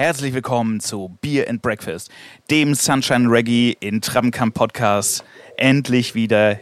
[0.00, 2.08] Herzlich willkommen zu Beer and Breakfast,
[2.52, 5.24] dem Sunshine Reggae in Trabenkamp Podcast.
[5.56, 6.60] Endlich wieder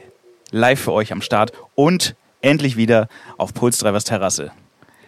[0.52, 4.52] live für euch am Start und endlich wieder auf Puls Drivers Terrasse.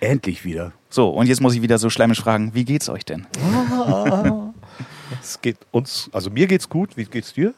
[0.00, 0.72] Endlich wieder.
[0.90, 3.26] So, und jetzt muss ich wieder so schleimisch fragen, wie geht's euch denn?
[5.22, 6.98] Es geht uns, also mir geht's gut.
[6.98, 7.54] Wie geht's dir?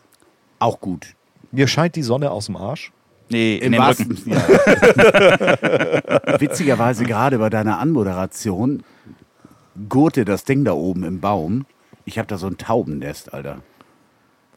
[0.60, 1.16] Auch gut.
[1.50, 2.92] Mir scheint die Sonne aus dem Arsch.
[3.28, 4.16] Nee, in Im den Rücken.
[4.26, 4.40] ja.
[6.40, 8.84] Witzigerweise gerade bei deiner Anmoderation
[9.88, 11.66] gurte das Ding da oben im Baum.
[12.04, 13.62] Ich habe da so ein Taubennest, Alter.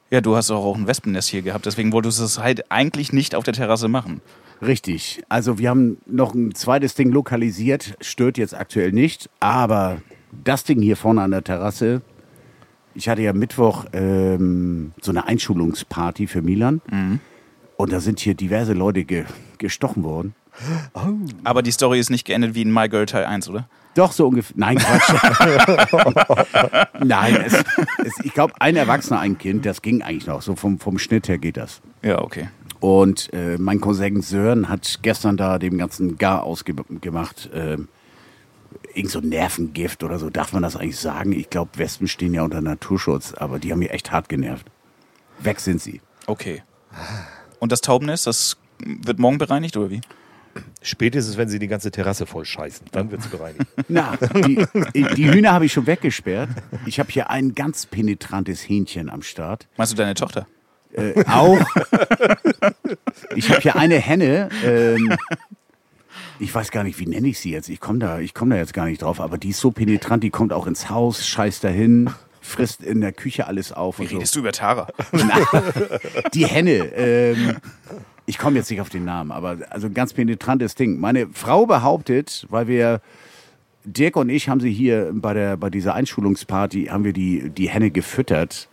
[0.10, 3.34] Ja, du hast auch ein Wespennest hier gehabt, deswegen wolltest du es halt eigentlich nicht
[3.34, 4.22] auf der Terrasse machen.
[4.62, 5.24] Richtig.
[5.28, 10.02] Also wir haben noch ein zweites Ding lokalisiert, stört jetzt aktuell nicht, aber
[10.44, 12.02] das Ding hier vorne an der Terrasse,
[12.96, 16.82] ich hatte ja Mittwoch ähm, so eine Einschulungsparty für Milan
[17.78, 19.26] und da sind hier diverse Leute ge
[19.58, 20.36] gestochen worden.
[21.44, 23.68] Aber die Story ist nicht geendet wie in My Girl Teil 1, oder?
[23.96, 24.56] Doch, so ungefähr.
[24.58, 25.14] Nein, Quatsch.
[27.04, 30.42] Nein, es, es, ich glaube, ein Erwachsener, ein Kind, das ging eigentlich noch.
[30.42, 31.82] So vom, vom Schnitt her geht das.
[32.02, 32.50] Ja, okay.
[32.80, 37.50] Und äh, mein Cousin Sören hat gestern da dem ganzen Gar ausgemacht.
[37.54, 37.88] Ähm,
[38.94, 40.30] irgend so Nervengift oder so.
[40.30, 41.32] Darf man das eigentlich sagen?
[41.32, 44.66] Ich glaube, Wespen stehen ja unter Naturschutz, aber die haben mich echt hart genervt.
[45.40, 46.02] Weg sind sie.
[46.26, 46.64] Okay.
[47.60, 50.02] Und das Taubennest, das wird morgen bereinigt, oder wie?
[50.82, 53.66] Spätestens, wenn sie die ganze Terrasse voll scheißen, dann wird's bereinigt.
[53.88, 54.66] Na, die,
[55.16, 56.50] die Hühner habe ich schon weggesperrt.
[56.86, 59.68] Ich habe hier ein ganz penetrantes Hähnchen am Start.
[59.78, 60.48] Meinst du deine Tochter?
[60.92, 61.60] Äh, auch.
[63.36, 64.50] Ich habe hier eine Henne.
[64.64, 65.16] Ähm,
[66.40, 67.70] ich weiß gar nicht, wie nenne ich sie jetzt.
[67.70, 69.20] Ich komme da, ich komm da jetzt gar nicht drauf.
[69.22, 72.10] Aber die ist so penetrant, die kommt auch ins Haus, scheißt dahin,
[72.42, 74.00] frisst in der Küche alles auf.
[74.00, 74.16] Wie Und so.
[74.18, 74.88] redest du über Tara?
[76.34, 76.72] Die Henne.
[76.96, 77.56] Ähm,
[78.26, 81.00] ich komme jetzt nicht auf den Namen, aber also ein ganz penetrantes Ding.
[81.00, 83.02] Meine Frau behauptet, weil wir
[83.86, 87.70] Dirk und ich haben sie hier bei der bei dieser Einschulungsparty haben wir die die
[87.70, 88.70] Henne gefüttert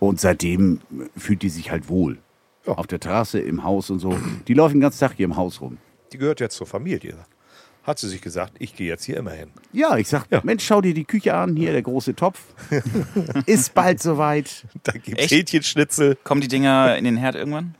[0.00, 0.80] und seitdem
[1.16, 2.18] fühlt die sich halt wohl.
[2.66, 2.74] Ja.
[2.74, 4.18] Auf der Terrasse, im Haus und so.
[4.48, 5.78] Die läuft den ganzen Tag hier im Haus rum.
[6.12, 7.16] Die gehört jetzt zur Familie.
[7.82, 9.50] Hat sie sich gesagt, ich gehe jetzt hier immer hin.
[9.72, 10.40] Ja, ich sag, Ja.
[10.42, 12.40] Mensch, schau dir die Küche an, hier der große Topf.
[13.46, 14.64] Ist bald soweit.
[14.84, 15.32] Da gibt's Echt?
[15.32, 16.16] Hähnchenschnitzel.
[16.24, 17.74] Kommen die Dinger in den Herd irgendwann?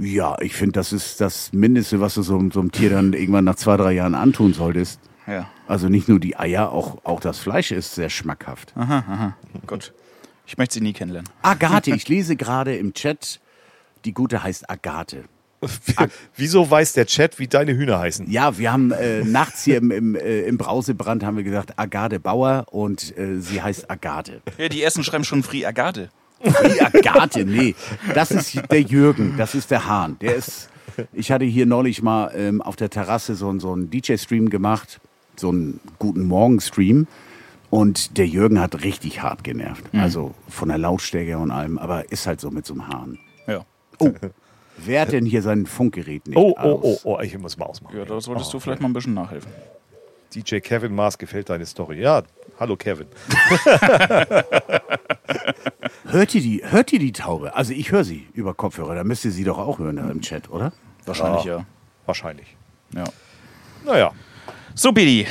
[0.00, 3.44] Ja, ich finde, das ist das Mindeste, was du so, so einem Tier dann irgendwann
[3.44, 4.98] nach zwei, drei Jahren antun solltest.
[5.26, 5.48] Ja.
[5.68, 8.74] Also nicht nur die Eier, auch, auch das Fleisch ist sehr schmackhaft.
[9.66, 9.92] Gut.
[10.46, 11.30] Ich möchte sie nie kennenlernen.
[11.42, 13.40] Agathe, ich lese gerade im Chat,
[14.04, 15.24] die gute heißt Agathe.
[16.34, 18.30] Wieso weiß der Chat, wie deine Hühner heißen?
[18.30, 22.18] Ja, wir haben äh, nachts hier im, im, äh, im Brausebrand haben wir gesagt Agathe
[22.18, 24.40] Bauer und äh, sie heißt Agathe.
[24.56, 26.08] Ja, die ersten schreiben schon Free Agate.
[26.42, 27.74] Die Agathe, nee,
[28.14, 30.16] das ist der Jürgen, das ist der Hahn.
[30.20, 30.70] Der ist,
[31.12, 35.00] ich hatte hier neulich mal ähm, auf der Terrasse so, einen- so einen DJ-Stream gemacht,
[35.36, 37.06] so einen guten Morgen-Stream.
[37.68, 39.84] Und der Jürgen hat richtig hart genervt.
[39.92, 43.18] Also von der Lautstärke und allem, aber ist halt so mit so einem Hahn.
[43.46, 43.64] Ja.
[44.00, 44.10] Oh,
[44.78, 47.00] wer hat denn hier sein Funkgerät nicht Oh, oh, aus?
[47.04, 47.96] oh, oh, ich muss mal ausmachen.
[47.96, 49.52] Ja, da solltest du vielleicht mal ein bisschen nachhelfen.
[50.34, 52.00] DJ Kevin Mars gefällt deine Story.
[52.00, 52.22] Ja,
[52.58, 53.06] hallo Kevin.
[56.06, 57.54] Hört ihr die, hört ihr die Taube?
[57.54, 60.20] Also ich höre sie über Kopfhörer, da müsst ihr sie doch auch hören da im
[60.20, 60.72] Chat, oder?
[61.06, 61.64] Wahrscheinlich ja.
[62.06, 62.56] Wahrscheinlich.
[62.94, 63.04] ja.
[63.86, 64.10] Naja,
[64.74, 65.26] So, Bidi,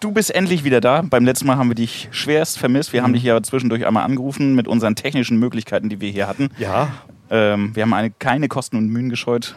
[0.00, 1.02] du bist endlich wieder da.
[1.02, 2.92] Beim letzten Mal haben wir dich schwerst vermisst.
[2.92, 6.50] Wir haben dich ja zwischendurch einmal angerufen mit unseren technischen Möglichkeiten, die wir hier hatten.
[6.58, 6.88] ja,
[7.30, 9.56] Ähm, wir haben eine, keine Kosten und Mühen gescheut.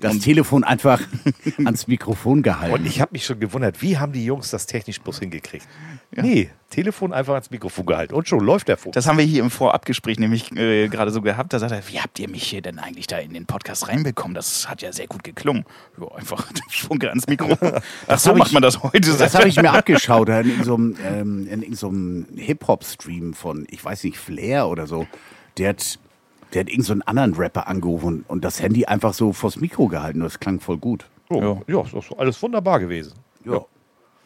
[0.00, 1.00] Das Telefon einfach
[1.64, 2.72] ans Mikrofon gehalten.
[2.74, 5.66] Und ich habe mich schon gewundert, wie haben die Jungs das technisch bloß hingekriegt?
[6.12, 8.94] Nee, Telefon einfach ans Mikrofon gehalten und schon läuft der Funk.
[8.94, 11.52] Das haben wir hier im Vorabgespräch nämlich äh, gerade so gehabt.
[11.52, 14.34] Da sagt er, wie habt ihr mich hier denn eigentlich da in den Podcast reinbekommen?
[14.34, 15.64] Das hat ja sehr gut geklungen.
[16.00, 17.56] Ja, einfach den Funke ans Mikro.
[18.06, 19.00] Ach so macht ich- man das heute.
[19.00, 24.04] Das habe ich mir abgeschaut in so einem, ähm, so einem Hip-Hop-Stream von, ich weiß
[24.04, 25.06] nicht, Flair oder so.
[25.58, 25.98] Der hat,
[26.54, 29.88] der hat irgendeinen so einen anderen Rapper angerufen und das Handy einfach so vors Mikro
[29.88, 30.20] gehalten.
[30.20, 31.06] Das klang voll gut.
[31.30, 33.12] Oh, ja, ist doch alles wunderbar gewesen.
[33.44, 33.60] Ja.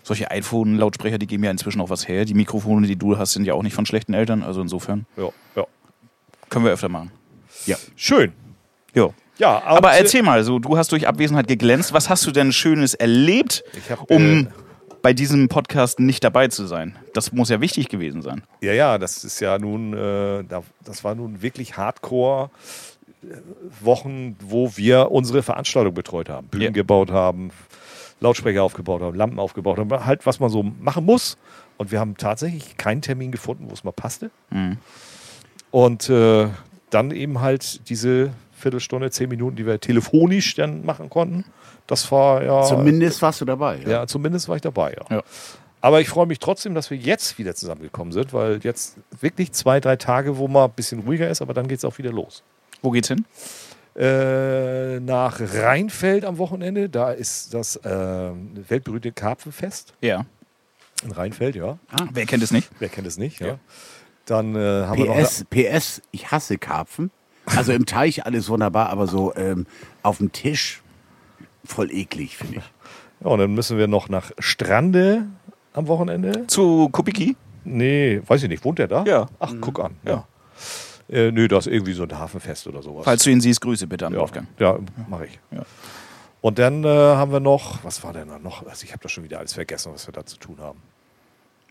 [0.04, 2.24] Solche iPhone-Lautsprecher, die geben ja inzwischen auch was her.
[2.24, 4.42] Die Mikrofone, die du hast, sind ja auch nicht von schlechten Eltern.
[4.42, 5.64] Also insofern Ja, ja.
[6.48, 7.10] können wir öfter machen.
[7.66, 7.76] ja.
[7.96, 8.32] Schön.
[8.94, 9.10] Ja.
[9.38, 11.92] Ja, Aber äh, erzähl mal, so, du hast durch Abwesenheit geglänzt.
[11.92, 14.46] Was hast du denn Schönes erlebt, Ich hab, um äh,
[15.02, 16.96] bei diesem Podcast nicht dabei zu sein?
[17.14, 18.42] Das muss ja wichtig gewesen sein.
[18.60, 22.50] Ja, ja, das ist ja nun, äh, da, das war nun wirklich Hardcore.
[23.22, 23.36] äh,
[23.80, 26.70] Wochen, wo wir unsere Veranstaltung betreut haben, Bühnen Ja.
[26.70, 27.50] gebaut haben,
[28.20, 31.36] Lautsprecher aufgebaut haben, Lampen aufgebaut haben, halt was man so machen muss.
[31.78, 34.30] Und wir haben tatsächlich keinen Termin gefunden, wo es mal passte.
[35.70, 36.48] Und äh,
[36.90, 41.44] dann eben halt diese Viertelstunde, zehn Minuten, die wir telefonisch dann machen konnten.
[41.92, 42.62] Das war ja.
[42.62, 43.76] Zumindest warst du dabei.
[43.84, 43.88] Ja.
[43.90, 45.16] Ja, zumindest war ich dabei, ja.
[45.16, 45.22] Ja.
[45.82, 49.78] Aber ich freue mich trotzdem, dass wir jetzt wieder zusammengekommen sind, weil jetzt wirklich zwei,
[49.78, 52.42] drei Tage, wo mal ein bisschen ruhiger ist, aber dann geht es auch wieder los.
[52.80, 53.26] Wo geht's hin?
[53.94, 58.30] Äh, nach Rheinfeld am Wochenende, da ist das äh,
[58.68, 60.24] weltberühmte Karpfenfest Ja.
[61.04, 61.76] in Rheinfeld, ja.
[62.10, 62.70] Wer kennt es nicht?
[62.78, 63.46] Wer kennt es nicht, ja.
[63.48, 63.58] Ja.
[64.24, 65.16] Dann äh, haben wir noch.
[65.18, 67.10] PS, PS, ich hasse Karpfen.
[67.44, 69.66] Also im Teich alles wunderbar, aber so ähm,
[70.02, 70.80] auf dem Tisch
[71.64, 72.64] voll eklig, finde ich.
[73.20, 75.26] Ja, und dann müssen wir noch nach Strande
[75.72, 76.46] am Wochenende.
[76.46, 77.36] Zu Kubiki?
[77.64, 78.64] Nee, weiß ich nicht.
[78.64, 79.04] Wohnt der da?
[79.04, 79.28] Ja.
[79.38, 79.96] Ach, guck an.
[80.04, 80.26] Ja.
[81.08, 83.04] Äh, nö, das ist irgendwie so ein Hafenfest oder sowas.
[83.04, 84.48] Falls du ihn siehst, Grüße bitte an ja, Wolfgang.
[84.58, 84.78] ja
[85.08, 85.38] mache ich.
[85.50, 85.62] Ja.
[86.40, 88.66] Und dann äh, haben wir noch, was war denn da noch?
[88.66, 90.82] Also ich habe das schon wieder alles vergessen, was wir da zu tun haben.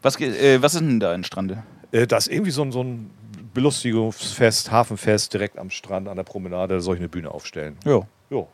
[0.02, 1.64] Was, äh, was ist denn da in Strande?
[1.92, 3.12] Äh, da ist irgendwie so ein, so ein
[3.54, 7.78] Belustigungsfest, Hafenfest direkt am Strand, an der Promenade, da soll ich eine Bühne aufstellen.
[7.84, 8.02] Ja.
[8.30, 8.48] Jo.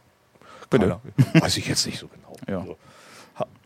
[0.70, 1.00] Bitte.
[1.34, 2.36] Weiß ich jetzt nicht so genau.
[2.48, 2.60] Ja.
[2.60, 2.78] Also,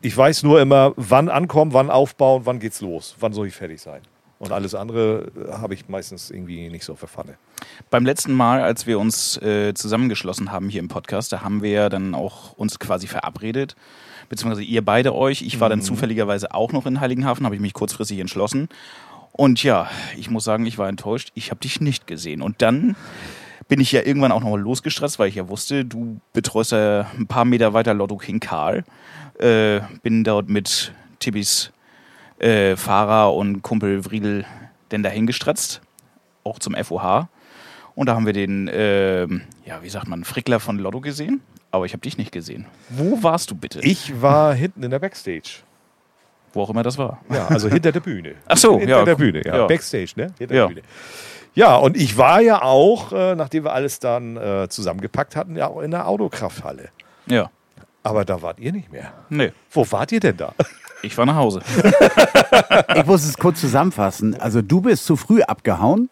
[0.01, 3.81] ich weiß nur immer, wann ankommen, wann aufbauen, wann geht's los, wann soll ich fertig
[3.81, 4.01] sein.
[4.39, 7.37] Und alles andere äh, habe ich meistens irgendwie nicht so auf der Pfanne.
[7.91, 11.69] Beim letzten Mal, als wir uns äh, zusammengeschlossen haben hier im Podcast, da haben wir
[11.69, 13.75] ja dann auch uns quasi verabredet,
[14.29, 15.43] beziehungsweise ihr beide euch.
[15.43, 18.67] Ich war dann zufälligerweise auch noch in Heiligenhafen, habe ich mich kurzfristig entschlossen.
[19.31, 21.31] Und ja, ich muss sagen, ich war enttäuscht.
[21.35, 22.41] Ich habe dich nicht gesehen.
[22.41, 22.95] Und dann
[23.71, 27.25] bin ich ja irgendwann auch noch losgestresst, weil ich ja wusste, du betreust ja ein
[27.25, 28.83] paar Meter weiter Lotto King Karl.
[29.39, 31.71] Äh, bin dort mit Tibbys
[32.39, 34.43] äh, Fahrer und Kumpel Vriedel
[34.91, 35.79] denn dahin gestratzt,
[36.43, 37.29] auch zum FOH.
[37.95, 41.39] Und da haben wir den, ähm, ja, wie sagt man, Frickler von Lotto gesehen.
[41.71, 42.65] Aber ich habe dich nicht gesehen.
[42.89, 43.79] Wo warst du bitte?
[43.79, 45.61] Ich war hinten in der Backstage.
[46.51, 47.21] Wo auch immer das war.
[47.33, 48.35] Ja, also hinter der Bühne.
[48.49, 49.15] Ach so, hinter ja, der.
[49.15, 49.59] Bühne, ja.
[49.59, 49.67] Ja.
[49.67, 50.33] Backstage, ne?
[50.37, 50.67] Hinter Ja.
[50.67, 50.81] der Bühne.
[51.53, 55.67] Ja, und ich war ja auch, äh, nachdem wir alles dann äh, zusammengepackt hatten, ja
[55.67, 56.89] auch in der Autokrafthalle.
[57.27, 57.49] Ja.
[58.03, 59.11] Aber da wart ihr nicht mehr.
[59.29, 60.53] Nee, Wo wart ihr denn da?
[61.03, 61.61] ich war nach Hause.
[62.95, 64.39] Ich muss es kurz zusammenfassen.
[64.39, 66.09] Also du bist zu früh abgehauen.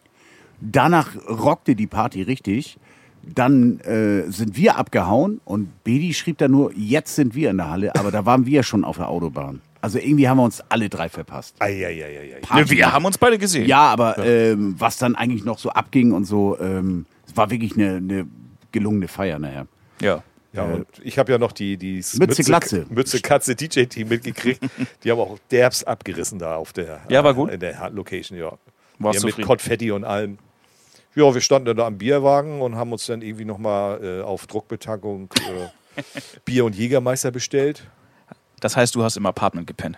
[0.61, 2.77] Danach rockte die Party richtig.
[3.23, 7.69] Dann äh, sind wir abgehauen und Bedi schrieb da nur, jetzt sind wir in der
[7.69, 9.61] Halle, aber da waren wir schon auf der Autobahn.
[9.81, 11.55] Also irgendwie haben wir uns alle drei verpasst.
[11.59, 12.41] Eieieiei.
[12.53, 13.65] Nee, wir haben uns beide gesehen.
[13.65, 17.75] Ja, aber Ähm, was dann eigentlich noch so abging und so, ähm, es war wirklich
[17.75, 18.27] eine, eine
[18.71, 19.67] gelungene Feier nachher.
[20.01, 20.23] Ja.
[20.51, 22.87] Ja, und ich habe ja noch die, die Mütze, Glatze.
[22.89, 24.59] Mütze Katze DJ-Team mitgekriegt.
[25.03, 27.51] Die haben auch derbs abgerissen da auf der, Ja, war gut.
[27.51, 28.57] in der Location, ja.
[28.97, 29.45] Warst ja, mit?
[29.45, 30.39] Konfetti und allem.
[31.15, 34.47] Ja, wir standen dann da am Bierwagen und haben uns dann irgendwie nochmal äh, auf
[34.47, 35.29] Druckbetankung
[35.95, 36.01] äh,
[36.45, 37.83] Bier und Jägermeister bestellt.
[38.59, 39.97] Das heißt, du hast im Apartment gepennt.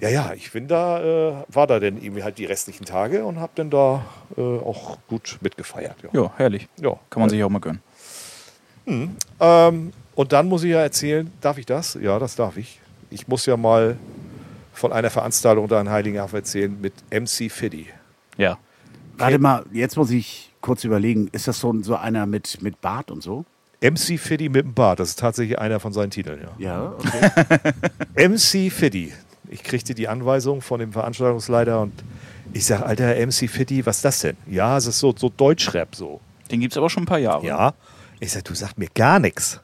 [0.00, 3.40] Ja, ja, ich bin da, äh, war da dann irgendwie halt die restlichen Tage und
[3.40, 4.04] habe dann da
[4.36, 5.96] äh, auch gut mitgefeiert.
[6.02, 6.22] Ja.
[6.22, 6.68] Ja, herrlich.
[6.80, 6.98] Ja.
[7.10, 7.80] Kann man sich auch mal gönnen.
[9.40, 11.98] Ähm, und dann muss ich ja erzählen, darf ich das?
[12.00, 12.80] Ja, das darf ich.
[13.10, 13.96] Ich muss ja mal
[14.72, 17.86] von einer Veranstaltung da in Heiligenhafen erzählen mit MC Fiddy.
[18.36, 18.58] Ja.
[19.16, 23.10] Warte mal, jetzt muss ich kurz überlegen, ist das so, so einer mit, mit Bart
[23.10, 23.44] und so?
[23.80, 26.50] MC Fiddy mit dem Bart, das ist tatsächlich einer von seinen Titeln, ja.
[26.58, 28.28] Ja, okay.
[28.28, 29.12] MC Fiddy.
[29.50, 31.92] Ich kriegte die Anweisung von dem Veranstaltungsleiter und
[32.52, 34.36] ich sage, Alter, MC Fiddy, was ist das denn?
[34.46, 36.20] Ja, es ist so, so Deutschrap so.
[36.50, 37.46] Den gibt es aber schon ein paar Jahre.
[37.46, 37.74] Ja.
[38.20, 39.60] Ich sage, du sagst mir gar nichts.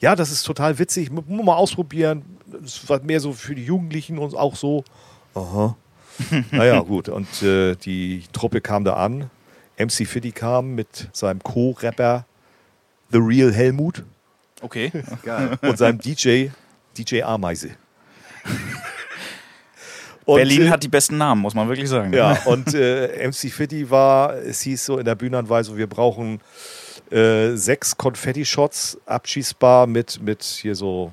[0.00, 2.22] Ja, das ist total witzig, mu- muss mal ausprobieren.
[2.62, 4.84] Das war mehr so für die Jugendlichen und auch so.
[5.34, 5.76] Aha.
[6.50, 7.08] naja, gut.
[7.08, 9.30] Und äh, die Truppe kam da an.
[9.78, 12.24] MC Fiddy kam mit seinem Co-Rapper
[13.10, 14.04] The Real Helmut
[14.60, 14.90] Okay.
[15.62, 16.48] und seinem DJ,
[16.96, 17.70] DJ Ameise.
[20.24, 22.12] Und, Berlin äh, hat die besten Namen, muss man wirklich sagen.
[22.12, 26.42] Ja, und äh, MC Fitty war, es hieß so in der Bühnenanweisung, wir brauchen
[27.10, 31.10] äh, sechs Konfetti-Shots abschießbar mit, mit hier so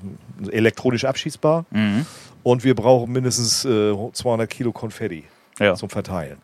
[0.50, 1.64] elektronisch abschießbar.
[1.70, 2.04] Mhm.
[2.42, 5.24] Und wir brauchen mindestens äh, 200 Kilo Konfetti
[5.58, 5.74] Ja.
[5.76, 6.36] zum Verteilen.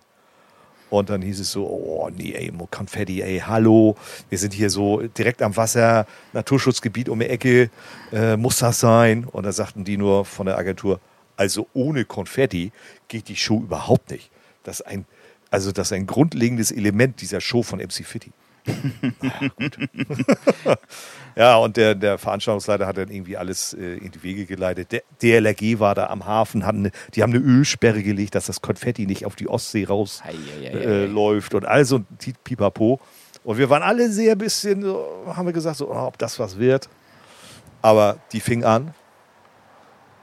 [0.92, 3.96] Und dann hieß es so, oh nee, ey, Konfetti, ey, hallo,
[4.28, 7.70] wir sind hier so direkt am Wasser, Naturschutzgebiet um die Ecke,
[8.12, 9.24] äh, muss das sein?
[9.24, 11.00] Und da sagten die nur von der Agentur,
[11.38, 12.72] also ohne Konfetti
[13.08, 14.30] geht die Show überhaupt nicht.
[14.64, 15.06] Das ist ein,
[15.50, 18.30] also das ist ein grundlegendes Element dieser Show von MC Fitty.
[21.36, 24.92] ja, und der, der Veranstaltungsleiter hat dann irgendwie alles äh, in die Wege geleitet.
[24.92, 28.60] Der DLRG war da am Hafen, hatten, eine- die haben eine Ölsperre gelegt, dass das
[28.60, 32.06] Konfetti nicht auf die Ostsee raus Ei, ei, ei, äh, läuft und all so ein
[32.18, 33.00] Pi- Pipapo.
[33.44, 36.58] Und wir waren alle sehr bisschen, so, haben wir gesagt, so, oh, ob das was
[36.58, 36.88] wird.
[37.80, 38.94] Aber die fing an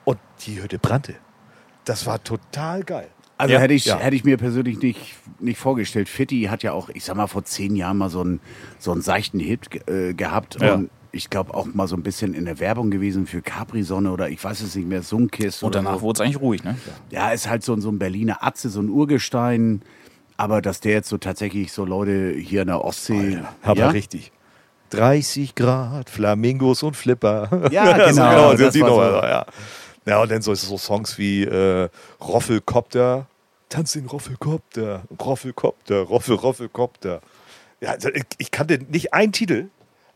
[0.05, 1.15] und die Hütte brannte.
[1.83, 3.09] Das war total geil.
[3.39, 3.97] Also Ja, hätte, ich, ja.
[3.97, 6.09] hätte ich mir persönlich nicht, nicht vorgestellt.
[6.09, 8.41] Fitti hat ja auch, ich sag mal, vor zehn Jahren mal so einen,
[8.79, 10.61] so einen seichten Hit äh, gehabt.
[10.61, 10.73] Ja.
[10.73, 14.29] Und ich glaube, auch mal so ein bisschen in der Werbung gewesen für Capri-Sonne oder
[14.29, 15.63] ich weiß es nicht mehr, Sunkist.
[15.63, 16.01] Und danach so.
[16.01, 16.75] wurde es eigentlich ruhig, ne?
[17.11, 19.83] Ja, ist halt so, so ein Berliner Atze, so ein Urgestein.
[20.35, 23.39] Aber dass der jetzt so tatsächlich so Leute hier in der Ostsee.
[23.61, 23.89] Aber ja?
[23.89, 24.33] richtig.
[24.89, 27.69] 30 Grad, Flamingos und Flipper.
[27.71, 29.27] Ja, genau, sind das die war so.
[29.27, 29.45] ja.
[30.09, 31.87] Ja, und dann so, so Songs wie äh,
[32.19, 33.27] Roffelkopter,
[33.69, 37.21] Tanz den Roffelkopter, Roffelkopter, Roffel, Roffelkopter.
[37.79, 39.67] Ja, also ich, ich kannte nicht einen Titel,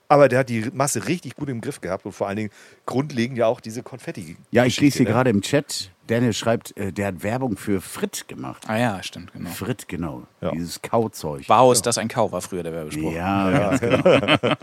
[0.09, 2.49] aber der hat die Masse richtig gut im Griff gehabt und vor allen Dingen
[2.87, 4.35] grundlegend ja auch diese Konfetti.
[4.49, 5.11] Ja, ich lese hier ne?
[5.11, 8.63] gerade im Chat, Dennis schreibt, äh, der hat Werbung für Frit gemacht.
[8.65, 9.51] Ah ja, stimmt, genau.
[9.51, 10.23] Frit, genau.
[10.41, 10.51] Ja.
[10.51, 11.43] Dieses Kauzeug.
[11.47, 13.13] Wow, ist das ein Kau, war früher der Werbespruch.
[13.13, 14.03] Ja, ganz genau.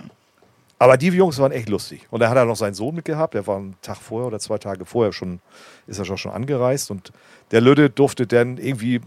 [0.82, 2.06] Aber die Jungs waren echt lustig.
[2.10, 3.34] Und da hat er noch seinen Sohn mitgehabt.
[3.34, 5.40] Der war einen Tag vorher oder zwei Tage vorher schon,
[5.86, 6.90] ist er schon, schon angereist.
[6.90, 7.12] Und
[7.50, 9.02] der Lütte durfte dann irgendwie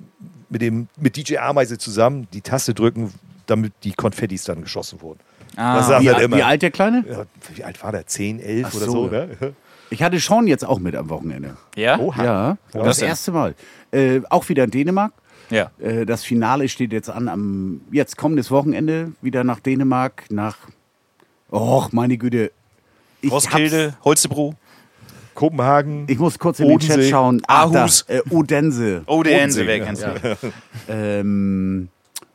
[0.49, 3.11] mit, dem, mit DJ Ameise zusammen die Taste drücken,
[3.47, 5.19] damit die Konfettis dann geschossen wurden.
[5.55, 6.37] Ah, Das sagt Wie, er immer.
[6.37, 7.03] wie alt der Kleine?
[7.09, 7.25] Ja,
[7.55, 8.05] wie alt war der?
[8.05, 8.91] 10, 11 Ach oder so.
[8.91, 9.07] so?
[9.07, 9.53] Ne?
[9.89, 11.57] Ich hatte Sean jetzt auch mit am Wochenende.
[11.75, 11.97] ja?
[11.99, 12.23] Oha.
[12.23, 13.55] Ja, Was das erste Mal.
[13.91, 15.11] Äh, auch wieder in Dänemark.
[15.49, 15.71] Ja.
[15.79, 20.57] Äh, das Finale steht jetzt an am jetzt kommendes Wochenende wieder nach Dänemark, nach
[21.53, 22.51] Och, meine Güte.
[23.21, 24.55] Ich, Roskilde, Holstebro,
[25.35, 26.05] Kopenhagen.
[26.09, 27.41] ich muss kurz in den Chat schauen.
[27.47, 28.01] Ah, da, Aarhus.
[28.07, 29.03] äh, Odense.
[29.05, 30.35] Odense, Bodensee, wer kennt's Ja.
[30.89, 31.89] Ähm,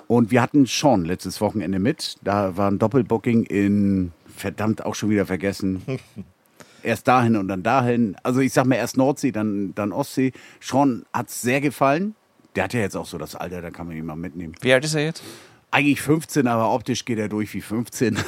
[0.07, 2.17] und wir hatten Sean letztes Wochenende mit.
[2.23, 5.83] Da war ein Doppelbooking in, verdammt, auch schon wieder vergessen.
[6.85, 8.17] Erst dahin und dann dahin.
[8.23, 10.33] Also ich sag mal erst Nordsee, dann, dann Ostsee.
[10.61, 12.15] Sean hat's sehr gefallen.
[12.55, 14.55] Der hat ja jetzt auch so das Alter, da kann man ihn mal mitnehmen.
[14.61, 15.23] Wie alt ist er jetzt?
[15.71, 18.17] Eigentlich 15, aber optisch geht er durch wie 15.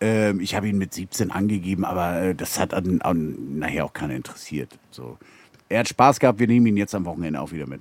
[0.00, 3.94] ähm, ich habe ihn mit 17 angegeben, aber äh, das hat an, an, nachher auch
[3.94, 4.78] keiner interessiert.
[4.90, 5.16] So.
[5.70, 7.80] Er hat Spaß gehabt, wir nehmen ihn jetzt am Wochenende auch wieder mit.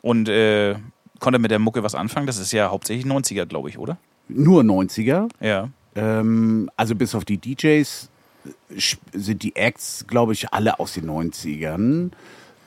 [0.00, 0.76] Und äh,
[1.18, 2.26] konnte mit der Mucke was anfangen?
[2.26, 3.98] Das ist ja hauptsächlich 90er, glaube ich, oder?
[4.28, 5.28] Nur 90er.
[5.40, 5.70] Ja.
[5.94, 8.08] Ähm, also bis auf die DJs
[8.44, 8.80] äh,
[9.12, 12.10] sind die Acts, glaube ich, alle aus den 90ern.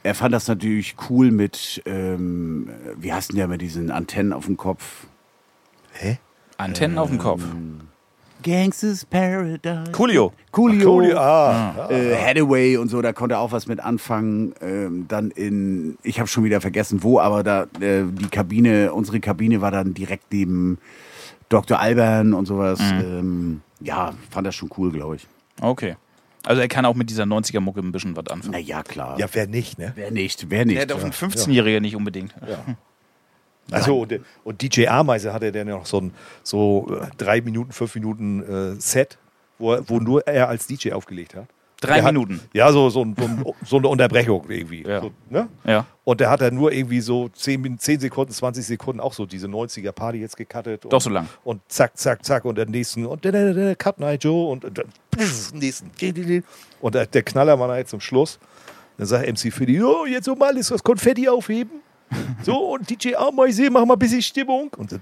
[0.04, 4.46] Er fand das natürlich cool mit, ähm, wie heißt denn der mit diesen Antennen auf
[4.46, 5.06] dem Kopf?
[5.94, 6.18] Hä?
[6.58, 7.42] Antennen auf dem Kopf.
[8.44, 9.92] Gangsters Paradise.
[9.94, 10.34] Coolio.
[10.52, 10.86] Coolio.
[10.86, 11.88] Coolio, ah.
[11.90, 14.54] Äh, Hathaway und so, da konnte er auch was mit anfangen.
[14.62, 19.22] Ähm, dann in, ich habe schon wieder vergessen wo, aber da äh, die Kabine, unsere
[19.22, 20.78] Kabine war dann direkt neben
[21.48, 21.80] Dr.
[21.80, 22.80] Alban und sowas.
[22.82, 25.28] Ähm, ja, fand das schon cool, glaube ich.
[25.62, 25.96] Okay.
[26.46, 28.52] Also er kann auch mit dieser 90er-Mucke ein bisschen was anfangen.
[28.54, 29.18] Na ja, klar.
[29.20, 29.94] Ja, wer nicht, ne?
[29.96, 30.76] Wer nicht, wer nicht.
[30.76, 32.34] Der hat auch ein 15-Jähriger nicht unbedingt.
[33.72, 37.72] Also und, und DJ Ameise hatte dann ja noch so ein so äh, drei Minuten,
[37.72, 38.44] fünf Minuten
[38.76, 39.18] äh, Set,
[39.58, 41.48] wo, er- wo nur er als DJ aufgelegt hat.
[41.88, 42.40] Drei Der hat- Minuten.
[42.54, 44.84] Ja, so, so, so, so eine Unterbrechung irgendwie.
[44.84, 45.02] Ja.
[45.30, 45.48] Ne?
[45.66, 45.86] Ja.
[46.04, 49.26] Und der hat dann nur irgendwie so 10, Min- 10 Sekunden, 20 Sekunden auch so
[49.26, 50.84] diese 90er Party jetzt gecuttet.
[50.86, 51.28] Doch und, so lang.
[51.44, 54.66] Und zack, zack, zack und den nächsten und der, der, der Cut Night Joe und,
[54.66, 54.86] und dann
[55.54, 55.92] nächsten.
[56.82, 58.40] Und der, der Knaller war dann jetzt zum Schluss.
[58.98, 61.82] Dann sagt MC Fiddy, oh, jetzt so mal ist das Konfetti aufheben.
[62.44, 64.70] So, und DJ Ameise, mach mal ein bisschen Stimmung.
[64.78, 65.02] Und dann,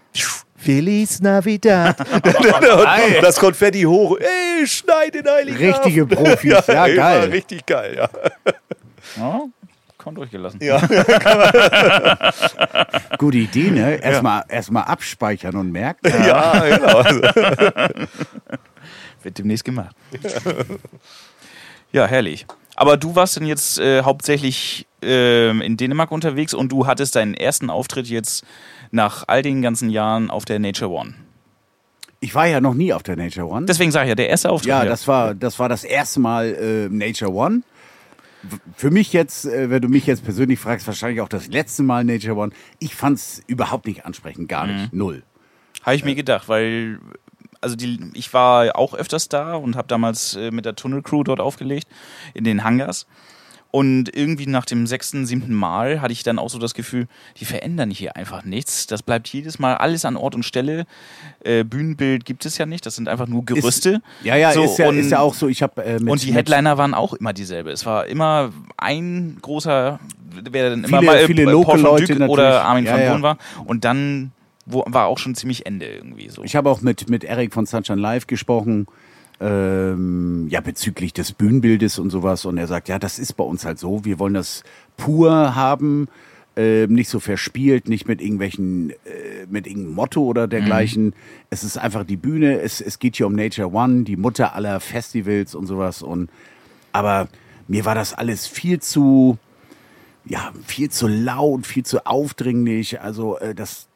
[0.61, 1.99] Feliz Navidad.
[2.13, 4.17] und das Konfetti hoch.
[4.19, 6.05] Ey, schneid den Heiligen Richtige.
[6.05, 7.29] Profis, ja, ey, geil.
[7.29, 8.09] Richtig geil, ja.
[9.17, 9.41] ja.
[9.97, 10.59] Kaum durchgelassen.
[10.61, 10.79] Ja.
[13.17, 13.95] Gute Idee, ne?
[13.95, 16.07] Erstmal erst mal abspeichern und merken.
[16.07, 16.97] Ja, genau.
[16.97, 17.21] Also,
[19.21, 19.95] Wird demnächst gemacht.
[21.91, 22.47] ja, herrlich.
[22.75, 27.35] Aber du warst denn jetzt äh, hauptsächlich ähm, in Dänemark unterwegs und du hattest deinen
[27.35, 28.43] ersten Auftritt jetzt
[28.91, 31.13] nach all den ganzen Jahren auf der Nature One.
[32.19, 33.65] Ich war ja noch nie auf der Nature One.
[33.65, 34.69] Deswegen sage ich ja, der erste Auftritt.
[34.69, 37.63] Ja, das war, das war das erste Mal äh, Nature One.
[38.75, 42.03] Für mich jetzt, äh, wenn du mich jetzt persönlich fragst, wahrscheinlich auch das letzte Mal
[42.03, 42.51] Nature One.
[42.79, 44.93] Ich fand's überhaupt nicht ansprechend, gar nicht.
[44.93, 45.23] Null.
[45.83, 46.99] Habe ich mir gedacht, weil
[47.61, 51.39] also die, ich war auch öfters da und habe damals äh, mit der Tunnelcrew dort
[51.39, 51.87] aufgelegt
[52.33, 53.07] in den Hangars.
[53.71, 57.07] Und irgendwie nach dem sechsten, siebten Mal hatte ich dann auch so das Gefühl,
[57.39, 58.85] die verändern hier einfach nichts.
[58.85, 60.85] Das bleibt jedes Mal alles an Ort und Stelle.
[61.43, 64.01] Äh, Bühnenbild gibt es ja nicht, das sind einfach nur Gerüste.
[64.23, 65.47] Ja, ja, So, ist, ja und- ist ja auch so.
[65.47, 67.71] Ich habe äh, mit, und die Headliner waren auch immer dieselbe.
[67.71, 69.99] Es war immer ein großer,
[70.51, 72.29] wer dann immer Viele- mal äh, viele Paul Dyk natürlich.
[72.29, 73.07] oder Armin Ja, van ja.
[73.07, 73.37] Buuren war.
[73.65, 74.33] Und dann
[74.65, 76.43] wo, war auch schon ziemlich Ende irgendwie so.
[76.43, 78.85] Ich habe auch mit, mit Eric von Sunshine Live gesprochen,
[79.41, 82.45] ähm, ja, bezüglich des Bühnenbildes und sowas.
[82.45, 84.05] Und er sagt, ja, das ist bei uns halt so.
[84.05, 84.63] Wir wollen das
[84.97, 86.07] pur haben,
[86.55, 91.13] ähm, nicht so verspielt, nicht mit irgendwelchen, äh, mit irgendeinem Motto oder dergleichen.
[91.49, 92.59] Es ist einfach die Bühne.
[92.61, 96.03] Es, es geht hier um Nature One, die Mutter aller Festivals und sowas.
[96.03, 96.29] Und,
[96.91, 97.27] aber
[97.67, 99.39] mir war das alles viel zu,
[100.25, 103.01] ja, viel zu laut, viel zu aufdringlich.
[103.01, 103.87] Also, äh, das,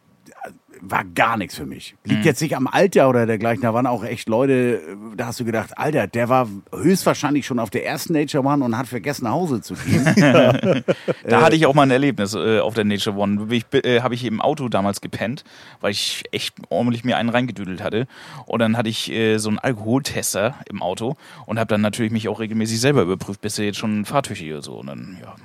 [0.81, 1.95] war gar nichts für mich.
[2.03, 3.61] Liegt jetzt nicht am Alter oder dergleichen.
[3.61, 4.81] Da waren auch echt Leute,
[5.15, 8.77] da hast du gedacht, Alter, der war höchstwahrscheinlich schon auf der ersten Nature One und
[8.77, 10.05] hat vergessen, nach Hause zu gehen.
[11.27, 13.47] Da hatte ich auch mal ein Erlebnis äh, auf der Nature One.
[13.49, 15.43] Ich, äh, habe ich im Auto damals gepennt,
[15.81, 18.07] weil ich echt ordentlich mir einen reingedüdelt hatte.
[18.45, 21.15] Und dann hatte ich äh, so einen Alkoholtester im Auto
[21.45, 24.61] und habe dann natürlich mich auch regelmäßig selber überprüft, bist du jetzt schon fahrtüchig oder
[24.61, 24.73] so.
[24.75, 25.35] Und dann, ja,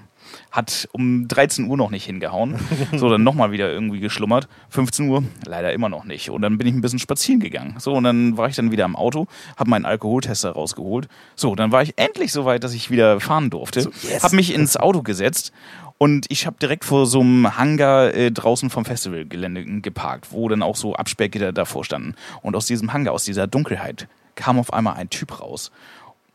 [0.50, 2.58] hat um 13 Uhr noch nicht hingehauen.
[2.96, 4.48] So, dann nochmal wieder irgendwie geschlummert.
[4.70, 6.30] 15 Uhr, leider immer noch nicht.
[6.30, 7.76] Und dann bin ich ein bisschen spazieren gegangen.
[7.78, 9.26] So, und dann war ich dann wieder am Auto,
[9.56, 11.08] habe meinen Alkoholtester rausgeholt.
[11.36, 13.82] So, dann war ich endlich so weit, dass ich wieder fahren durfte.
[13.82, 14.22] So, yes.
[14.22, 15.52] Habe mich ins Auto gesetzt
[15.98, 20.62] und ich habe direkt vor so einem Hangar äh, draußen vom Festivalgelände geparkt, wo dann
[20.62, 22.14] auch so Absperrgitter davor standen.
[22.40, 25.70] Und aus diesem Hangar, aus dieser Dunkelheit, kam auf einmal ein Typ raus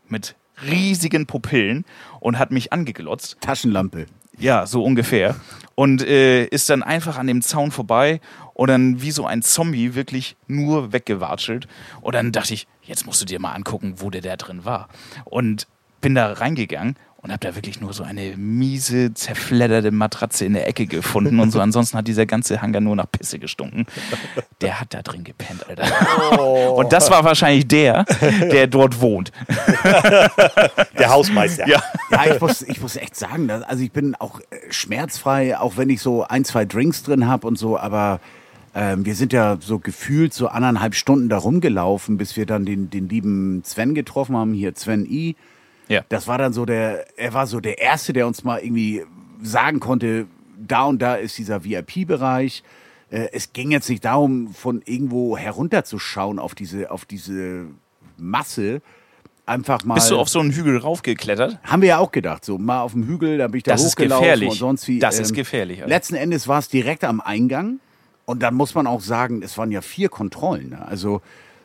[0.08, 1.86] mit riesigen Pupillen
[2.20, 3.38] und hat mich angeglotzt.
[3.42, 4.06] Taschenlampe.
[4.38, 5.36] Ja, so ungefähr.
[5.76, 8.22] Und äh, ist dann einfach an dem Zaun vorbei
[8.54, 11.68] und dann wie so ein Zombie wirklich nur weggewatschelt.
[12.02, 14.90] Und dann dachte ich, jetzt musst du dir mal angucken, wo der da drin war.
[15.26, 15.68] Und
[16.02, 20.68] bin da reingegangen und habe da wirklich nur so eine miese, zerfledderte Matratze in der
[20.68, 21.60] Ecke gefunden und so.
[21.60, 23.88] Ansonsten hat dieser ganze Hangar nur nach Pisse gestunken.
[24.62, 26.76] Der hat da drin gepennt, Alter.
[26.76, 28.04] Und das war wahrscheinlich der,
[28.52, 29.32] der dort wohnt.
[31.00, 31.68] Der Hausmeister.
[31.68, 31.82] Ja.
[32.12, 35.78] Ja, ich muss, ich muss echt sagen, dass, also ich bin auch äh, schmerzfrei, auch
[35.78, 38.20] wenn ich so ein, zwei Drinks drin habe und so, aber
[38.76, 42.92] ähm, wir sind ja so gefühlt so anderthalb Stunden da rumgelaufen, bis wir dann den,
[42.92, 45.36] den lieben Sven getroffen haben, hier Sven I.
[45.88, 46.02] Ja.
[46.10, 49.04] Das war dann so der, er war so der Erste, der uns mal irgendwie
[49.42, 50.28] sagen konnte,
[50.58, 52.64] da und da ist dieser VIP-Bereich.
[53.12, 57.66] Äh, es ging jetzt nicht darum, von irgendwo herunterzuschauen auf diese, auf diese
[58.18, 58.82] Masse.
[59.48, 59.94] Einfach mal.
[59.96, 61.60] Bist du auf so einen Hügel raufgeklettert?
[61.64, 63.84] Haben wir ja auch gedacht, so mal auf dem Hügel, da bin ich da Das
[63.84, 64.50] ist hochgelaufen gefährlich.
[64.50, 64.94] und sonst wie.
[64.96, 65.90] ähm, Das ist gefährlich, Alter.
[65.90, 67.80] Letzten Endes war es direkt am Eingang
[68.26, 70.70] und dann muss man auch sagen, es waren ja vier Kontrollen.
[70.70, 70.84] Ne?
[70.88, 71.22] Also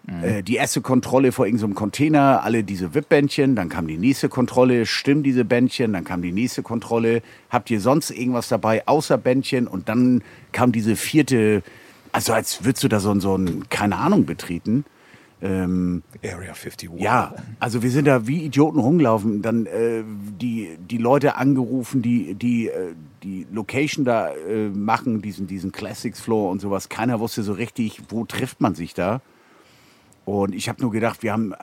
[0.07, 0.25] Mhm.
[0.25, 4.87] äh, die erste Kontrolle vor irgendeinem Container, alle diese VIP-Bändchen, dann kam die nächste Kontrolle,
[4.87, 9.67] stimmen diese Bändchen, dann kam die nächste Kontrolle, habt ihr sonst irgendwas dabei außer Bändchen
[9.67, 11.63] und dann kam diese vierte,
[12.13, 14.85] also als würdest du da so, ein- so ein, keine Ahnung, betreten.
[15.43, 16.91] Ähm, Area 51.
[16.99, 20.03] ja, also wir sind da wie Idioten rumgelaufen, dann äh,
[20.39, 26.21] die, die Leute angerufen, die die, äh, die Location da äh, machen, diesen, diesen Classics
[26.21, 26.91] Floor und sowas.
[26.91, 29.23] Keiner wusste so richtig, wo trifft man sich da.
[30.25, 31.55] Und ich habe nur gedacht, wir haben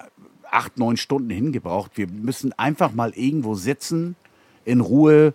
[0.49, 1.91] acht, neun Stunden hingebraucht.
[1.95, 4.15] Wir müssen einfach mal irgendwo sitzen,
[4.65, 5.33] in Ruhe,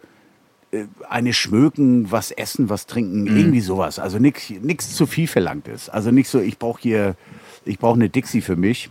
[0.73, 3.99] äh, eine schmöken, was essen, was trinken, irgendwie sowas.
[3.99, 5.89] Also nichts zu viel verlangt ist.
[5.89, 7.17] Also nicht so, ich brauche hier,
[7.65, 8.91] ich brauche eine Dixie für mich.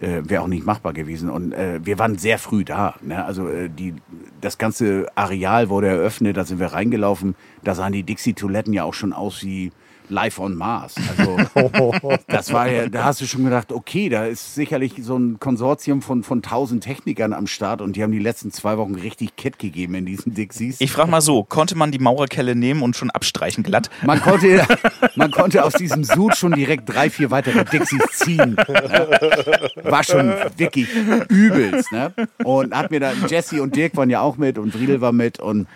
[0.00, 1.30] Äh, Wäre auch nicht machbar gewesen.
[1.30, 2.96] Und äh, wir waren sehr früh da.
[3.00, 3.24] Ne?
[3.24, 3.94] Also äh, die,
[4.40, 7.36] das ganze Areal wurde eröffnet, da sind wir reingelaufen.
[7.62, 9.70] Da sahen die Dixie-Toiletten ja auch schon aus wie
[10.08, 10.94] Live on Mars.
[11.16, 11.38] Also
[12.26, 16.02] das war ja, da hast du schon gedacht, okay, da ist sicherlich so ein Konsortium
[16.02, 19.58] von, von tausend Technikern am Start und die haben die letzten zwei Wochen richtig Kett
[19.58, 20.80] gegeben in diesen Dixies.
[20.80, 23.90] Ich frage mal so, konnte man die Maurerkelle nehmen und schon abstreichen glatt?
[24.02, 24.66] Man konnte,
[25.16, 28.56] man konnte aus diesem Sud schon direkt drei, vier weitere Dixies ziehen.
[28.68, 29.70] Ne?
[29.82, 30.88] War schon wirklich
[31.28, 31.92] übelst.
[31.92, 32.12] Ne?
[32.44, 35.40] Und hat mir dann, Jesse und Dirk waren ja auch mit und Friedel war mit
[35.40, 35.66] und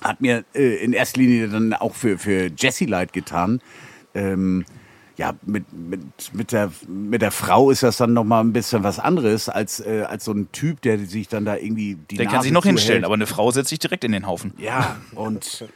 [0.00, 3.60] hat mir äh, in erster Linie dann auch für, für Jesse leid getan.
[4.14, 4.64] Ähm,
[5.16, 6.00] ja, mit, mit,
[6.32, 10.06] mit, der, mit der Frau ist das dann nochmal ein bisschen was anderes als, äh,
[10.08, 12.62] als so ein Typ, der sich dann da irgendwie die Der Nase kann sich noch
[12.62, 12.78] zuhält.
[12.78, 14.54] hinstellen, aber eine Frau setzt sich direkt in den Haufen.
[14.56, 15.66] Ja, und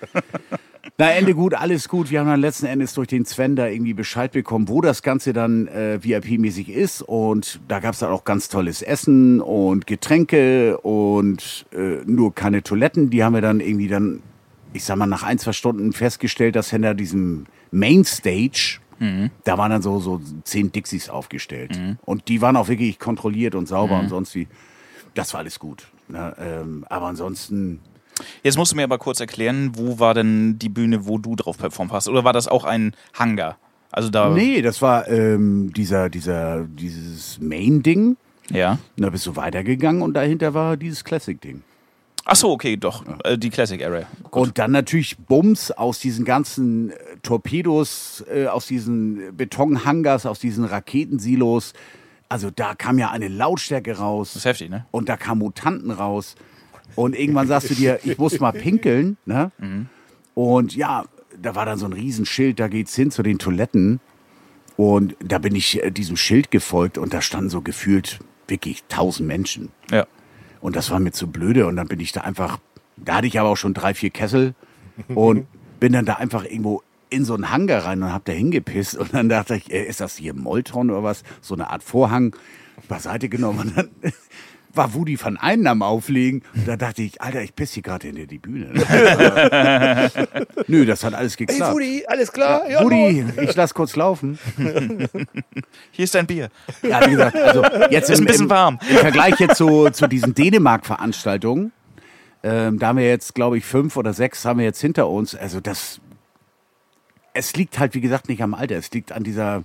[0.98, 2.10] na, Ende gut, alles gut.
[2.10, 5.32] Wir haben dann letzten Endes durch den Sven da irgendwie Bescheid bekommen, wo das Ganze
[5.32, 7.02] dann äh, VIP-mäßig ist.
[7.02, 12.62] Und da gab es dann auch ganz tolles Essen und Getränke und äh, nur keine
[12.62, 13.10] Toiletten.
[13.10, 14.22] Die haben wir dann irgendwie dann,
[14.72, 18.78] ich sag mal, nach ein, zwei Stunden festgestellt, dass hinter diesem Mainstage,
[19.44, 21.78] da waren dann so, so zehn Dixies aufgestellt.
[22.04, 24.46] Und die waren auch wirklich kontrolliert und sauber und sonst wie.
[25.14, 25.88] Das war alles gut.
[26.08, 26.34] Ne?
[26.38, 27.80] Ähm, aber ansonsten.
[28.42, 31.58] Jetzt musst du mir aber kurz erklären, wo war denn die Bühne, wo du drauf
[31.58, 32.08] performt hast?
[32.08, 33.58] Oder war das auch ein Hangar?
[33.90, 34.30] Also da.
[34.30, 38.16] Nee, das war ähm, dieser, dieser, dieses Main-Ding.
[38.50, 38.78] Ja.
[38.96, 41.62] Da bist du weitergegangen und dahinter war dieses Classic-Ding.
[42.26, 43.04] Ach so, okay, doch.
[43.22, 44.06] Äh, die Classic Area.
[44.30, 50.64] Und dann natürlich Bums aus diesen ganzen äh, Torpedos, äh, aus diesen Betonhangars, aus diesen
[50.64, 51.74] Raketensilos.
[52.28, 54.30] Also da kam ja eine Lautstärke raus.
[54.30, 54.86] Das ist heftig, ne?
[54.90, 56.34] Und da kamen Mutanten raus.
[56.96, 59.16] Und irgendwann sagst du dir, ich muss mal pinkeln.
[59.26, 59.50] Ne?
[60.34, 61.04] Und ja,
[61.40, 64.00] da war dann so ein Riesenschild, da geht's hin zu den Toiletten.
[64.76, 69.28] Und da bin ich äh, diesem Schild gefolgt und da standen so gefühlt wirklich tausend
[69.28, 69.70] Menschen.
[69.90, 70.06] Ja.
[70.60, 71.66] Und das war mir zu blöde.
[71.66, 72.58] Und dann bin ich da einfach,
[72.96, 74.54] da hatte ich aber auch schon drei, vier Kessel
[75.08, 75.46] und
[75.80, 78.96] bin dann da einfach irgendwo in so einen Hangar rein und hab da hingepisst.
[78.96, 81.22] Und dann dachte ich, äh, ist das hier Molton oder was?
[81.40, 82.34] So eine Art Vorhang
[82.88, 83.60] beiseite genommen.
[83.60, 83.90] Und dann
[84.76, 86.42] war Woody van Einen am Auflegen.
[86.54, 88.70] Und da dachte ich, Alter, ich pisse hier gerade hinter die Bühne.
[90.66, 91.60] Nö, das hat alles geklappt.
[91.60, 92.68] Hey Woody, alles klar?
[92.68, 94.38] Ja, Woody, ich lass kurz laufen.
[95.90, 96.48] Hier ist dein Bier.
[96.82, 98.78] Ja, wie gesagt, also jetzt Ist ein im, bisschen im, warm.
[98.88, 101.72] Im Vergleich jetzt zu, zu diesen Dänemark-Veranstaltungen,
[102.42, 105.34] ähm, da haben wir jetzt, glaube ich, fünf oder sechs haben wir jetzt hinter uns.
[105.34, 106.00] Also das,
[107.32, 108.76] es liegt halt, wie gesagt, nicht am Alter.
[108.76, 109.64] Es liegt an dieser,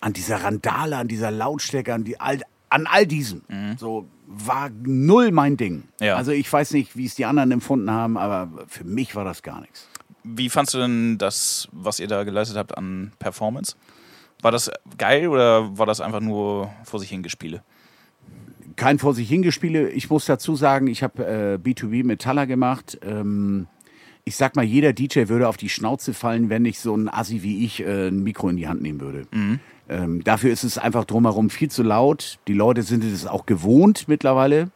[0.00, 2.40] an dieser Randale, an dieser Lautstärke, an, die, all,
[2.76, 3.42] an all diesem.
[3.78, 5.84] So war null mein Ding.
[6.00, 6.16] Ja.
[6.16, 9.42] Also ich weiß nicht, wie es die anderen empfunden haben, aber für mich war das
[9.42, 9.88] gar nichts.
[10.24, 13.76] Wie fandst du denn das, was ihr da geleistet habt an Performance?
[14.42, 17.62] War das geil oder war das einfach nur vor sich hingespiele?
[18.76, 19.88] kein vor sich hingespiele.
[19.90, 22.98] Ich muss dazu sagen, ich habe äh, B2B Metaller gemacht.
[23.02, 23.66] Ähm,
[24.24, 27.42] ich sag mal, jeder DJ würde auf die Schnauze fallen, wenn nicht so ein Assi
[27.42, 29.26] wie ich äh, ein Mikro in die Hand nehmen würde.
[29.88, 32.38] Ähm, dafür ist es einfach drumherum viel zu laut.
[32.48, 34.70] Die Leute sind es auch gewohnt mittlerweile.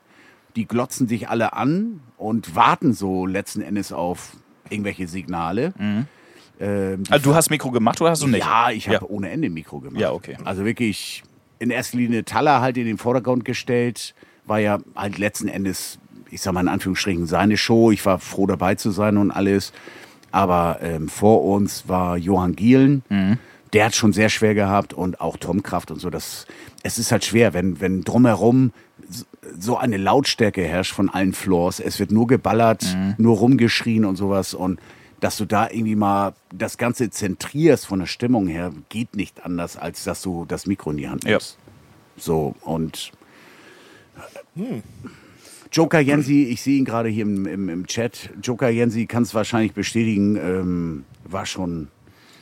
[0.57, 4.37] Die glotzen sich alle an und warten so letzten Endes auf
[4.69, 5.73] irgendwelche Signale.
[6.61, 8.45] Ähm, die Also du hast Mikro gemacht oder hast du nicht?
[8.45, 9.11] ja, ich habe Ja.
[9.11, 10.01] ohne Ende Mikro gemacht.
[10.01, 10.37] Ja, okay.
[10.45, 11.23] Also wirklich
[11.59, 14.15] in erster Linie Taller halt in den Vordergrund gestellt.
[14.47, 15.99] War ja halt letzten Endes,
[16.31, 17.91] ich sag mal in Anführungsstrichen, seine Show.
[17.91, 19.73] Ich war froh dabei zu sein und alles.
[20.33, 23.03] Aber ähm, vor uns war Johann Gielen.
[23.09, 23.39] Mhm.
[23.73, 26.11] Der hat schon sehr schwer gehabt und auch Tom Kraft und so.
[26.11, 26.47] Das,
[26.83, 28.73] es ist halt schwer, wenn, wenn drumherum
[29.59, 31.81] so eine Lautstärke herrscht von allen Floors.
[31.81, 33.15] Es wird nur geballert, Mhm.
[33.19, 34.55] nur rumgeschrien und sowas.
[34.55, 34.81] Und
[35.21, 39.77] dass du da irgendwie mal das Ganze zentrierst von der Stimmung her, geht nicht anders,
[39.77, 41.31] als dass du das Mikro in die Hand Ja.
[41.33, 41.59] nimmst.
[42.17, 43.13] So, und
[45.73, 48.31] Joker Jensi, ich sehe ihn gerade hier im, im, im Chat.
[48.43, 51.89] Joker Jensi kann es wahrscheinlich bestätigen, ähm, war schon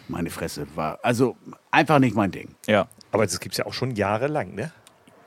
[0.09, 0.67] meine Fresse.
[0.75, 1.37] War also
[1.71, 2.55] einfach nicht mein Ding.
[2.67, 2.89] Ja.
[3.13, 4.73] Aber das gibt es ja auch schon jahrelang, ne?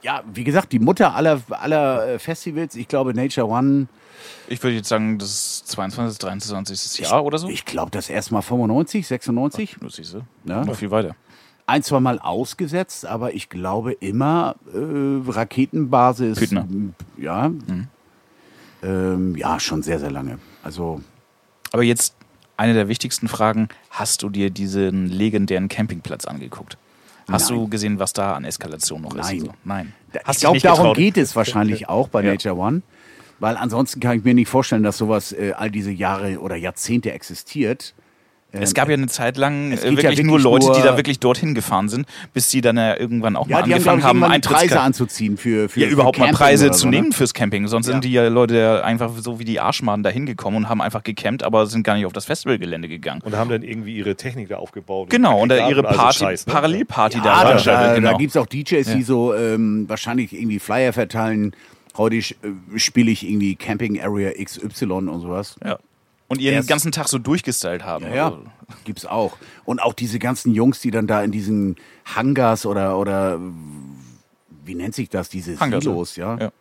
[0.03, 3.87] Ja, wie gesagt, die Mutter aller, aller äh, Festivals, ich glaube Nature One,
[4.47, 6.99] Ich würde jetzt sagen, das ist 22, 23.
[7.07, 7.47] Jahr oder so.
[7.49, 9.77] ich glaube das erste Mal 95, 96.
[9.79, 10.21] Du siehst du.
[10.45, 10.65] Ja.
[10.65, 11.15] Noch viel weiter.
[11.67, 16.39] ein, zwei Mal ausgesetzt, aber ich glaube immer äh, Raketenbasis.
[16.39, 16.61] Püttner.
[16.61, 17.49] m, Ja.
[17.49, 17.87] Mhm.
[18.83, 20.39] Ähm, ja, schon sehr, sehr lange.
[20.63, 21.01] Also,
[21.71, 22.15] Aber jetzt
[22.61, 26.77] eine der wichtigsten Fragen: Hast du dir diesen legendären Campingplatz angeguckt?
[27.29, 27.59] Hast Nein.
[27.59, 29.25] du gesehen, was da an Eskalation noch ist?
[29.27, 29.39] Nein.
[29.41, 29.53] und So?
[29.63, 29.93] Nein.
[30.25, 30.97] Hast ich glaube, darum getraut?
[30.97, 32.31] geht es wahrscheinlich auch bei Ja.
[32.31, 32.81] Nature One.
[33.39, 37.11] Weil ansonsten kann ich mir nicht vorstellen, dass sowas äh, all diese Jahre oder Jahrzehnte
[37.11, 37.93] existiert.
[38.53, 40.91] Es gab ja eine Zeit lang es äh, wirklich, ja nur wirklich Leute, die nur-
[40.91, 43.87] da wirklich dorthin gefahren sind, bis die dann ja irgendwann auch Ja, mal die haben,
[43.87, 46.79] angefangen haben, die Preise anzuziehen für, für Ja, für überhaupt mal Camping Preise oder zu
[46.81, 46.97] so, ne?
[46.97, 47.67] nehmen fürs Camping.
[47.67, 47.93] Sonst Ja.
[47.93, 51.43] sind die ja Leute einfach so wie die Arschmaden da hingekommen und haben einfach gecampt,
[51.43, 53.21] aber sind gar nicht auf das Festivalgelände gegangen.
[53.23, 55.09] Und haben dann irgendwie ihre Technik da aufgebaut.
[55.09, 56.53] Genau, und da ihre Also Party, Scheiß, ne?
[56.53, 58.11] Parallelparty Ja, da da, da, genau.
[58.11, 61.55] da gibt es auch DJs, die so ähm, wahrscheinlich irgendwie Flyer verteilen.
[61.97, 62.33] Heute äh,
[62.75, 65.55] spiele ich irgendwie Camping Area XY und sowas.
[65.63, 65.77] ja.
[66.31, 68.05] Und ihren Erst- ganzen Tag so durchgestylt haben.
[68.05, 68.43] Ja, ja, Also,
[68.85, 69.37] gibt's auch.
[69.65, 73.37] Und auch diese ganzen Jungs, die dann da in diesen Hangars oder, oder
[74.63, 76.37] wie nennt sich das, diese Hangars, Silos, ja?
[76.39, 76.51] ja.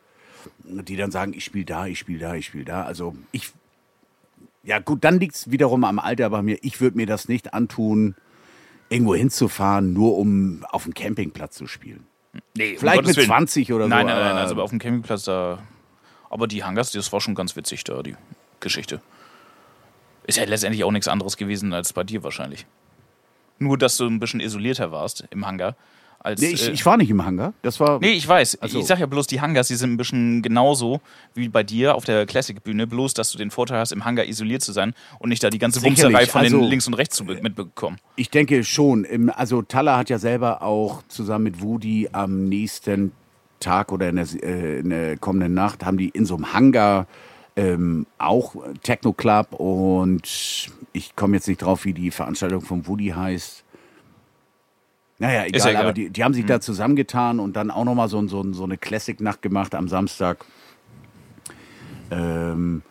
[0.64, 2.82] Die dann sagen, ich spiele da, ich spiele da, ich spiele da.
[2.82, 3.52] Also ich,
[4.64, 6.58] ja gut, dann liegt's wiederum am Alter bei mir.
[6.62, 8.16] Ich würde mir das nicht antun,
[8.88, 12.06] irgendwo hinzufahren, nur um auf dem Campingplatz zu spielen.
[12.56, 13.26] Nee, Vielleicht mit Willen.
[13.26, 13.88] 20 oder so.
[13.88, 15.60] Nein, nein, nein, also auf dem Campingplatz da.
[16.28, 18.16] Aber die Hangars, das war schon ganz witzig da, die
[18.58, 19.00] Geschichte.
[20.26, 22.66] Ist ja letztendlich auch nichts anderes gewesen als bei dir wahrscheinlich.
[23.58, 25.76] Nur, dass du ein bisschen isolierter warst im Hangar.
[26.22, 27.54] Als, Nee, ich, äh, ich war nicht im Hangar.
[27.62, 27.98] Das war.
[27.98, 28.58] Nee, ich weiß.
[28.60, 28.80] Ach so.
[28.80, 31.00] Ich sag ja bloß, die Hangars, die sind ein bisschen genauso
[31.34, 34.60] wie bei dir auf der Classic-Bühne, bloß, dass du den Vorteil hast, im Hangar isoliert
[34.60, 37.24] zu sein und nicht da die ganze Bumserei von den also- links und rechts zu
[37.24, 37.96] be- mitbekommen.
[38.16, 39.30] Ich denke schon.
[39.30, 43.12] Also Talla hat ja selber auch zusammen mit Woody am nächsten
[43.58, 47.06] Tag oder in der, äh, in der kommenden Nacht haben die in so einem Hangar
[47.56, 53.08] ähm, auch Techno Club und ich komme jetzt nicht drauf, wie die Veranstaltung von Woody
[53.08, 53.64] heißt.
[55.18, 55.82] Naja, egal, ja egal.
[55.82, 58.78] aber die, die haben sich da zusammengetan und dann auch nochmal so, so, so eine
[58.78, 60.44] Classic-Nacht gemacht am Samstag.
[62.10, 62.82] Ähm,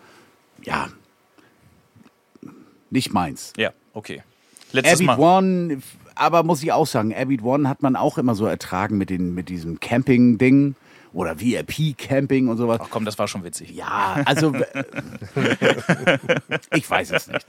[0.64, 0.90] ja,
[2.92, 3.54] nicht meins.
[3.58, 4.22] Ja, okay.
[4.72, 5.38] Letztes Abbott Mal.
[5.38, 5.82] One,
[6.16, 9.34] aber muss ich auch sagen, Abbott One hat man auch immer so ertragen mit, den,
[9.34, 10.76] mit diesem Camping-Ding
[11.14, 12.80] oder VIP-Camping und sowas.
[12.84, 13.72] Ach komm, das war schon witzig.
[13.72, 14.54] Ja, also
[16.74, 17.46] ich weiß es nicht.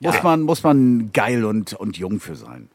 [0.00, 2.68] Muss, man, muss man geil und, und jung für sein.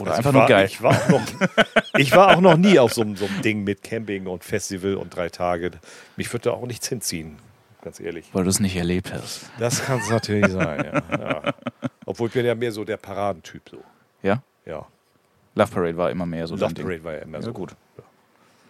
[0.00, 0.66] Oder Also einfach ich nur war, geil.
[0.66, 1.22] Ich war, auch noch,
[1.98, 4.94] ich war auch noch nie auf so, einem- so einem Ding mit Camping und Festival
[4.96, 5.72] und drei Tage.
[6.16, 7.36] Mich würde da auch nichts hinziehen.
[7.82, 8.26] ganz ehrlich.
[8.32, 9.46] Weil du es nicht erlebt hast.
[9.58, 11.02] Das kann es natürlich sein, ja.
[11.18, 11.54] ja.
[12.06, 13.78] Obwohl ich bin ja mehr so der Paradentyp so.
[14.22, 14.42] Ja?
[14.66, 14.86] Ja.
[15.54, 16.84] Love Parade war immer mehr so Love Ding.
[16.84, 17.48] Parade war ja immer so.
[17.48, 17.74] Ja, gut.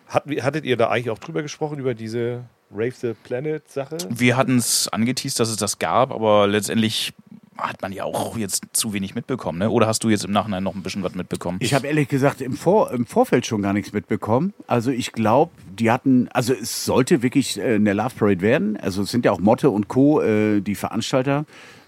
[0.09, 3.97] Hat, hattet ihr da eigentlich auch drüber gesprochen, über diese Rave the Planet Sache?
[4.11, 7.14] Wir hatten es angeteased, dass es das gab, aber letztendlich
[7.57, 9.70] hat man ja auch jetzt zu wenig mitbekommen, ne?
[9.70, 11.59] Oder hast du jetzt im Nachhinein noch ein bisschen was mitbekommen?
[11.61, 14.53] Ich habe ehrlich gesagt im, Vor im Vorfeld schon gar nichts mitbekommen.
[14.66, 18.77] Also ich glaube, die hatten, also es sollte wirklich äh, eine Love Parade werden.
[18.77, 21.44] Also es sind ja auch Motte und Co., äh, die Veranstalter.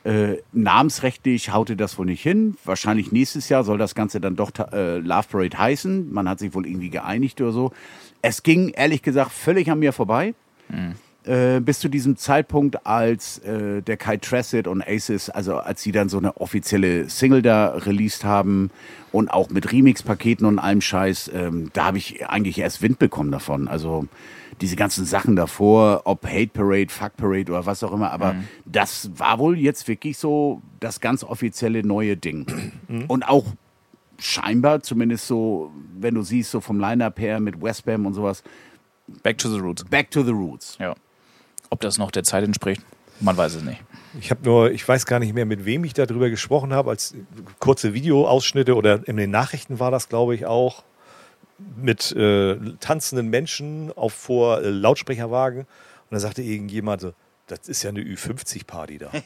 [0.06, 2.56] Äh, namensrechtlich haute das wohl nicht hin.
[2.64, 6.12] Wahrscheinlich nächstes Jahr soll das Ganze dann doch äh, Love Parade heißen.
[6.12, 7.72] Man hat sich wohl irgendwie geeinigt oder so.
[8.22, 10.34] Es ging ehrlich gesagt völlig an mir vorbei.
[11.26, 15.90] Äh, bis zu diesem Zeitpunkt, als äh, der Kai Tressett und Aces, also als sie
[15.90, 18.70] dann so eine offizielle Single da released haben
[19.10, 23.32] und auch mit Remix-Paketen und allem Scheiß, ähm, da habe ich eigentlich erst Wind bekommen
[23.32, 23.66] davon.
[23.66, 24.06] Also
[24.60, 29.10] diese ganzen Sachen davor, ob Hate Parade, Fuck Parade oder was auch immer, aber das
[29.16, 32.72] war wohl jetzt wirklich so das ganz offizielle neue Ding.
[33.08, 33.46] Und auch
[34.18, 38.44] scheinbar, zumindest so, wenn du siehst, so vom Line-Up her mit Westbam und sowas,
[39.22, 39.84] Back to the Roots.
[39.84, 40.76] back to the roots.
[40.80, 40.94] Ja.
[41.70, 42.82] Ob das noch der Zeit entspricht,
[43.20, 43.82] man weiß es nicht.
[44.20, 47.14] Ich habe nur, ich weiß gar nicht mehr, mit wem ich darüber gesprochen habe, als
[47.58, 50.84] kurze Videoausschnitte oder in den Nachrichten war das, glaube ich, auch
[51.76, 55.60] mit äh, tanzenden Menschen auf vor äh, Lautsprecherwagen.
[55.60, 55.66] Und
[56.10, 57.12] da sagte irgendjemand so,
[57.46, 59.10] das ist ja eine Ü50-Party da.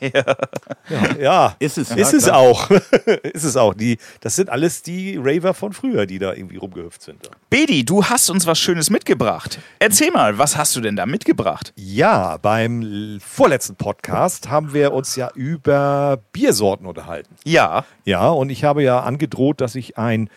[0.90, 1.16] Ja.
[1.20, 2.68] ja, Ist es, ja, ist es auch.
[3.22, 3.74] ist es auch.
[3.74, 7.30] Die, das sind alles die Raver von früher, die da irgendwie rumgehüpft sind.
[7.48, 9.60] Bedi, du hast uns was Schönes mitgebracht.
[9.78, 11.72] Erzähl mal, was hast du denn da mitgebracht?
[11.76, 17.36] Ja, beim vorletzten Podcast haben wir uns ja über Biersorten unterhalten.
[17.44, 17.84] Ja.
[18.04, 20.28] Ja, und ich habe ja angedroht, dass ich ein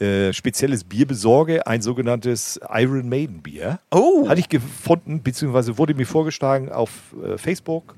[0.00, 3.78] äh, spezielles Bier besorge, ein sogenanntes Iron Maiden Bier.
[3.90, 4.28] Oh.
[4.28, 6.90] Hatte ich gefunden, beziehungsweise wurde mir vorgeschlagen auf
[7.24, 7.94] äh, Facebook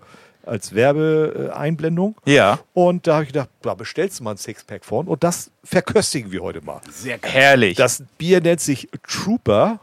[0.46, 2.16] als Werbeeinblendung.
[2.24, 2.58] Ja.
[2.72, 6.32] Und da habe ich gedacht, da bestellst du mal ein Sixpack von und das verköstigen
[6.32, 6.80] wir heute mal.
[6.90, 7.30] Sehr geil.
[7.32, 7.76] Herrlich.
[7.76, 9.80] Das Bier nennt sich Trooper.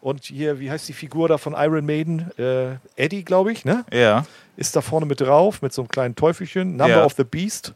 [0.00, 2.30] Und hier, wie heißt die Figur da von Iron Maiden?
[2.38, 3.84] Äh, Eddie, glaube ich, ne?
[3.92, 4.26] ja.
[4.56, 6.76] Ist da vorne mit drauf, mit so einem kleinen Teufelchen.
[6.76, 7.04] Number Ja.
[7.04, 7.72] of the Beast.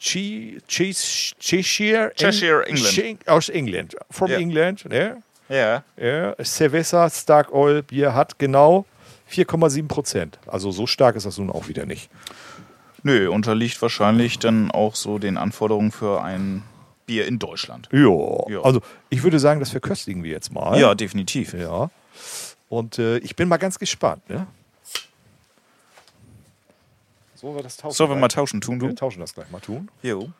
[0.00, 2.98] Che- Cheshire, Cheshire, England.
[2.98, 3.96] Eng- Aus England.
[4.10, 4.38] From Ja.
[4.38, 5.22] England, ne?
[5.48, 5.82] Ja.
[5.96, 6.34] Ja.
[6.42, 8.86] Cerveza Stark Oil Bier hat genau
[9.28, 10.38] 4,7 Prozent.
[10.46, 12.08] Also so stark ist das nun auch wieder nicht.
[13.02, 16.62] Nö, unterliegt wahrscheinlich dann auch so den Anforderungen für ein
[17.06, 17.88] Bier in Deutschland.
[17.92, 18.48] Ja.
[18.48, 18.60] Ja.
[18.62, 20.78] Also ich würde sagen, das verköstigen wir jetzt mal.
[20.80, 21.52] Ja, definitiv.
[21.54, 21.90] Ja.
[22.68, 24.28] Und äh, ich bin mal ganz gespannt.
[24.30, 24.46] Ne?
[27.40, 27.94] Sollen wir das tauschen?
[27.96, 28.94] Sollen wir mal tauschen, tun Wir du?
[28.94, 29.90] tauschen das gleich mal tun.
[30.02, 30.30] Jo.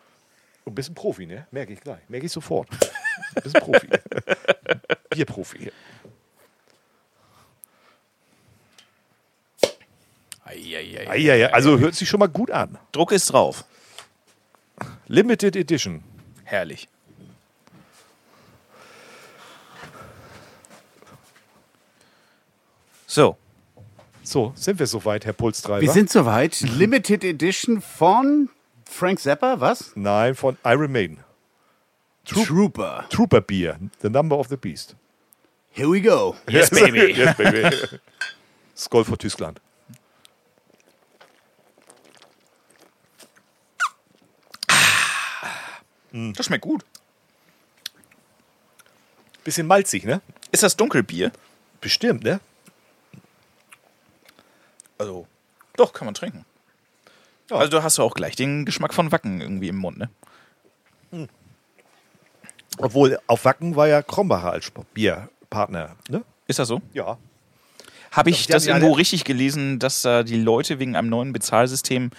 [0.67, 1.47] Du bist ein Profi, ne?
[1.51, 2.01] Merke ich gleich.
[2.09, 2.69] Merke ich sofort.
[3.35, 3.89] Du bist ein Profi.
[5.11, 5.73] Bierprofi.
[10.45, 11.17] Eieiei.
[11.17, 11.47] Ja.
[11.49, 12.77] Also hört sich schon mal gut an.
[12.93, 13.65] Druck ist drauf.
[15.07, 16.03] Limited Edition.
[16.45, 16.87] Herrlich.
[23.07, 23.39] So.
[24.31, 25.81] So, sind wir soweit, Herr Pulstreiber?
[25.81, 26.61] Wir sind soweit.
[26.79, 28.49] Limited Edition von
[28.85, 29.91] Frank Zappa, was?
[29.97, 31.19] Nein, von Iron Maiden.
[32.25, 33.07] Trooper.
[33.11, 33.81] Trooper Bier.
[34.01, 34.95] The Number of the Beast.
[35.73, 36.37] Here we go.
[36.49, 37.13] Yes, baby.
[37.13, 37.77] yes, baby.
[38.77, 39.61] Skoll vor Tyskland.
[46.13, 46.85] Das schmeckt gut.
[49.43, 50.21] Bisschen malzig, ne?
[50.53, 51.33] Ist das Dunkelbier?
[51.81, 52.39] Bestimmt, ne?
[55.01, 55.27] Also,
[55.77, 56.45] doch, kann man trinken.
[57.49, 57.57] Ja.
[57.57, 60.11] Also, du hast auch gleich den Geschmack von Wacken irgendwie im Mund, ne?
[62.77, 66.23] Obwohl, auf Wacken war ja Krombacher als Bierpartner, ne?
[66.47, 66.83] Ist das so?
[66.93, 67.17] Ja.
[68.13, 72.11] Habe ich das irgendwo richtig gelesen, dass da die Leute wegen einem neuen Bezahlsystem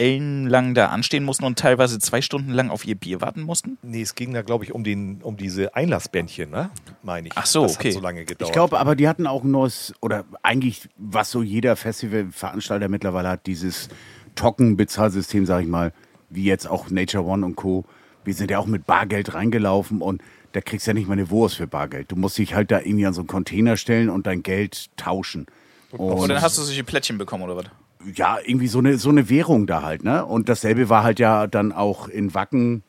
[0.00, 3.78] ellenlang da anstehen mussten und teilweise zwei Stunden lang auf ihr Bier warten mussten?
[3.82, 6.70] Nee, es ging da, glaube ich, um, den, um diese Einlassbändchen, ne?
[7.02, 7.34] Meine ich.
[7.36, 7.88] Ach so, das okay.
[7.88, 8.48] hat so lange gedauert.
[8.48, 13.28] Ich glaube, aber die hatten auch ein neues, oder eigentlich, was so jeder Festivalveranstalter mittlerweile
[13.28, 13.88] hat, dieses
[14.36, 15.92] Tocken-Bezahlsystem, sag ich mal,
[16.30, 17.84] wie jetzt auch Nature One und Co.
[18.24, 21.30] Wir sind ja auch mit Bargeld reingelaufen und da kriegst du ja nicht mal eine
[21.30, 22.10] Wurst für Bargeld.
[22.10, 25.46] Du musst dich halt da irgendwie an so einen Container stellen und dein Geld tauschen.
[25.92, 27.66] Und Und dann hast du solche Plättchen bekommen oder was?
[28.14, 30.24] Ja, irgendwie so eine, so eine Währung da halt, ne?
[30.24, 32.82] Und dasselbe war halt ja dann auch in Wacken.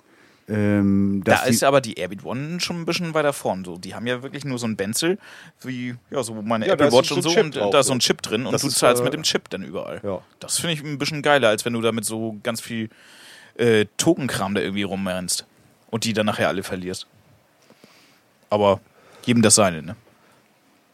[0.47, 3.63] Ähm, Da ist aber die Airbeat One schon ein bisschen weiter vorn.
[3.63, 3.77] So.
[3.77, 5.17] Die haben ja wirklich nur so ein Benzel,
[5.61, 7.29] wie ja, so meine Ja, Apple Watch und so.
[7.29, 9.13] Chip Und drauf, da ist so ein Chip drin und du ist, zahlst äh, mit
[9.13, 10.01] dem Chip dann überall.
[10.03, 10.21] Ja.
[10.39, 12.89] Das finde ich ein bisschen geiler, als wenn du damit so ganz viel
[13.55, 15.45] äh, Tokenkram da irgendwie rumrennst
[15.89, 17.07] und die dann nachher alle verlierst.
[18.49, 18.81] Aber
[19.23, 19.95] jedem das seine, ne?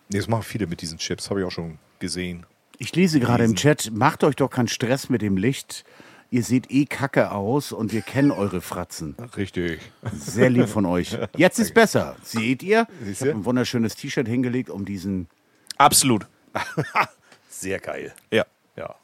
[0.10, 2.46] Nee, das machen viele mit diesen Chips, habe ich auch schon gesehen.
[2.80, 5.84] Ich lese gerade im Chat, macht euch doch keinen Stress mit dem Licht.
[6.30, 9.16] Ihr seht eh kacke aus und wir kennen eure Fratzen.
[9.38, 9.80] Richtig.
[10.13, 11.18] Sehr lieb von euch.
[11.38, 12.18] Jetzt ist besser.
[12.22, 12.86] Seht ihr?
[13.10, 15.28] Ich habe ein wunderschönes T-Shirt hingelegt, um diesen.
[15.78, 16.28] Absolut.
[17.50, 18.13] Sehr geil.
[18.32, 18.46] Ja.
[18.76, 18.96] Ja.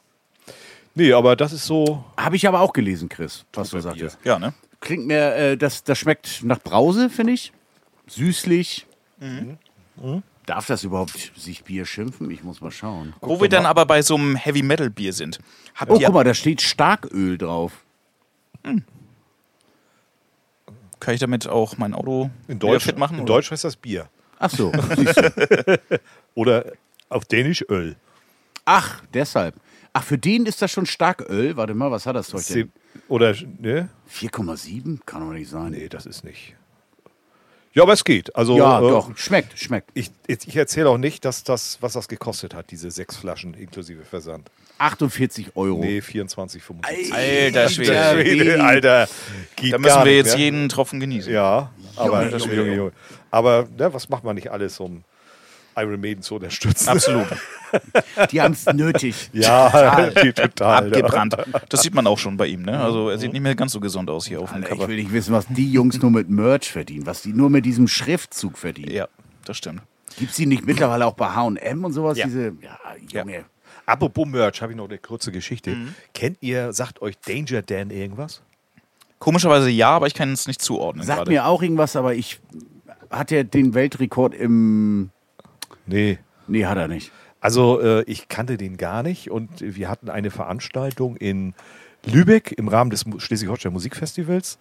[0.94, 2.04] Nee, aber das ist so.
[2.16, 4.18] Habe ich aber auch gelesen, Chris, was du sagtest.
[4.22, 4.52] Ja, ne?
[4.80, 7.52] Klingt mir, äh, das, das schmeckt nach Brause, finde ich.
[8.06, 8.86] Süßlich.
[10.46, 12.30] Darf das überhaupt sich Bier schimpfen?
[12.30, 13.14] Ich muss mal schauen.
[13.20, 15.38] Wo wir dann aber bei so einem Heavy Metal Bier sind.
[15.74, 17.72] Habt Oh, ihr, guck mal, da steht Starköl drauf.
[21.00, 23.16] kann ich damit auch mein Auto In Deutsch, fit machen?
[23.16, 23.34] in oder?
[23.34, 24.08] Deutsch heißt das Bier.
[24.38, 24.72] Ach so.
[26.34, 26.72] Oder
[27.08, 27.96] auf Dänisch Öl.
[28.64, 29.54] Ach, deshalb.
[29.92, 31.56] Ach, für den ist das schon Starköl.
[31.56, 32.72] Warte mal, was hat das Zeug denn?
[33.08, 33.88] Oder, ne?
[34.10, 35.00] 4,7?
[35.06, 35.70] Kann doch nicht sein.
[35.70, 36.56] Nee, das ist nicht.
[37.74, 38.34] Ja, aber es geht.
[38.36, 39.16] Also, ja, äh, doch.
[39.16, 39.90] Schmeckt, schmeckt.
[39.94, 44.04] Ich, ich erzähle auch nicht, dass das, was das gekostet hat, diese sechs Flaschen inklusive
[44.04, 44.48] Versand.
[44.78, 45.80] 48 Euro.
[45.80, 47.12] Nee, 24,75.
[47.12, 48.00] Alter Schwede.
[48.00, 48.20] Alter.
[48.22, 49.08] Schwede, Alter.
[49.70, 50.44] Da müssen gar wir nicht jetzt mehr.
[50.44, 51.32] jeden Tropfen genießen.
[51.32, 52.92] Ja, aber, das Junge, Junge, Junge.
[53.30, 55.04] aber ne, was macht man nicht alles, um
[55.76, 56.88] Iron Maiden zu unterstützen?
[56.88, 57.26] Absolut.
[58.30, 59.30] Die haben es nötig.
[59.32, 60.86] Ja, die total.
[60.86, 61.36] Abgebrannt.
[61.68, 62.78] Das sieht man auch schon bei ihm, ne?
[62.78, 64.88] Also er sieht nicht mehr ganz so gesund aus hier auf dem Alter, ich Cover.
[64.88, 67.88] will nicht wissen, was die Jungs nur mit Merch verdienen, was die nur mit diesem
[67.88, 68.92] Schriftzug verdienen.
[68.92, 69.08] Ja,
[69.44, 69.82] das stimmt.
[70.16, 72.16] Gibt es die nicht mittlerweile auch bei H&M und sowas?
[72.16, 72.26] Ja.
[72.26, 72.78] Diese, ja,
[73.10, 73.44] Junge.
[73.86, 75.70] Apropos Merch, habe ich noch eine kurze Geschichte.
[75.70, 75.94] Mhm.
[76.14, 78.42] Kennt ihr, sagt euch Danger Dan irgendwas?
[79.18, 81.30] Komischerweise ja, aber ich kann es nicht zuordnen Sagt gerade.
[81.30, 82.40] mir auch irgendwas, aber ich
[83.10, 85.10] hat er den Weltrekord im
[85.86, 86.18] Nee.
[86.46, 87.12] Nee, hat er nicht.
[87.40, 91.54] Also äh, ich kannte den gar nicht und wir hatten eine Veranstaltung in
[92.04, 94.58] Lübeck im Rahmen des Schleswig-Holstein Musikfestivals.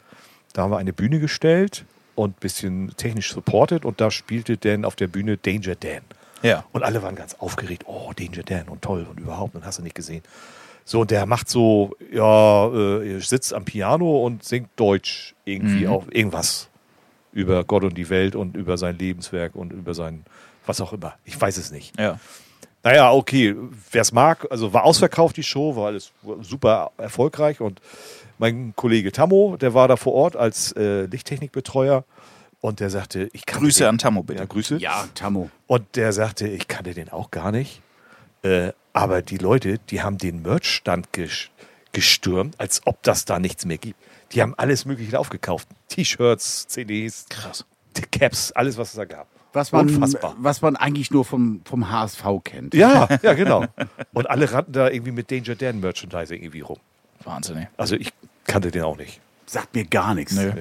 [0.53, 4.85] Da haben wir eine Bühne gestellt und ein bisschen technisch supported und da spielte Dan
[4.85, 6.01] auf der Bühne Danger Dan.
[6.41, 6.65] Ja.
[6.73, 7.83] Und alle waren ganz aufgeregt.
[7.87, 10.21] Oh, Danger Dan und toll und überhaupt und hast du nicht gesehen.
[10.85, 15.87] So, und der macht so, ja, äh, er sitzt am Piano und singt Deutsch irgendwie
[15.87, 16.69] auf irgendwas
[17.31, 20.25] über Gott und die Welt und über sein Lebenswerk und über sein,
[20.65, 21.13] was auch immer.
[21.25, 21.99] Ich weiß es nicht.
[21.99, 22.19] Ja.
[22.83, 23.55] Naja, okay,
[23.91, 27.79] wer es mag, also war ausverkauft die Show, war alles super erfolgreich und
[28.39, 32.03] mein Kollege Tammo, der war da vor Ort als äh, Lichttechnikbetreuer
[32.59, 34.39] und der sagte, ich kann Grüße den, an Tammo, bitte.
[34.39, 34.77] Ja, Grüße.
[34.77, 35.49] Ja, Tammo.
[35.67, 37.81] Und der sagte, ich kannte den auch gar nicht.
[38.41, 41.49] Äh, aber die Leute, die haben den Merchstand ges
[41.93, 43.99] gestürmt, als ob das da nichts mehr gibt.
[44.31, 45.67] Die haben alles Mögliche aufgekauft.
[45.89, 47.65] T-Shirts, CDs, Krass.
[48.11, 49.27] Caps, alles, was es da gab.
[49.53, 50.35] Was man, Unfassbar.
[50.39, 52.73] was man eigentlich nur vom, vom HSV kennt.
[52.73, 53.65] Ja, ja, genau.
[54.11, 56.77] Und alle rannten da irgendwie mit Danger Dan Merchandising irgendwie rum.
[57.23, 57.67] Wahnsinn, ey.
[57.77, 58.11] Also ich
[58.45, 59.21] kannte den auch nicht.
[59.45, 60.33] Sagt mir gar nichts.
[60.35, 60.51] Nö.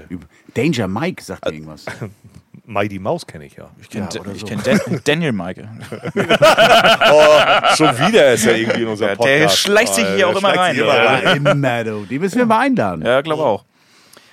[0.55, 1.87] Danger Mike sagt mir irgendwas.
[2.65, 3.71] Mighty Mouse kenne ich ja.
[3.81, 4.47] Ich kenne Ja, ich so.
[4.47, 5.69] kenn Dan Daniel Maike.
[6.15, 10.57] Oh, schon wieder ist er irgendwie in unserem Ja, der schleicht sich hier auch immer
[10.57, 10.77] rein.
[11.37, 12.05] Immer, du.
[12.09, 13.03] Die müssen wir mal einladen.
[13.05, 13.65] Ja, glaube auch.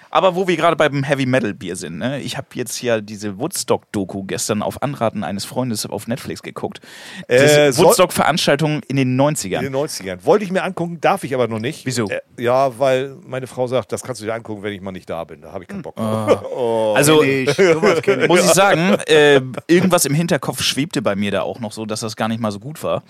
[0.09, 2.19] Aber wo wir gerade beim Heavy Metal Bier sind, ne?
[2.19, 6.79] ich habe jetzt ja diese Woodstock-Doku gestern auf Anraten eines Freundes auf Netflix geguckt.
[7.27, 9.59] Äh, Woodstock-Veranstaltung in den 90ern.
[9.59, 10.25] In den 90ern.
[10.25, 11.85] Wollte ich mir angucken, darf ich aber noch nicht.
[11.85, 12.09] Wieso?
[12.09, 15.09] Äh, ja, weil meine Frau sagt, das kannst du dir angucken, wenn ich mal nicht
[15.09, 15.41] da bin.
[15.41, 15.97] Da habe ich keinen Bock.
[16.95, 18.27] also ich, sowas kenn ich.
[18.27, 21.99] muss ich sagen, äh, irgendwas im Hinterkopf schwebte bei mir da auch noch so, dass
[21.99, 23.03] das gar nicht mal so gut war.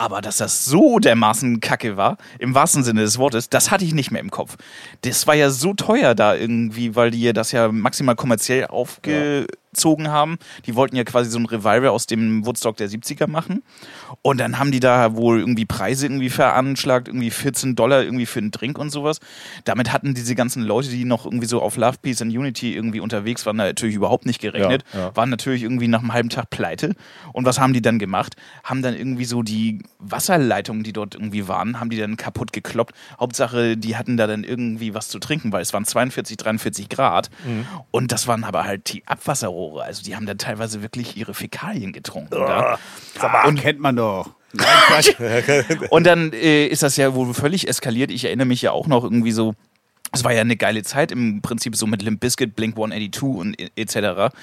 [0.00, 3.92] Aber dass das so dermaßen kacke war, im wahrsten Sinne des Wortes, das hatte ich
[3.92, 4.56] nicht mehr im Kopf.
[5.02, 8.64] Das war ja so teuer da irgendwie, weil die das ja maximal kommerziell
[9.70, 10.38] aufgezogen haben.
[10.66, 13.62] Die wollten ja quasi so ein Revival aus dem Woodstock der 70er machen.
[14.22, 18.40] Und dann haben die da wohl irgendwie Preise irgendwie veranschlagt, irgendwie 14 Dollar irgendwie für
[18.40, 19.20] einen Drink und sowas.
[19.64, 23.00] Damit hatten diese ganzen Leute, die noch irgendwie so auf Love, Peace and Unity irgendwie
[23.00, 24.84] unterwegs waren, natürlich überhaupt nicht gerechnet.
[24.92, 25.16] Ja, ja.
[25.16, 26.94] Waren natürlich irgendwie nach einem halben Tag pleite.
[27.32, 28.36] Und was haben die dann gemacht?
[28.64, 32.94] Haben dann irgendwie so die Wasserleitungen, die dort irgendwie waren, haben die dann kaputt gekloppt.
[33.18, 37.30] Hauptsache, die hatten da dann irgendwie was zu trinken, weil es waren 42, 43 Grad.
[37.44, 37.66] Mhm.
[37.90, 39.59] Und das waren aber halt die Abwasserrohre.
[39.68, 42.34] Also die haben dann teilweise wirklich ihre Fäkalien getrunken.
[42.34, 42.78] Ah.
[43.20, 43.28] Da.
[43.28, 44.30] Mal, kennt man doch.
[45.90, 48.10] Und dann äh, ist das ja wohl völlig eskaliert.
[48.10, 49.54] Ich erinnere mich ja auch noch irgendwie so.
[50.12, 53.56] Es war ja eine geile Zeit im Prinzip so mit Limp Bizkit, Blink 182 und
[53.78, 54.34] etc.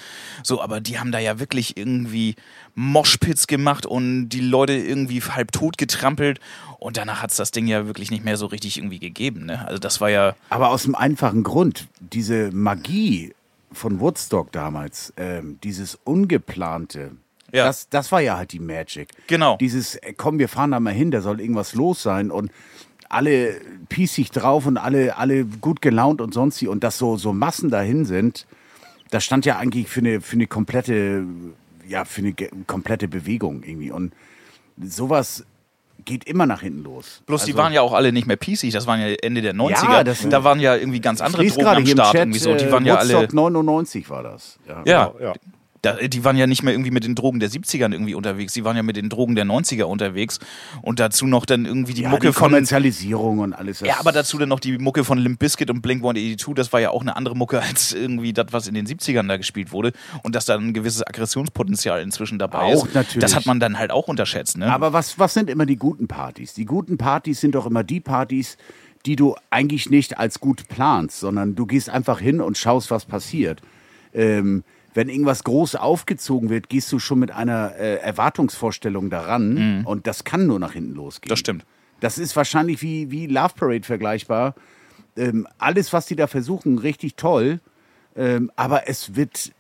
[0.41, 2.35] So, aber die haben da ja wirklich irgendwie
[2.75, 6.39] Moshpits gemacht und die Leute irgendwie halb tot getrampelt
[6.79, 9.45] und danach hat's das Ding ja wirklich nicht mehr so richtig irgendwie gegeben.
[9.45, 9.67] Ne?
[9.67, 13.33] Also das war ja Aber aus dem einfachen Grund, diese Magie
[13.71, 17.11] von Woodstock damals, ähm, dieses Ungeplante,
[17.51, 17.65] Ja.
[17.65, 19.09] das, das war ja halt die Magic.
[19.27, 19.57] Genau.
[19.57, 22.51] Dieses, äh, komm, wir fahren da mal hin, da soll irgendwas los sein und
[23.09, 23.59] alle
[23.89, 28.05] piesig drauf und alle, alle gut gelaunt und sonst und dass so, so Massen dahin
[28.05, 28.45] sind,
[29.11, 31.23] das stand ja eigentlich für eine, für eine komplette
[31.87, 32.33] ja, für eine
[32.67, 33.91] komplette Bewegung irgendwie.
[33.91, 34.11] Und
[34.83, 35.45] sowas
[36.07, 37.21] geht immer nach hinten los.
[37.27, 39.53] Bloß die Also- waren ja auch alle nicht mehr PC, das waren ja Ende der
[39.53, 39.91] 90er.
[39.97, 42.11] Ja, das- da waren ja irgendwie ganz andere Drogen gerade am Start.
[42.13, 42.55] Chat, irgendwie so.
[42.55, 43.35] Die äh, waren ja Woodstock alle.
[43.35, 44.57] 99 war das.
[44.67, 44.81] Ja.
[44.85, 45.33] Ja, Ja.
[45.83, 48.63] Da, die waren ja nicht mehr irgendwie mit den Drogen der 70ern irgendwie unterwegs, die
[48.63, 50.39] waren ja mit den Drogen der 90er unterwegs
[50.81, 53.79] und dazu noch dann irgendwie die Ja, Mucke die von Kommerzialisierung und alles.
[53.79, 56.79] das- ja, aber dazu dann noch die Mucke von Limp Bizkit und Blink-182, das war
[56.79, 59.91] ja auch eine andere Mucke als irgendwie das, was in den 70ern da gespielt wurde
[60.23, 62.95] und dass da ein gewisses Aggressionspotenzial inzwischen dabei Auch ist.
[62.95, 63.21] natürlich.
[63.21, 64.71] Das hat man dann halt auch unterschätzt, ne?
[64.73, 66.53] Aber was, was sind immer die guten Partys?
[66.53, 68.57] Die guten Partys sind doch immer die Partys,
[69.05, 73.05] die du eigentlich nicht als gut planst, sondern du gehst einfach hin und schaust, was
[73.05, 73.61] passiert.
[74.13, 74.63] Ähm,
[74.97, 80.23] wenn irgendwas groß aufgezogen wird, gehst du schon mit einer äh, Erwartungsvorstellung daran und das
[80.23, 81.27] kann nur nach hinten losgehen.
[81.27, 81.29] Mhm.
[81.29, 81.65] Das stimmt.
[81.99, 84.55] Das ist wahrscheinlich wie, wie Love Parade vergleichbar.
[85.15, 87.59] Ähm, alles, was die da versuchen, richtig toll.
[88.15, 89.51] Ähm, aber es wird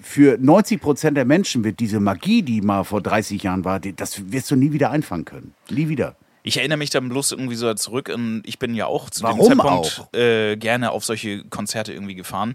[0.00, 4.30] für 90 Prozent der Menschen wird diese Magie, die mal vor 30 Jahren war, das
[4.30, 5.54] wirst du nie wieder einfangen können.
[5.70, 6.14] Nie wieder.
[6.48, 8.10] Ich erinnere mich dann bloß irgendwie so zurück.
[8.12, 12.14] Und ich bin ja auch zu Warum dem Zeitpunkt äh, gerne auf solche Konzerte irgendwie
[12.14, 12.54] gefahren.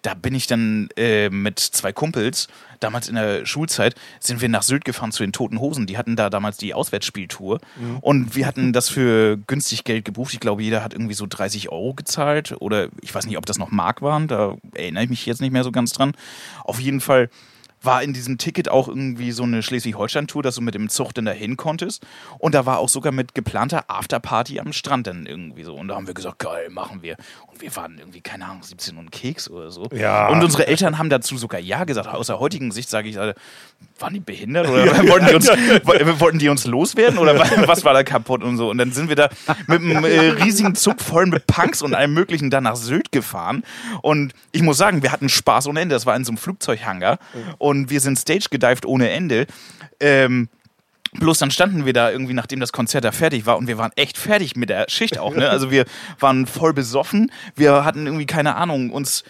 [0.00, 2.48] Da bin ich dann äh, mit zwei Kumpels,
[2.80, 5.84] damals in der Schulzeit, sind wir nach Sylt gefahren zu den Toten Hosen.
[5.84, 7.60] Die hatten da damals die Auswärtsspieltour.
[8.00, 10.32] Und wir hatten das für günstig Geld gebucht.
[10.32, 12.54] Ich glaube, jeder hat irgendwie so 30 Euro gezahlt.
[12.60, 14.26] Oder ich weiß nicht, ob das noch Mark waren.
[14.26, 16.12] Da erinnere ich mich jetzt nicht mehr so ganz dran.
[16.64, 17.28] Auf jeden Fall
[17.84, 21.24] war in diesem Ticket auch irgendwie so eine Schleswig-Holstein-Tour, dass du mit dem Zug dann
[21.24, 22.04] dahin konntest.
[22.38, 25.74] Und da war auch sogar mit geplanter Afterparty am Strand dann irgendwie so.
[25.74, 27.16] Und da haben wir gesagt, geil, machen wir.
[27.46, 29.88] Und wir waren irgendwie, keine Ahnung, 17 und Keks oder so.
[29.92, 30.28] Ja.
[30.28, 32.08] Und unsere Eltern haben dazu sogar Ja gesagt.
[32.08, 36.38] Aus der heutigen Sicht sage ich, waren die behindert oder wollten, die uns, wo- wollten
[36.38, 38.70] die uns loswerden oder wa- was war da kaputt und so.
[38.70, 39.28] Und dann sind wir da
[39.66, 43.62] mit einem äh, riesigen Zug voll mit Punks und allem möglichen da nach Sylt gefahren.
[44.02, 45.94] Und ich muss sagen, wir hatten Spaß ohne Ende.
[45.94, 47.18] Das war in so einem Flugzeughangar
[47.58, 49.46] und wir sind stage gedived ohne Ende.
[50.00, 50.48] Ähm,
[51.16, 53.92] Bloß dann standen wir da irgendwie, nachdem das Konzert da fertig war und wir waren
[53.94, 55.36] echt fertig mit der Schicht auch.
[55.36, 55.48] Ne?
[55.48, 55.84] Also wir
[56.18, 57.30] waren voll besoffen.
[57.54, 59.22] Wir hatten irgendwie, keine Ahnung, uns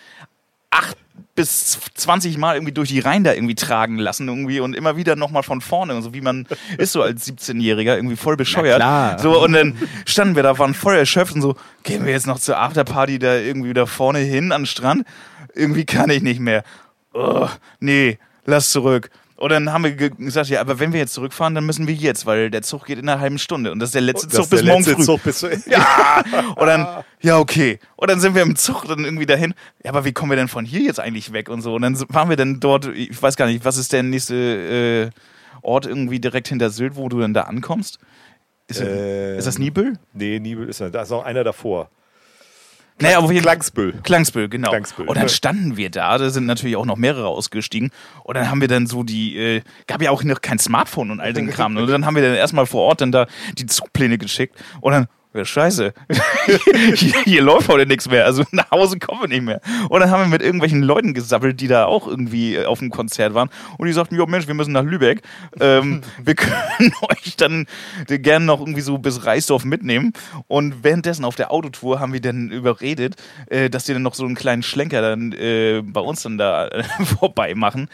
[0.70, 0.97] acht
[1.34, 5.14] bis 20 Mal irgendwie durch die Reihen da irgendwie tragen lassen irgendwie und immer wieder
[5.14, 6.47] nochmal von vorne und so wie man
[6.78, 8.76] ist so als 17-Jähriger irgendwie voll bescheuert.
[8.76, 9.18] klar.
[9.18, 9.76] So und dann
[10.07, 13.36] standen wir da, waren voll erschöpft und so, gehen wir jetzt noch zur Afterparty da
[13.36, 15.07] irgendwie wieder vorne hin an den Strand?
[15.55, 16.64] Irgendwie kann ich nicht mehr.
[17.12, 19.11] Oh, nee, lass zurück.
[19.36, 21.95] Und dann haben wir ge- gesagt, ja, aber wenn wir jetzt zurückfahren, dann müssen wir
[21.95, 24.36] jetzt, weil der Zug geht in einer halben Stunde und das ist der letzte Das
[24.36, 25.05] Zug bis der morgen letzte früh.
[25.05, 26.22] Zug bis Ja,
[26.57, 26.86] und dann,
[27.20, 27.80] ja, okay.
[27.97, 29.53] Und dann sind wir im Zug dann irgendwie dahin.
[29.82, 31.74] Ja, aber wie kommen wir denn von hier jetzt eigentlich weg und so?
[31.74, 35.20] Und dann waren wir dann dort, ich weiß gar nicht, was ist der nächste äh,
[35.62, 37.99] Ort irgendwie direkt hinter Sylt, wo du dann da ankommst?
[38.68, 39.95] Ist, Ähm, ist das Nibel?
[40.12, 41.90] Nee, Nibel ist da ist auch einer davor.
[43.01, 43.40] Naja, Fall.
[43.40, 43.95] Klangsbüll.
[44.03, 44.70] Klangsbüll, genau.
[44.70, 45.09] Klangsbüll.
[45.09, 47.90] Und dann standen wir da, da sind natürlich auch noch mehrere ausgestiegen.
[48.22, 51.20] Und dann haben wir dann so die, äh, gab ja auch noch kein Smartphone und
[51.20, 51.76] all den Kram.
[51.76, 53.26] Und dann haben wir dann erstmal vor Ort dann da
[53.59, 54.62] die Zugpläne geschickt.
[54.80, 55.09] Und dann,
[55.43, 55.93] scheiße,
[56.95, 58.24] hier, hier läuft heute nichts mehr.
[58.24, 59.61] Also nach Hause kommen wir nicht mehr.
[59.89, 62.91] Und dann haben wir mit irgendwelchen Leuten gesappelt, die da auch irgendwie äh, auf dem
[62.91, 63.51] Konzert waren.
[63.78, 65.22] Und die sagten, ja Mensch, wir müssen nach Lübeck.
[65.61, 67.66] Ähm, wir können euch dann
[68.07, 70.12] gerne noch irgendwie so bis Reisdorf mitnehmen.
[70.47, 73.16] Und währenddessen auf der Autotour haben wir dann überredet,
[73.47, 76.68] äh, dass die dann noch so einen kleinen Schlenker dann äh, bei uns dann da
[76.68, 76.85] äh,
[77.18, 77.89] vorbei machen.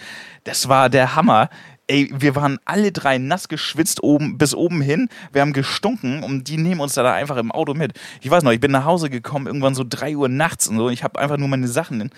[0.45, 1.49] Das war der Hammer.
[1.91, 5.09] Ey, wir waren alle drei nass geschwitzt oben bis oben hin.
[5.33, 7.95] Wir haben gestunken und die nehmen uns da, einfach im Auto mit.
[8.21, 10.89] Ich weiß noch, ich bin nach Hause gekommen, irgendwann so drei Uhr nachts und so.
[10.89, 12.11] Ich habe einfach nur meine Sachen in,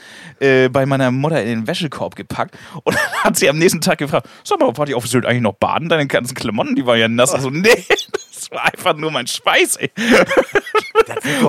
[0.47, 2.55] äh, bei meiner Mutter in den Wäschekorb gepackt
[2.85, 5.41] und dann hat sie am nächsten Tag gefragt, sag mal, wart ihr auf Sylt eigentlich
[5.41, 5.89] noch baden?
[5.89, 7.33] Deine ganzen Klamotten, die waren ja nass.
[7.33, 7.71] Also, nee,
[8.35, 9.91] das war einfach nur mein Schweiß, ey.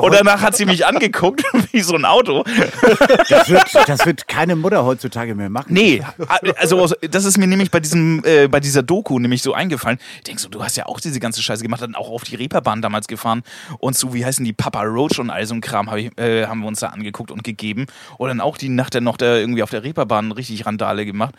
[0.02, 2.44] Und danach hat sie mich angeguckt wie so ein Auto.
[3.30, 5.74] Das wird, das wird keine Mutter heutzutage mehr machen.
[5.74, 6.04] Nee,
[6.58, 10.00] also das ist mir nämlich bei diesem, äh, bei dieser Doku nämlich so eingefallen.
[10.18, 12.36] Ich denk so, du hast ja auch diese ganze Scheiße gemacht, dann auch auf die
[12.36, 13.44] Reeperbahn damals gefahren
[13.80, 16.46] und so, wie heißen die, Papa Roach und all so ein Kram hab ich, äh,
[16.46, 17.88] haben wir uns da angeguckt und gegeben.
[18.18, 21.36] Und dann auch die Nacht dann noch da irgendwie auf der Reeperbahn richtig Randale gemacht.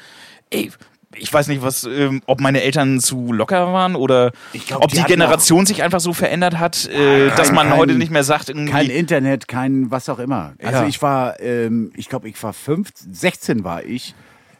[0.50, 0.70] Ey,
[1.16, 4.32] ich weiß nicht, was, ähm, ob meine Eltern zu locker waren oder
[4.66, 7.94] glaub, ob die die Generation sich einfach so verändert hat, äh, dass man kein- heute
[7.94, 8.70] nicht mehr sagt, irgendwie.
[8.72, 10.54] Kein Internet, kein was auch immer.
[10.62, 10.86] Also Ja.
[10.86, 14.14] ich war, ähm, ich glaube, ich war fünf, 16 war ich.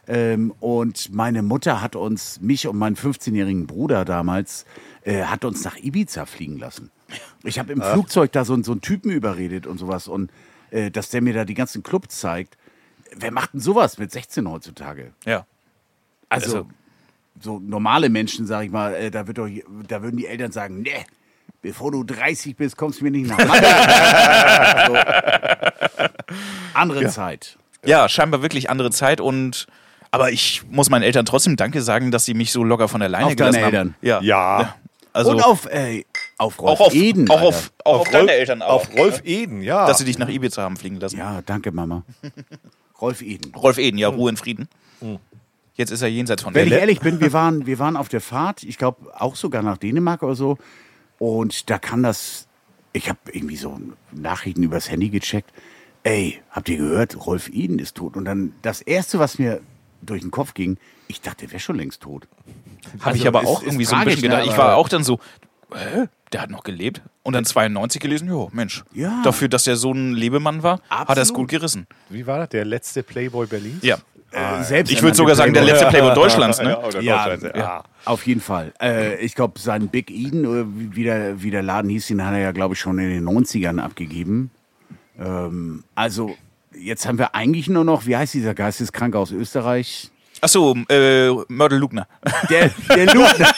[0.07, 4.65] Ähm, und meine Mutter hat uns, mich und meinen 15-jährigen Bruder damals,
[5.03, 6.91] äh, hat uns nach Ibiza fliegen lassen.
[7.43, 10.07] Ich habe im Flugzeug da so, so einen Typen überredet und sowas.
[10.07, 10.29] Und
[10.69, 12.55] äh, dass der mir da die ganzen Clubs zeigt.
[13.15, 15.11] Wer macht denn sowas mit 16 heutzutage?
[15.25, 15.45] ja.
[16.29, 16.67] Also, Also-
[17.41, 19.47] so normale Menschen, sag ich mal, äh, da, wird doch,
[19.87, 20.91] da würden die Eltern sagen, ne,
[21.61, 24.95] bevor du 30 bist, kommst du mir nicht nach Hause.
[26.05, 26.05] so.
[26.73, 27.57] Andere Zeit.
[27.85, 29.67] Ja, scheinbar wirklich andere Zeit und
[30.11, 33.09] Aber ich muss meinen Eltern trotzdem Danke sagen, dass sie mich so locker von der
[33.09, 33.87] Leine Auf deine gelassen Eltern?
[33.89, 33.95] haben.
[34.01, 34.21] Ja.
[34.21, 34.75] Ja.
[35.11, 36.03] Also Und auf, äh,
[36.37, 37.29] auf Rolf auch auf, Eden.
[37.29, 38.81] auch auf, auch auf, deine Eltern auch.
[38.87, 39.85] Auf Rolf Eden, ja.
[39.87, 41.17] Dass sie dich nach Ibiza haben fliegen lassen.
[41.17, 42.03] Ja, danke, Mama.
[43.01, 43.53] Rolf Eden.
[43.55, 44.67] Rolf Eden, ja, Ruhe in Frieden.
[45.75, 48.07] Jetzt ist er jenseits von Wenn ich der ehrlich bin, wir waren, wir waren auf
[48.09, 50.57] der Fahrt, ich glaube auch sogar nach Dänemark oder so.
[51.19, 52.47] Und da kann das,
[52.93, 53.79] ich habe irgendwie so
[54.11, 55.51] Nachrichten übers Handy gecheckt.
[56.03, 58.15] Ey, habt ihr gehört, Rolf Eden ist tot.
[58.15, 59.59] Und dann das Erste, was mir
[60.01, 62.27] durch den Kopf ging, ich dachte, der wäre schon längst tot.
[63.01, 64.45] Habe ich Also aber ist- auch irgendwie so ein bisschen ne, gedacht.
[64.45, 65.19] Ich aber- war auch dann so,
[65.73, 66.05] hä?
[66.31, 67.01] Der hat noch gelebt.
[67.23, 68.83] Und dann 92 gelesen, jo, Mensch.
[68.93, 69.21] Ja.
[69.23, 71.35] Dafür, dass er so ein Lebemann war, hat er es Absolut.
[71.35, 71.87] gut gerissen.
[72.09, 72.49] Wie war das?
[72.49, 73.83] Der letzte Playboy Berlins?
[73.83, 73.97] Ja.
[74.35, 76.71] Äh, selbst Ich würde sogar sagen, der letzte Playboy Deutschlands, ne?
[76.71, 78.73] Ja, oder Ja, ja, auf jeden Fall.
[78.81, 82.33] Äh, ich glaube, sein Big Eden, oder wie der, wie der Laden hieß, den hat
[82.33, 84.51] er ja, glaube ich, schon in den 90ern abgegeben.
[85.19, 86.35] Ähm, also,
[86.77, 90.11] jetzt haben wir eigentlich nur noch, wie heißt dieser Geisteskranke aus Österreich?
[90.45, 92.07] Achso, äh, Mörtel Lugner.
[92.51, 93.51] Der, der Lugner,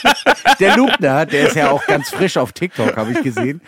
[0.57, 3.59] der Lugner, der ist ja auch ganz frisch auf TikTok, habe ich gesehen.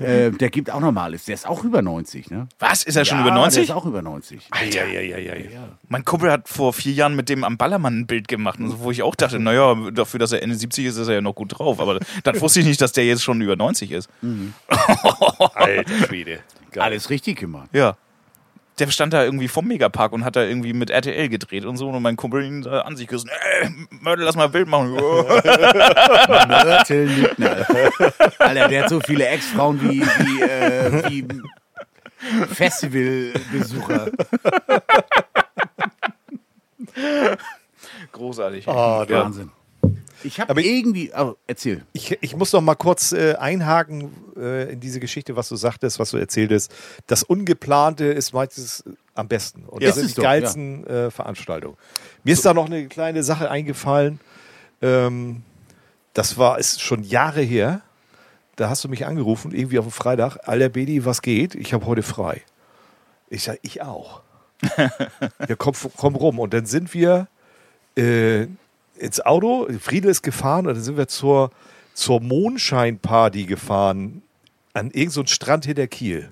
[0.00, 1.24] Äh, der gibt auch normales.
[1.24, 2.48] Der ist auch über 90, ne?
[2.58, 2.82] Was?
[2.82, 3.62] Ist er schon Ja, über Der 90?
[3.62, 4.48] ist auch über 90.
[4.72, 5.68] Ja, ja, ja, ja, ja.
[5.86, 8.80] Mein Kumpel hat vor vier Jahren mit dem am Ballermann ein Bild gemacht, und so,
[8.80, 11.36] wo ich auch dachte, naja, dafür, dass er Ende 70 ist, ist er ja noch
[11.36, 11.78] gut drauf.
[11.78, 14.10] Aber dann wusste ich nicht, dass der jetzt schon über 90 ist.
[15.54, 16.40] Alter Schwede.
[16.72, 16.82] Geil.
[16.82, 17.68] Alles richtig gemacht.
[17.72, 17.96] Ja.
[18.80, 21.88] Der stand da irgendwie vom Megapark und hat da irgendwie mit RTL gedreht und so.
[21.88, 23.30] Und mein Kumpel ihn äh, an sich küssen.
[23.60, 23.68] Äh,
[24.00, 24.90] Mörtel, lass mal ein Bild machen.
[24.94, 25.42] Mörtel
[27.08, 27.64] Lügner.
[28.40, 31.24] Alter, der hat so viele Ex-Frauen wie, wie, äh, wie
[32.52, 34.10] Festivalbesucher.
[38.12, 38.68] Großartig.
[38.68, 39.50] Ah, der- Wahnsinn.
[40.24, 41.12] Ich habe irgendwie.
[41.16, 41.84] Oh, erzähl.
[41.92, 45.98] Ich, ich muss noch mal kurz äh, einhaken äh, in diese Geschichte, was du sagtest,
[45.98, 46.74] was du erzähltest.
[47.06, 48.82] Das Ungeplante ist meistens
[49.14, 49.64] am besten.
[49.66, 49.88] Und Ja.
[49.90, 51.76] das sind die doch, geilsten äh, Veranstaltungen.
[52.24, 54.18] Mir ist da noch eine kleine Sache eingefallen.
[54.82, 55.42] Ähm,
[56.14, 57.82] das war ist schon Jahre her.
[58.56, 60.48] Da hast du mich angerufen, irgendwie auf dem Freitag.
[60.48, 61.54] Alter Bedi, was geht?
[61.54, 62.42] Ich habe heute frei.
[63.28, 64.22] Ich sag, ich auch.
[64.78, 66.38] ja, komm, komm rum.
[66.38, 67.26] Und dann sind wir
[67.96, 68.46] äh,
[68.96, 71.50] ins Auto, Friedel ist gefahren und dann sind wir zur,
[71.94, 74.22] zur Mondscheinparty gefahren
[74.72, 76.30] an irgendeinem so Strand hinter Kiel.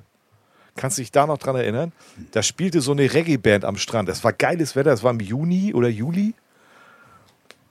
[0.77, 1.93] Kannst du dich da noch dran erinnern?
[2.31, 4.09] Da spielte so eine Reggae-Band am Strand.
[4.09, 6.35] Das war geiles Wetter, das war im Juni oder Juli.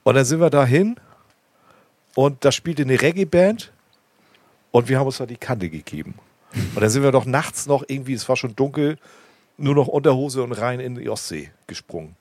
[0.04, 0.96] Und dann sind wir dahin
[2.14, 3.72] und da spielte eine Reggae-Band
[4.70, 6.14] und wir haben uns da die Kante gegeben.
[6.74, 8.98] Und dann sind wir doch nachts noch irgendwie, es war schon dunkel,
[9.58, 12.16] nur noch Unterhose und rein in die Ostsee gesprungen.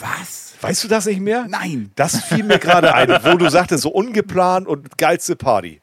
[0.00, 0.54] Was?
[0.60, 1.46] Weißt du das nicht mehr?
[1.48, 1.92] Nein.
[1.94, 5.80] Das fiel mir gerade ein, wo du sagtest, so ungeplant und geilste Party.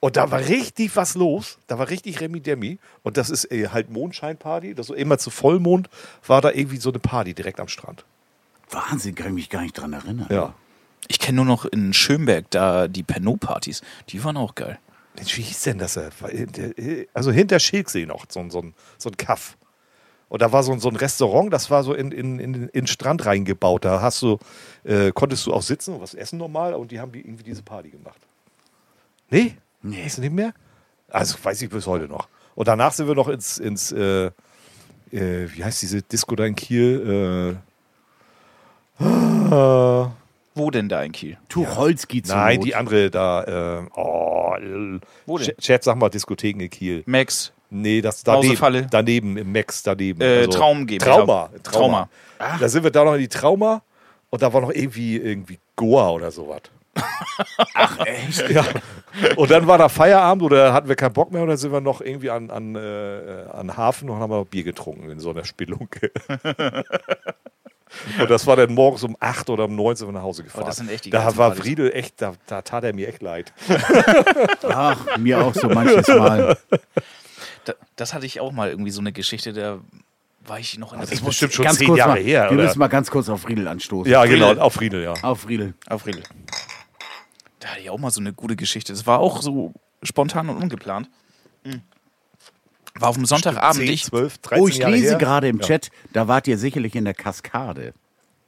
[0.00, 1.58] Und da war richtig was los.
[1.66, 2.78] Da war richtig Remi Demi.
[3.02, 4.74] Und das ist äh, halt Mondscheinparty.
[4.74, 5.88] Das so immer zu Vollmond
[6.26, 8.04] war da irgendwie so eine Party direkt am Strand.
[8.70, 10.26] Wahnsinn, kann ich mich gar nicht dran erinnern.
[10.30, 10.54] Ja.
[11.08, 13.82] Ich kenne nur noch in Schönberg da die Pernod-Partys.
[14.10, 14.78] Die waren auch geil.
[15.16, 15.96] Mensch, wie hieß denn das?
[15.96, 16.10] äh,
[17.14, 18.62] Also hinter Schilksee noch, so, ein- so,
[18.98, 19.56] so ein Kaff.
[20.28, 22.68] Und da war so ein, so ein Restaurant, das war so in, in, in, in
[22.72, 23.84] den Strand reingebaut.
[23.84, 24.38] Da hast du,
[24.84, 27.62] äh, konntest du auch sitzen und was essen normal und die haben die irgendwie diese
[27.62, 28.18] Party gemacht.
[29.30, 29.54] Nee?
[29.82, 30.06] Nee.
[30.14, 30.52] Du nicht mehr?
[31.08, 32.28] Also weiß ich bis heute noch.
[32.54, 36.56] Und danach sind wir noch ins, ins äh, äh, wie heißt diese Disco da in
[36.56, 37.56] Kiel?
[39.00, 40.06] Äh, äh,
[40.56, 41.36] Wo denn da in Kiel?
[41.48, 42.66] Tucholsky zur nein, Not.
[42.66, 43.80] die andere da.
[43.80, 44.54] Äh, oh,
[45.26, 45.48] Wo denn?
[45.48, 47.02] Ch- Chat, sag mal Diskotheken in Kiel.
[47.06, 47.52] Max.
[47.74, 50.20] Nee, das daneben, daneben im Max daneben.
[50.20, 51.04] Äh, Traum GmbH.
[51.04, 51.50] Trauma.
[51.62, 52.08] Trauma.
[52.38, 52.58] Trauma.
[52.60, 53.82] Da sind wir da noch in die Trauma
[54.30, 56.62] und da war noch irgendwie irgendwie Goa oder sowas.
[58.04, 58.48] Echt?
[58.50, 58.64] Ja.
[59.34, 61.80] Und dann war da Feierabend oder hatten wir keinen Bock mehr und dann sind wir
[61.80, 65.44] noch irgendwie an, an, äh, an Hafen und haben noch Bier getrunken in so einer
[65.44, 66.12] Spelunke.
[68.20, 70.62] und das war dann morgens um 8 oder um 9 sind wir nach Hause gefahren.
[70.62, 71.56] Oh, das sind echt die da war.
[71.56, 73.52] Friedel echt, da, da tat er mir echt leid.
[74.62, 76.56] Ach, mir auch so manches Mal.
[77.64, 79.80] Da, das hatte ich auch mal irgendwie so eine Geschichte, da
[80.46, 82.44] war ich noch in der Das ist bestimmt schon Ganz zehn kurz Jahre mal, her.
[82.50, 82.64] Wir oder?
[82.64, 84.10] müssen mal ganz kurz auf Friedel anstoßen.
[84.12, 84.38] ja, Friedel.
[84.50, 85.14] genau, auf Friedel, ja.
[85.22, 85.74] Auf Friedel.
[85.88, 86.22] Auf Riedel.
[87.60, 88.92] Da hatte ich auch mal so eine gute Geschichte.
[88.92, 91.08] Das war auch so spontan und ungeplant.
[91.64, 91.80] Mhm.
[92.96, 93.82] War auf dem Sonntagabend.
[93.84, 95.18] 10, Ich, 12, 13 Oh, ich Jahre lese her.
[95.18, 95.66] gerade im Ja.
[95.66, 97.94] Chat, da wart ihr sicherlich in der Kaskade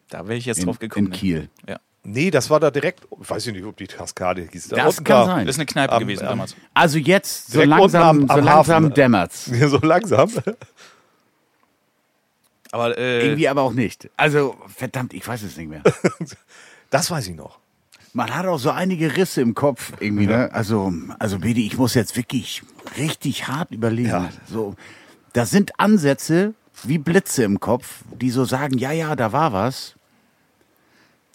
[0.09, 1.07] da wäre ich jetzt in, drauf gekommen.
[1.07, 1.19] in ne?
[1.19, 1.49] Kiel.
[1.69, 1.81] Ja.
[2.09, 4.68] Nee, das war da direkt, weiß ich nicht, ob die Kaskade hieß.
[4.68, 5.46] Da Das kann da- sein.
[5.46, 6.54] Das ist eine Kneipe Am- gewesen am- damals.
[6.72, 9.44] Also jetzt, so Direkt langsam, am- so am langsam dämmert's.
[9.66, 10.30] so langsam.
[12.72, 14.09] Aber äh, Irgendwie aber auch nicht.
[14.16, 15.82] Also, verdammt, ich weiß es nicht mehr.
[16.90, 17.59] Das weiß ich noch.
[18.12, 20.50] Man hat auch so einige Risse im Kopf irgendwie, ne?
[20.52, 22.62] Also, also Bedi, ich muss jetzt wirklich
[22.96, 24.09] richtig hart überlegen.
[24.09, 24.30] Ja.
[24.48, 24.76] So,
[25.32, 26.54] da sind Ansätze
[26.84, 29.95] wie Blitze im Kopf, die so sagen, ja, ja, da war was.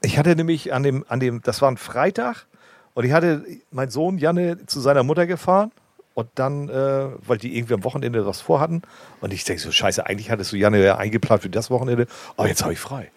[0.04, 2.46] Ich hatte nämlich an dem, an dem, das war ein Freitag
[2.94, 5.72] und ich hatte meinen Sohn Janne zu seiner Mutter gefahren
[6.16, 8.82] und dann, äh, weil die irgendwie am Wochenende was vorhatten
[9.22, 12.48] und ich denke so, scheiße, eigentlich hattest du Janne ja eingeplant für das Wochenende, aber
[12.48, 13.12] jetzt habe ich frei.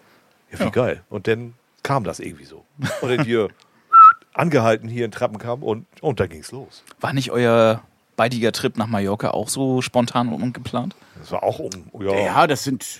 [0.51, 0.69] Ja, wie Ja.
[0.69, 1.03] geil.
[1.09, 2.63] Und dann kam das irgendwie so.
[3.01, 3.49] Und dann hier
[4.33, 6.83] angehalten hier in Trappenkamp und, und dann ging's los.
[6.99, 7.81] War nicht euer
[8.15, 10.95] beidiger Trip nach Mallorca auch so spontan und ungeplant?
[11.19, 12.99] Das war auch um, ja, Ja, das sind,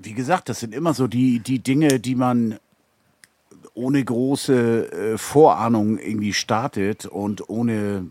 [0.00, 2.58] wie gesagt, das sind immer so die, die Dinge, die man
[3.74, 8.10] ohne große äh, Vorahnung irgendwie startet und ohne.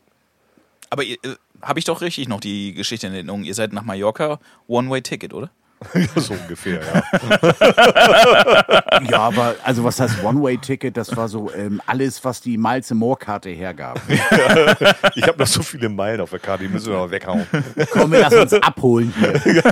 [0.90, 1.18] Aber äh,
[1.62, 3.44] habe ich doch richtig noch die Geschichte in Erinnerung.
[3.44, 5.52] Ihr seid nach Mallorca One-Way-Ticket, oder?
[6.16, 7.04] so ungefähr, ja.
[9.10, 10.98] Ja, aber also was heißt One-Way-Ticket?
[10.98, 14.02] Das war so ähm, alles, was die Miles Moore-Karte hergab.
[15.16, 17.46] Ich habe noch so viele Meilen auf der Karte, die müssen wir mal weghauen.
[17.92, 19.64] Komm, wir lassen uns abholen hier.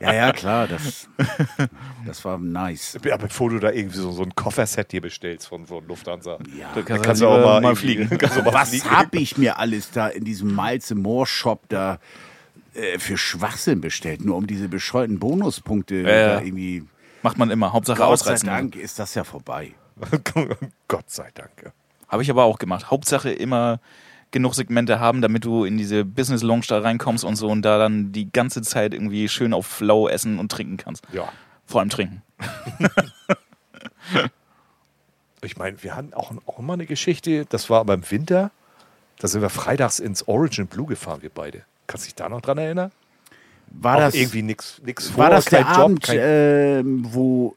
[0.00, 1.08] ja, ja, klar, das,
[2.06, 2.98] das war nice.
[3.04, 6.38] Ja, bevor du da irgendwie so, so ein Kofferset dir bestellst von, von Lufthansa.
[6.58, 6.70] Ja.
[6.74, 8.10] da kannst kannst du auch mal, mal fliegen.
[8.10, 8.90] Was fliegen.
[8.90, 11.98] hab ich mir alles da in diesem Miles Moore Shop da
[12.76, 16.04] äh, für Schwachsinn bestellt, nur um diese bescheuerten Bonuspunkte ja.
[16.04, 16.84] da irgendwie.
[17.22, 17.72] Macht man immer.
[17.72, 18.46] Hauptsache Gott sei ausreizen.
[18.48, 19.72] Dank ist das ja vorbei.
[20.88, 21.50] Gott sei Dank.
[21.64, 21.70] ja.
[22.08, 22.90] Habe ich aber auch gemacht.
[22.90, 23.80] Hauptsache immer
[24.30, 27.78] genug Segmente haben, damit du in diese Business Lounge da reinkommst und so und da
[27.78, 31.02] dann die ganze Zeit irgendwie schön auf Flow essen und trinken kannst.
[31.12, 31.28] Ja.
[31.64, 32.22] Vor allem trinken.
[35.42, 38.50] Ich meine, wir hatten auch, auch immer eine Geschichte, das war aber im Winter,
[39.18, 41.62] da sind wir freitags ins Origin Blue gefahren, wir beide.
[41.86, 42.90] Kannst du dich da noch dran erinnern?
[43.70, 47.56] War auch das, irgendwie nichts nix vor, war das der Job, Abend, kein, ähm, wo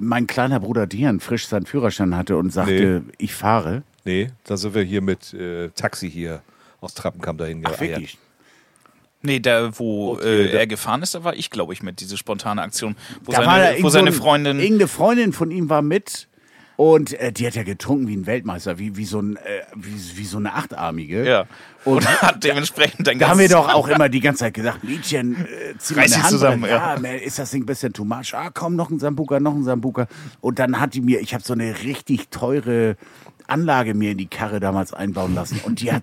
[0.00, 3.82] mein kleiner Bruder Dian frisch seinen Führerschein hatte und sagte, ich fahre?
[4.04, 6.42] Nee, da sind wir hier mit äh, Taxi hier
[6.80, 7.80] aus Trappenkamp dahin geeiert.
[7.80, 8.18] wirklich?
[9.22, 12.18] Nee, da, wo Okay, äh, er gefahren ist, da war ich, glaube ich, mit, diese
[12.18, 12.94] spontane Aktion.
[13.24, 14.58] Wo Da war da seine, wo seine so ein- Freundin.
[14.60, 16.28] Irgendeine Freundin von ihm war mit
[16.76, 20.18] und äh, die hat ja getrunken wie ein Weltmeister, wie, wie, so, ein, äh, wie,
[20.18, 21.26] wie so eine Achtarmige.
[21.26, 21.46] Ja.
[21.84, 24.84] Und Und hat dementsprechend dann Da haben wir doch auch immer die ganze Zeit gesagt,
[24.84, 26.94] Mädchen, äh, zieh mal Reiß eine dich Hand zusammen, ja.
[26.94, 28.34] Ja, man, ist das nicht ein bisschen too much?
[28.34, 30.06] Ah, komm, noch ein Sambuka, noch ein Sambuka.
[30.40, 32.96] Und dann hat die mir, ich habe so eine richtig teure
[33.46, 35.60] Anlage mir in die Karre damals einbauen lassen.
[35.64, 36.02] Und die hat,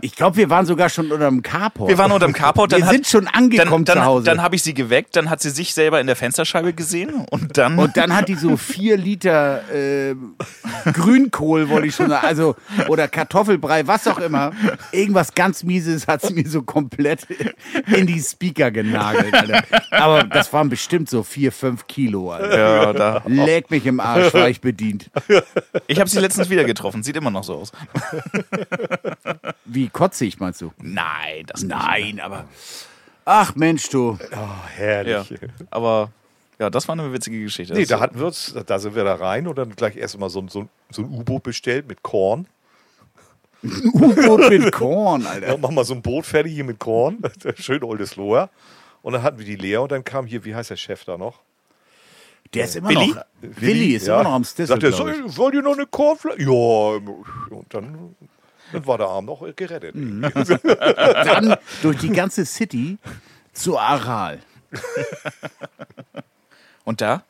[0.00, 1.88] ich glaube, wir waren sogar schon unter dem Carport.
[1.88, 2.72] Wir waren unter dem Carport.
[2.72, 4.24] Dann Wir hat, sind schon angekommen dann, dann, zu Hause.
[4.24, 7.56] Dann habe ich sie geweckt, dann hat sie sich selber in der Fensterscheibe gesehen und
[7.56, 7.78] dann.
[7.78, 10.14] Und dann hat die so vier Liter äh,
[10.92, 12.56] Grünkohl, wollte ich schon sagen, also
[12.88, 14.52] oder Kartoffelbrei, was auch immer.
[14.90, 17.26] Irgendwas ganz Mieses hat sie mir so komplett
[17.86, 19.32] in die Speaker genagelt.
[19.32, 19.62] Alter.
[19.90, 22.32] Aber das waren bestimmt so vier, fünf Kilo.
[22.32, 22.58] Alter.
[22.58, 23.22] ja, da.
[23.26, 25.10] Leck mich im Arsch, war ich bedient.
[25.86, 27.02] Ich habe sie letztens wieder getroffen.
[27.02, 27.72] Sieht immer noch so aus.
[29.64, 30.72] Wie kotzig, meinst du?
[30.78, 31.70] Nein, das nicht.
[31.74, 32.44] Nein, aber.
[33.24, 34.18] Ach Mensch, du.
[34.20, 35.34] Oh, Ja, herrlich.
[35.70, 36.10] aber
[36.58, 37.74] ja, das war eine witzige Geschichte.
[37.74, 40.40] Nee, da hatten wir uns, da sind wir da rein und dann gleich erstmal so,
[40.40, 42.46] ein- so, ein- so ein U-Boot bestellt mit Korn.
[43.62, 45.58] U-Boot mit Korn, Ja, Alter.
[45.58, 47.18] machen wir so ein Boot fertig hier mit Korn.
[47.56, 48.50] Schön oldes Lohr.
[49.02, 51.16] Und dann hatten wir die leer und dann kam hier, wie heißt der Chef da
[51.16, 51.40] noch?
[52.52, 53.08] Der ist immer Willi?
[53.08, 53.22] noch.
[53.40, 54.14] Willi ist ja.
[54.16, 54.66] immer noch am Stissel.
[54.68, 56.40] Sagt er, soll, wollt ihr noch eine Kornflasche?
[56.42, 56.48] Ja.
[56.50, 58.14] Und dann,
[58.72, 59.94] dann war der Arm noch gerettet.
[59.94, 60.22] Mhm.
[60.64, 62.98] Dann durch die ganze City
[63.52, 64.40] zu Aral.
[66.84, 67.24] Und da?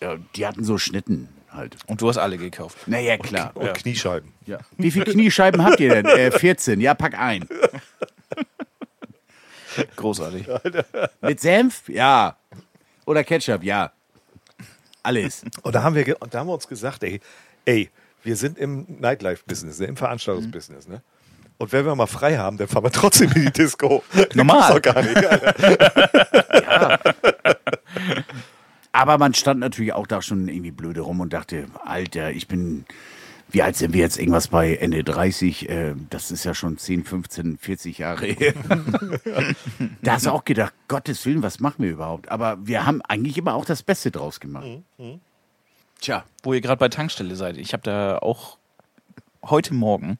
[0.00, 1.76] Ja, die hatten so Schnitten halt.
[1.86, 2.78] Und du hast alle gekauft.
[2.86, 3.52] Naja, klar.
[3.54, 4.32] Und Kniescheiben.
[4.46, 4.58] Ja.
[4.76, 6.06] Wie viele Kniescheiben habt ihr denn?
[6.06, 6.80] Äh, 14.
[6.80, 7.46] Ja, pack ein.
[9.96, 10.46] Großartig.
[11.20, 11.88] Mit Senf?
[11.88, 12.36] Ja.
[13.06, 13.62] Oder Ketchup?
[13.62, 13.92] Ja.
[15.02, 15.44] Alles.
[15.62, 17.20] Und da haben wir, und da haben wir uns gesagt, ey,
[17.64, 17.90] ey,
[18.22, 21.02] wir sind im Nightlife-Business, ne, im Veranstaltungsbusiness, ne?
[21.58, 24.04] Und wenn wir mal frei haben, dann fahren wir trotzdem in die Disco.
[24.34, 24.60] Normal.
[24.60, 25.16] Das doch gar nicht.
[25.16, 27.00] Alter.
[28.92, 32.84] Aber man stand natürlich auch da schon irgendwie blöde rum und dachte, Alter, ich bin,
[33.50, 34.18] wie alt sind wir jetzt?
[34.18, 35.68] Irgendwas bei Ende 30?
[35.68, 38.54] Äh, das ist ja schon 10, 15, 40 Jahre her.
[40.02, 42.30] da hast du auch gedacht, Gottes Willen, was machen wir überhaupt?
[42.30, 44.66] Aber wir haben eigentlich immer auch das Beste draus gemacht.
[46.00, 46.24] Tja.
[46.42, 47.56] Wo ihr gerade bei Tankstelle seid.
[47.56, 48.58] Ich habe da auch
[49.44, 50.18] heute Morgen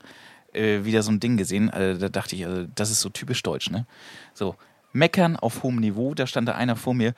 [0.52, 1.70] äh, wieder so ein Ding gesehen.
[1.70, 3.86] Also, da dachte ich, also, das ist so typisch deutsch, ne?
[4.34, 4.56] So,
[4.92, 6.14] meckern auf hohem Niveau.
[6.14, 7.14] Da stand da einer vor mir.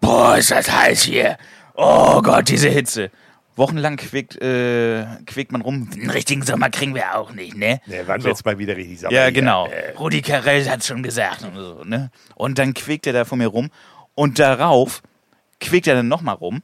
[0.00, 1.36] Boah, ist das heiß hier.
[1.74, 3.10] Oh Gott, diese Hitze.
[3.56, 5.90] Wochenlang quickt, äh, quickt man rum.
[5.92, 7.80] Einen richtigen Sommer kriegen wir auch nicht, ne?
[7.86, 8.28] Ne, wann So.
[8.28, 9.12] wird's mal wieder richtig sauber?
[9.14, 9.32] Ja, hier?
[9.32, 9.66] genau.
[9.66, 12.12] Äh, Rudi Carell hat schon gesagt und so, ne?
[12.36, 13.70] Und dann quäkt er da vor mir rum
[14.14, 15.02] und darauf
[15.60, 16.62] quäkt er dann nochmal rum.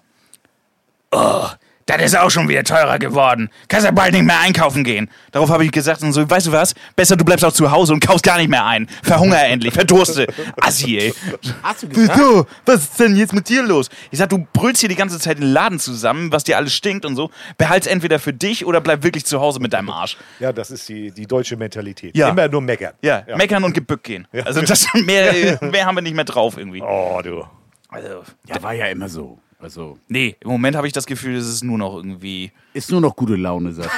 [1.15, 1.47] Oh,
[1.87, 3.51] das ist auch schon wieder teurer geworden.
[3.69, 5.11] Kannst ja bald nicht mehr einkaufen gehen.
[5.33, 6.75] Darauf habe ich gesagt und so, weißt du was?
[6.97, 8.89] Besser du bleibst auch zu Hause und kaufst gar nicht mehr ein.
[9.03, 10.27] Verhunger endlich, verdurste.
[10.61, 11.15] Assi, ey.
[11.62, 12.19] Hast du gesagt?
[12.19, 12.47] Wieso?
[12.65, 13.91] Was ist denn jetzt mit dir los?
[14.11, 17.05] Ich sag, du brüllst hier die ganze Zeit den Laden zusammen, was dir alles stinkt
[17.05, 17.31] und so.
[17.59, 20.17] Behalt's entweder für dich oder bleib wirklich zu Hause mit deinem Arsch.
[20.41, 22.17] Ja, das ist die, die deutsche Mentalität.
[22.17, 22.31] Ja.
[22.31, 22.95] Immer nur meckern.
[23.03, 24.27] Ja, meckern und gebückt gehen.
[24.45, 26.81] Also das mehr, mehr haben wir nicht mehr drauf irgendwie.
[26.81, 27.45] Oh, du.
[27.91, 29.39] Also, Ja, war ja immer so.
[29.65, 33.01] Also, nee, im Moment habe ich das Gefühl, es ist nur noch irgendwie ist nur
[33.01, 33.89] noch gute Laune, Sache.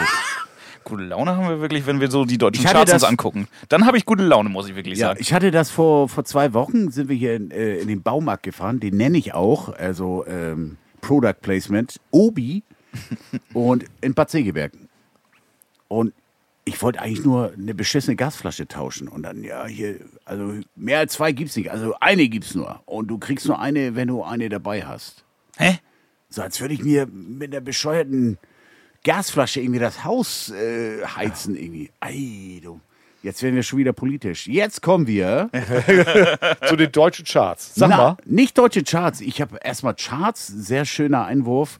[0.84, 3.48] gute Laune haben wir wirklich, wenn wir so die deutschen Ich Charts uns angucken.
[3.68, 5.18] Dann habe ich gute Laune, muss ich wirklich Ja, sagen.
[5.20, 8.44] ich hatte das vor, vor zwei Wochen, sind wir hier in, äh, in den Baumarkt
[8.44, 12.62] gefahren, den nenne ich auch, also ähm, Product Placement, Obi
[13.52, 14.70] und in Bad Segeberg.
[15.88, 16.12] Und
[16.64, 19.08] ich wollte eigentlich nur eine beschissene Gasflasche tauschen.
[19.08, 22.82] Und dann, ja, hier, also mehr als zwei gibt's nicht, also eine gibt's nur.
[22.86, 25.24] Und du kriegst nur eine, wenn du eine dabei hast.
[25.56, 25.78] Hä?
[26.28, 28.38] So als würde ich mir mit einer bescheuerten
[29.04, 31.90] Gasflasche irgendwie das Haus äh, heizen irgendwie.
[32.00, 32.80] Ei, du.
[33.22, 34.46] Jetzt werden wir schon wieder politisch.
[34.46, 35.50] Jetzt kommen wir.
[36.68, 37.74] Zu den deutschen Charts.
[37.74, 38.16] Sag Na, mal.
[38.24, 39.20] Nicht deutsche Charts.
[39.20, 40.46] Ich habe erstmal Charts.
[40.46, 41.78] Sehr schöner Einwurf.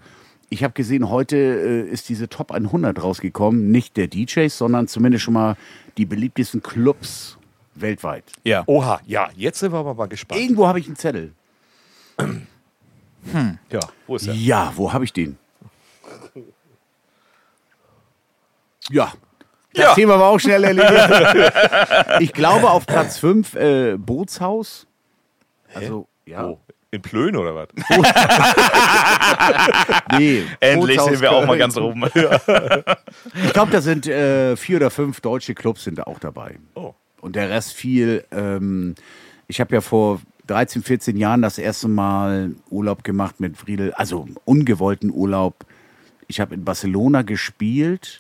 [0.48, 3.70] Ich habe gesehen, heute äh, ist diese Top 100 rausgekommen.
[3.70, 5.56] Nicht der DJs, sondern zumindest schon mal
[5.98, 7.38] die beliebtesten Clubs
[7.74, 8.24] weltweit.
[8.44, 8.64] Ja.
[8.66, 10.40] Oha, ja, jetzt sind wir aber mal gespannt.
[10.40, 11.32] Irgendwo habe ich einen Zettel.
[13.70, 14.34] Ja, wo ist er?
[14.34, 15.38] Ja, wo habe ich den?
[18.90, 19.12] Ja.
[19.74, 19.94] Das Ja.
[19.94, 21.52] Thema war auch schnell erledigt.
[22.20, 24.86] ich glaube auf Platz 5 äh, Bootshaus.
[25.74, 26.48] Also, ja.
[26.48, 26.60] Wo?
[26.92, 27.68] In Plön oder was?
[30.16, 32.04] Nee, Endlich Bootshaus sind wir auch mal ganz oben.
[33.44, 36.58] Ich glaube, da sind äh, vier oder fünf deutsche Clubs sind da auch dabei.
[36.74, 36.94] Oh.
[37.20, 38.24] Und der Rest viel.
[38.30, 38.94] Ähm,
[39.48, 44.26] ich habe ja vor 13, 14 Jahren das erste Mal Urlaub gemacht mit Friedel, also
[44.44, 45.66] ungewollten Urlaub.
[46.28, 48.18] Ich habe in Barcelona gespielt.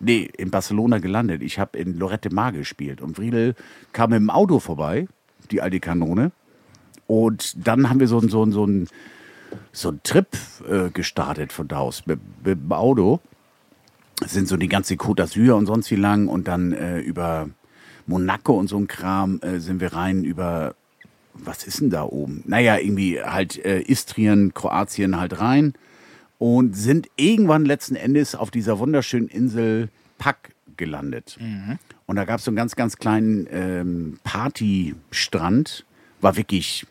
[0.00, 1.42] Nee, in Barcelona gelandet.
[1.42, 3.00] Ich habe in Lorette Mar gespielt.
[3.00, 3.54] Und Friedel
[3.92, 5.08] kam dem Auto vorbei,
[5.50, 6.30] die alte Kanone.
[7.06, 8.88] Und dann haben wir so, ein- so, ein- so, ein,
[9.72, 10.28] so einen Trip
[10.68, 13.20] äh, gestartet von da aus mit, mit dem Auto
[14.26, 17.48] sind so die ganze Côte d'Azur und sonst wie lang und dann äh, über
[18.06, 20.74] Monaco und so ein Kram äh, sind wir rein über
[21.38, 22.42] was ist denn da oben?
[22.46, 25.74] Naja, irgendwie halt äh, Istrien, Kroatien halt rein
[26.38, 31.36] und sind irgendwann letzten Endes auf dieser wunderschönen Insel Pack gelandet.
[32.06, 35.84] Und da gab es so einen ganz, ganz kleinen ähm, Partystrand.
[36.20, 36.86] War wirklich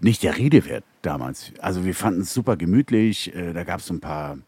[0.00, 1.52] nicht der Rede wert damals.
[1.58, 3.34] Also wir fanden es super gemütlich.
[3.34, 4.38] Äh, da gab es so ein paar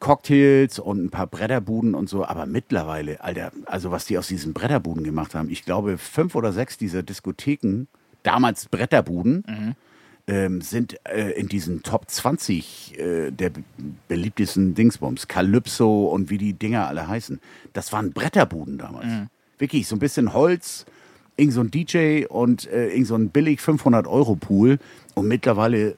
[0.00, 2.26] Cocktails und ein paar Bretterbuden und so.
[2.26, 6.52] Aber mittlerweile, Alter, also was die aus diesen Bretterbuden gemacht haben, ich glaube, fünf oder
[6.52, 7.86] sechs dieser Diskotheken,
[8.24, 9.76] damals Bretterbuden,
[10.26, 13.62] ähm, sind äh, in diesen Top 20 äh, der be-
[14.08, 15.28] beliebtesten Dingsbums.
[15.28, 17.38] Calypso und wie die Dinger alle heißen.
[17.74, 19.06] Das waren Bretterbuden damals.
[19.58, 20.86] Wirklich, so ein bisschen Holz,
[21.36, 24.78] irgend so ein DJ und äh, irgend so ein billig 500 Euro Pool.
[25.14, 25.96] Und mittlerweile,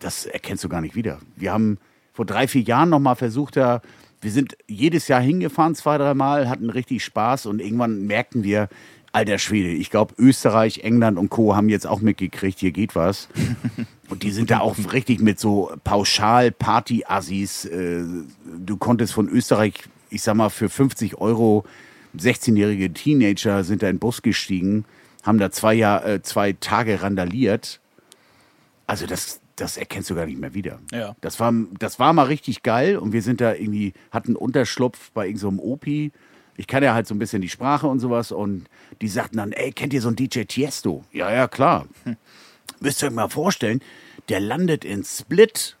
[0.00, 1.18] das erkennst du gar nicht wieder.
[1.36, 1.78] Wir haben
[2.14, 3.82] vor drei, vier Jahren nochmal versucht, da,
[4.20, 8.68] wir sind jedes Jahr hingefahren, zwei, dreimal, hatten richtig Spaß und irgendwann merkten wir,
[9.12, 11.56] alter Schwede, ich glaube Österreich, England und Co.
[11.56, 13.28] haben jetzt auch mitgekriegt, hier geht was.
[14.08, 17.66] Und die sind da auch richtig mit so Pauschal-Party-Assis.
[17.66, 18.04] Äh,
[18.58, 19.74] du konntest von Österreich,
[20.08, 21.64] ich sag mal, für 50 Euro
[22.16, 24.86] 16-jährige Teenager sind da in den Bus gestiegen,
[25.22, 27.80] haben da zwei, Jahr, äh, zwei Tage randaliert.
[28.86, 30.78] Also das, das erkennst du gar nicht mehr wieder.
[30.90, 31.14] Ja.
[31.20, 35.26] Das war, das war mal richtig geil und wir sind da irgendwie, hatten Unterschlupf bei
[35.26, 36.12] irgendeinem so Opi.
[36.58, 38.66] Ich kann ja halt so ein bisschen die Sprache und sowas und
[39.00, 41.04] die sagten dann, ey, kennt ihr so einen DJ Tiesto?
[41.12, 41.86] Ja, ja, klar.
[42.80, 43.80] Müsst ihr euch mal vorstellen,
[44.28, 45.76] der landet in Split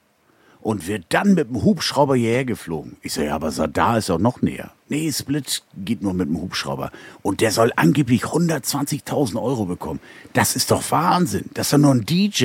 [0.60, 2.96] und wird dann mit dem Hubschrauber hierher geflogen.
[3.02, 4.72] Ich so, ja, aber Sadar ist auch noch näher.
[4.88, 6.92] Nee, Split geht nur mit dem Hubschrauber.
[7.22, 10.00] Und der soll angeblich 120.000 Euro bekommen.
[10.32, 11.50] Das ist doch Wahnsinn.
[11.54, 12.44] Das ist doch nur ein DJ.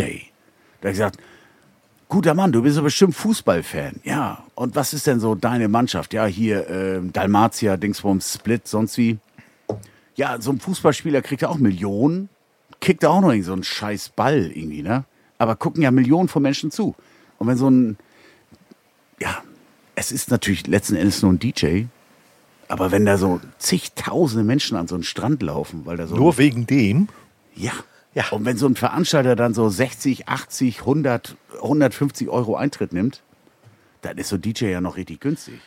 [0.82, 1.20] Da hab ich gesagt,
[2.14, 4.00] guter Mann, du bist doch bestimmt Fußballfan.
[4.04, 6.14] Ja, und was ist denn so deine Mannschaft?
[6.14, 9.18] Ja, hier ähm, Dalmatia, Dingsbums, Split, sonst wie.
[10.16, 12.30] Ja, so ein Fußballspieler kriegt ja auch Millionen,
[12.80, 15.06] kickt auch noch irgendwie so einen scheiß Ball irgendwie, ne?
[15.40, 16.94] Aber gucken ja Millionen von Menschen zu.
[17.40, 17.98] Und wenn so ein,
[19.20, 19.42] ja,
[19.96, 21.86] es ist natürlich letzten Endes nur ein DJ,
[22.68, 26.38] aber wenn da so zigtausende Menschen an so einen Strand laufen, weil da so Nur
[26.38, 27.08] wegen dem?
[27.56, 27.72] ja.
[28.16, 28.26] Ja.
[28.30, 33.24] Und wenn so ein Veranstalter dann so 60, 80, 100, 150 Euro Eintritt nimmt,
[34.02, 35.60] dann ist so ein DJ ja noch richtig günstig.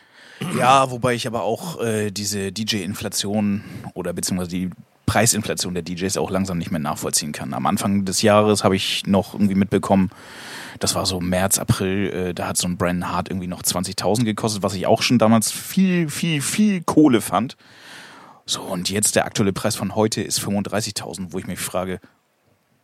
[0.57, 3.63] Ja, wobei ich aber auch äh, diese DJ-Inflation
[3.95, 4.69] oder beziehungsweise die
[5.07, 7.53] Preisinflation der DJs auch langsam nicht mehr nachvollziehen kann.
[7.53, 10.11] Am Anfang des Jahres habe ich noch irgendwie mitbekommen,
[10.79, 14.25] das war so März, April, äh, da hat so ein Brandon Hart irgendwie noch 20.000
[14.25, 17.57] gekostet, was ich auch schon damals viel, viel, viel Kohle fand.
[18.45, 21.99] So, und jetzt der aktuelle Preis von heute ist 35.000, wo ich mich frage,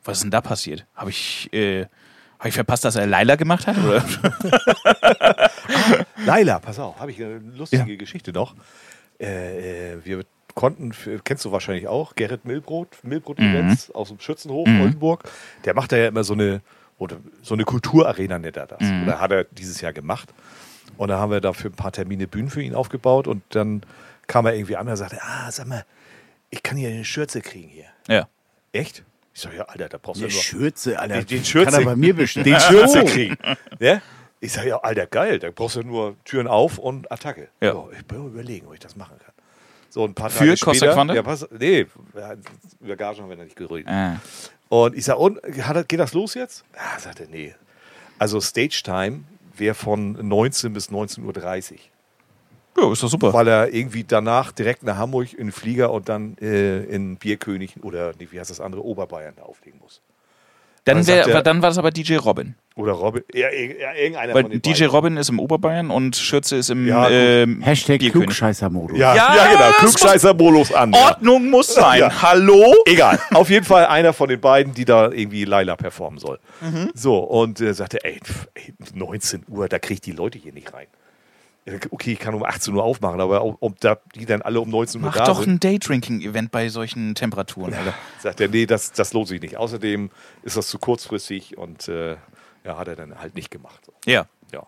[0.03, 0.85] was ist denn da passiert?
[0.95, 1.85] Habe ich, äh,
[2.39, 3.77] hab ich verpasst, dass er Laila gemacht hat?
[3.77, 4.03] Oder?
[6.25, 8.55] Laila, pass auf, habe ich eine lustige Geschichte noch.
[9.19, 10.23] Äh, äh, wir
[10.55, 10.93] konnten,
[11.23, 15.23] kennst du wahrscheinlich auch, Gerrit Milbrot, Milbrot Events aus dem Schützenhof Oldenburg.
[15.65, 16.61] Der macht da ja immer so eine,
[16.97, 18.81] oder so eine Kulturarena nennt er das.
[19.03, 20.29] Oder hat er dieses Jahr gemacht.
[20.97, 23.81] Und da haben wir dafür ein paar Termine Bühnen für ihn aufgebaut und dann
[24.27, 25.85] kam er irgendwie an und sagte, ah, sag mal,
[26.51, 27.85] ich kann hier eine Schürze kriegen hier.
[28.07, 28.27] ja.
[28.73, 29.03] Echt?
[29.33, 31.15] Ich sag, ja, Alter, da brauchst du Eine nur Schürze, Alter.
[31.19, 32.45] den, den Schürze, Kann er bei mir bestellen.
[32.45, 33.05] den Schürze Oh.
[33.05, 33.37] kriegen.
[33.79, 34.01] Ja?
[34.39, 37.47] Ich sage, ja, Alter, geil, da brauchst du nur Türen auf und Attacke.
[37.61, 37.71] Ja.
[37.71, 39.33] So, ich bin überlegen, ob ich das machen kann.
[39.89, 40.93] So ein paar Für Tage Costa später.
[40.93, 41.15] Quante?
[41.15, 41.85] Ja, pass, nee,
[42.81, 43.87] über Gage haben wir noch nicht geredet.
[43.87, 44.19] Ah.
[44.69, 46.63] Und ich sage, und hat, geht das los jetzt?
[46.75, 47.53] Ah, sagt er, nee.
[48.19, 49.23] Also Stage Time
[49.55, 51.77] wäre von 19 bis 19.30 Uhr.
[52.77, 53.33] Ja, ist doch super.
[53.33, 57.75] Weil er irgendwie danach direkt nach Hamburg in den Flieger und dann äh, in Bierkönig
[57.83, 60.01] oder nee, wie heißt das andere, Oberbayern da auflegen muss.
[60.85, 62.55] Dann, wär, er- dann war das aber DJ Robin.
[62.75, 64.87] Oder Robin, ja, ir- ja irgendeiner Weil von den DJ beiden.
[64.89, 68.27] Robin ist im Oberbayern und Schürze ist im Ja, ähm, Hashtag Bierkönig.
[68.27, 68.97] Klugscheißer-Modus.
[68.97, 69.59] Ja, Ja, ja, genau.
[69.69, 70.93] das Klugscheißer Bolos an.
[70.93, 71.99] Ordnung muss sein.
[72.01, 72.21] Ja.
[72.21, 72.75] Hallo?
[72.85, 73.17] Egal.
[73.33, 76.39] Auf jeden Fall einer von den beiden, die da irgendwie Laila performen soll.
[76.95, 80.51] So, und äh, sagte, ey, pf, ey, 19 Uhr, da kriege ich die Leute hier
[80.51, 80.87] nicht rein.
[81.65, 84.59] Ja, Okay, ich kann um 18 Uhr aufmachen, aber ob, ob da die dann alle
[84.59, 87.73] um 19 Uhr Mach da doch sind, ein Daydrinking-Event bei solchen Temperaturen.
[87.73, 87.93] Alter.
[88.19, 89.57] sagt er, nee, das, das lohnt sich nicht.
[89.57, 90.09] Außerdem
[90.43, 92.17] ist das zu kurzfristig und äh,
[92.65, 93.79] ja, hat er dann halt nicht gemacht.
[94.05, 94.25] Ja.
[94.51, 94.67] Ja.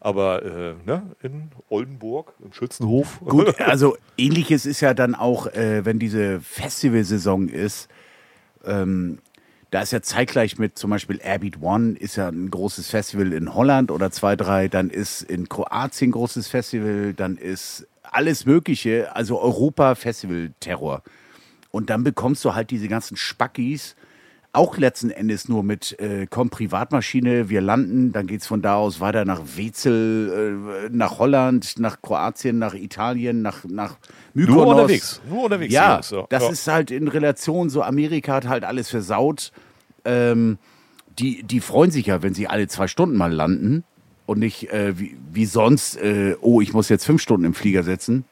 [0.00, 3.20] Aber äh, ne, in Oldenburg, im Schützenhof.
[3.20, 7.88] Gut, also ähnliches ist ja dann auch, äh, wenn diese Festivalsaison ist.
[8.64, 9.18] Ähm,
[9.70, 13.54] da ist ja zeitgleich mit zum Beispiel Airbeat One ist ja ein großes Festival in
[13.54, 14.68] Holland oder zwei, drei.
[14.68, 17.12] Dann ist in Kroatien großes Festival.
[17.12, 21.02] Dann ist alles Mögliche, also Europa-Festival-Terror.
[21.70, 23.94] Und dann bekommst du halt diese ganzen Spackis,
[24.52, 29.00] auch letzten Endes nur mit, äh, komm, Privatmaschine, wir landen, dann geht's von da aus
[29.00, 33.98] weiter nach Wetzel, äh, nach Holland, nach Kroatien, nach Italien, nach, nach
[34.34, 34.56] Mykonos.
[34.56, 35.20] Nur unterwegs.
[35.28, 35.72] Nur unterwegs.
[35.72, 36.26] Ja, Jungs, so.
[36.30, 36.50] das ja.
[36.50, 39.52] ist halt in Relation, so Amerika hat halt alles versaut.
[40.04, 40.58] Ähm,
[41.18, 43.84] die, die freuen sich ja, wenn sie alle zwei Stunden mal landen
[44.26, 47.82] und nicht äh, wie, wie sonst, äh, oh, ich muss jetzt fünf Stunden im Flieger
[47.82, 48.24] sitzen.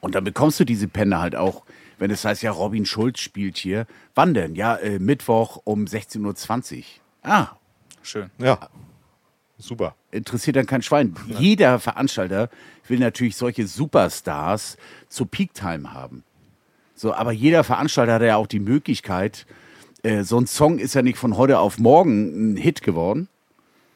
[0.00, 1.62] Und dann bekommst du diese Penne halt auch,
[2.02, 3.86] wenn es heißt, ja, Robin Schulz spielt hier.
[4.16, 4.56] Wann denn?
[4.56, 6.84] Ja, äh, Mittwoch um 16.20 Uhr.
[7.22, 7.48] Ah,
[8.02, 8.30] Schön.
[8.38, 8.58] Ja.
[9.56, 9.94] Super.
[10.10, 11.14] interessiert dann kein Schwein.
[11.28, 12.50] Jeder Veranstalter
[12.88, 14.76] will natürlich solche Superstars
[15.08, 16.24] zu Peaktime haben.
[16.96, 19.46] So, aber jeder Veranstalter hat ja auch die Möglichkeit,
[20.02, 23.28] äh, so ein Song ist ja nicht von heute auf morgen ein Hit geworden.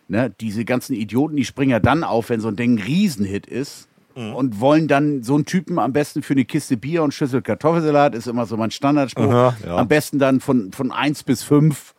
[0.06, 0.32] Ne?
[0.40, 3.88] Diese ganzen Idioten, die springen ja dann auf, wenn so ein Ding ein Riesenhit ist.
[4.16, 8.14] Und wollen dann so einen Typen am besten für eine Kiste Bier und Schüssel Kartoffelsalat,
[8.14, 9.24] ist immer so mein Standardspruch.
[9.30, 9.76] Aha, ja.
[9.76, 11.94] Am besten dann von, von 1 bis 5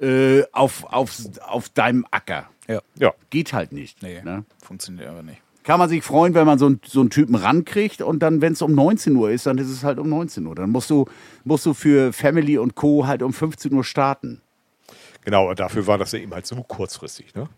[0.00, 1.12] äh, auf, auf,
[1.46, 2.50] auf deinem Acker.
[2.68, 2.80] Ja.
[2.98, 3.12] Ja.
[3.30, 4.02] Geht halt nicht.
[4.02, 4.44] Nee, Ne?
[4.62, 5.40] funktioniert aber nicht.
[5.62, 8.52] Kann man sich freuen, wenn man so, einen- so einen Typen rankriegt und dann, wenn
[8.52, 10.54] es um 19 Uhr ist, dann ist es halt um 19 Uhr.
[10.54, 11.06] Dann musst du,
[11.44, 13.06] musst du für Family und Co.
[13.06, 14.42] halt um 15 Uhr starten.
[15.24, 17.34] Genau, und dafür war das ja eben halt so kurzfristig.
[17.34, 17.48] Ne?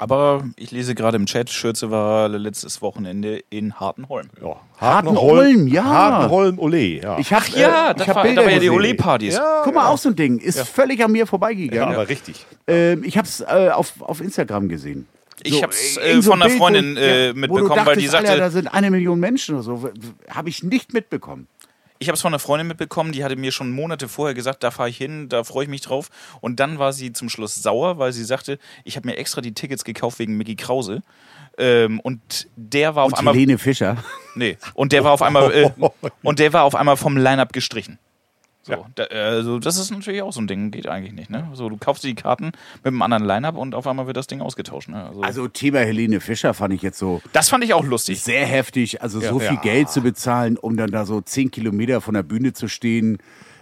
[0.00, 4.28] Aber ich lese gerade im Chat, Schürze war letztes Wochenende in Hartenholm.
[4.42, 4.56] Ja.
[4.78, 5.84] Hartenholm, ja.
[5.84, 7.02] Hartenholm, Ole.
[7.02, 7.18] Ja.
[7.18, 8.70] Ich hab, Ach ja, äh, das ich hab war, Bilder da war ja die.
[8.70, 9.34] Ole-Partys.
[9.34, 10.38] Ja, Guck mal, auch so ein Ding.
[10.38, 11.94] Ist völlig an mir ja, vorbeigegangen.
[11.94, 12.46] aber richtig.
[12.66, 15.06] Ähm, ich hab's äh, auf, auf Instagram gesehen.
[15.42, 17.86] Ich So, hab's irgend äh, so ein von einer Freundin ja, äh, wo du mitbekommen,
[17.86, 19.90] weil die dachtest, Alter, sagte, da sind eine Million Menschen oder so.
[20.28, 21.46] Habe ich nicht mitbekommen.
[22.00, 24.70] Ich habe es von einer Freundin mitbekommen, die hatte mir schon Monate vorher gesagt, da
[24.70, 26.08] fahre ich hin, da freue ich mich drauf.
[26.40, 29.52] Und dann war sie zum Schluss sauer, weil sie sagte, ich habe mir extra die
[29.52, 31.02] Tickets gekauft wegen Mickey Krause.
[31.58, 33.34] Ähm, und der war auf Und einmal.
[33.34, 34.02] Helene Fischer.
[34.34, 34.56] Nee.
[34.72, 35.70] Und der war auf einmal äh,
[36.22, 37.98] und der war auf einmal vom Line-Up gestrichen.
[38.62, 38.84] So, Ja.
[38.94, 41.48] da, also das ist natürlich auch so ein Ding, geht eigentlich nicht, ne?
[41.54, 42.46] So, du kaufst dir die Karten
[42.84, 45.06] mit einem anderen Line-Up und auf einmal wird das Ding ausgetauscht, ne?
[45.06, 48.22] Also, Also Thema Helene Fischer fand ich jetzt so das fand ich auch lustig.
[48.22, 49.00] sehr heftig.
[49.02, 49.60] Also so viel Ja.
[49.62, 53.16] Geld zu bezahlen, um dann da so zehn Kilometer von der Bühne zu stehen.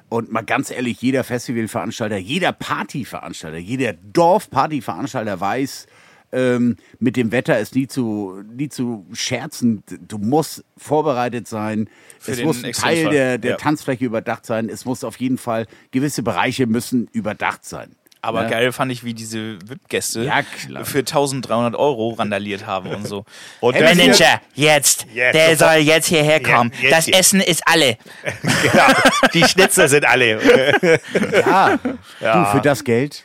[0.09, 5.87] Und mal ganz ehrlich, jeder Festivalveranstalter, jeder Partyveranstalter, jeder Dorfpartyveranstalter weiß,
[6.33, 9.83] ähm, mit dem Wetter ist nie zu, nie zu scherzen.
[10.07, 11.89] Du musst vorbereitet sein.
[12.19, 13.57] Für es muss ein Teil der, der Ja.
[13.57, 14.69] Tanzfläche überdacht sein.
[14.69, 17.95] Es muss auf jeden Fall, gewisse Bereiche müssen überdacht sein.
[18.21, 18.49] Aber Ja.
[18.51, 20.43] geil fand ich, wie diese VIP-Gäste Ja,
[20.83, 23.25] für 1300 Euro randaliert haben und so.
[23.61, 25.59] Und hier- Manager, jetzt, Jetzt, der sofort.
[25.75, 26.73] soll jetzt hierher kommen.
[26.83, 27.15] jetzt das hier.
[27.15, 27.97] Essen ist alle.
[28.63, 28.87] Genau.
[29.35, 30.41] Die Schnitzel sind alle.
[31.33, 31.79] Ja,
[32.21, 32.45] Ja.
[32.53, 33.25] du, für das Geld.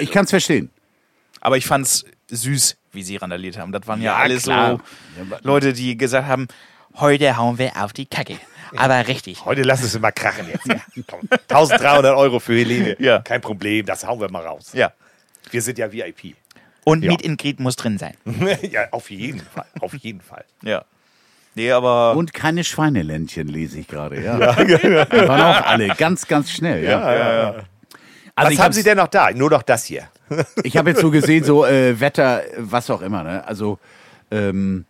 [0.00, 0.70] Ich kann es verstehen.
[1.46, 3.70] Aber ich fand's süß, wie sie randaliert haben.
[3.70, 4.80] Das waren ja, Ja, alles klar.
[5.16, 6.48] so Leute, die gesagt haben,
[6.96, 8.36] heute hauen wir auf die Kacke.
[8.76, 9.44] Aber richtig.
[9.44, 10.66] Heute lass es mal krachen jetzt.
[10.66, 10.80] Ja.
[11.06, 11.20] Komm.
[11.48, 12.96] 1300 Euro für Helene.
[12.98, 13.20] Ja.
[13.20, 14.72] Kein Problem, das hauen wir mal raus.
[14.72, 14.92] Ja.
[15.52, 16.34] Wir sind ja VIP.
[16.82, 17.12] Und Ja.
[17.12, 18.14] Meet and Greet muss drin sein.
[18.68, 19.66] ja, auf jeden Fall.
[19.78, 20.44] Auf jeden Fall.
[20.64, 20.84] Ja.
[21.54, 24.20] Nee, aber Und keine Schweineländchen lese ich gerade.
[24.20, 24.52] Ja.
[24.64, 26.82] Die waren auch alle ganz, ganz schnell.
[26.82, 27.64] Ja.
[28.36, 29.30] Also Was haben Sie denn noch da?
[29.32, 30.08] Nur noch das hier.
[30.62, 33.24] Ich habe jetzt so gesehen, so äh, Wetter, was auch immer.
[33.24, 33.46] Ne?
[33.46, 33.78] Also
[34.30, 34.84] ähm,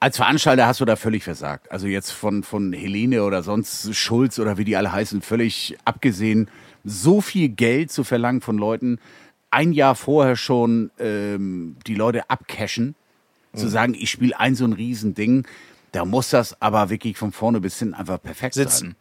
[0.00, 1.70] als Veranstalter hast du da völlig versagt.
[1.70, 6.50] Also jetzt von, von Helene oder sonst Schulz oder wie die alle heißen, völlig abgesehen,
[6.84, 8.98] so viel Geld zu verlangen von Leuten,
[9.50, 12.94] ein Jahr vorher schon ähm, die Leute abcashen,
[13.54, 15.46] zu sagen, ich spiele ein so ein Riesending,
[15.92, 18.64] da muss das aber wirklich von vorne bis hinten einfach perfekt sein.
[18.68, 18.96] sitzen.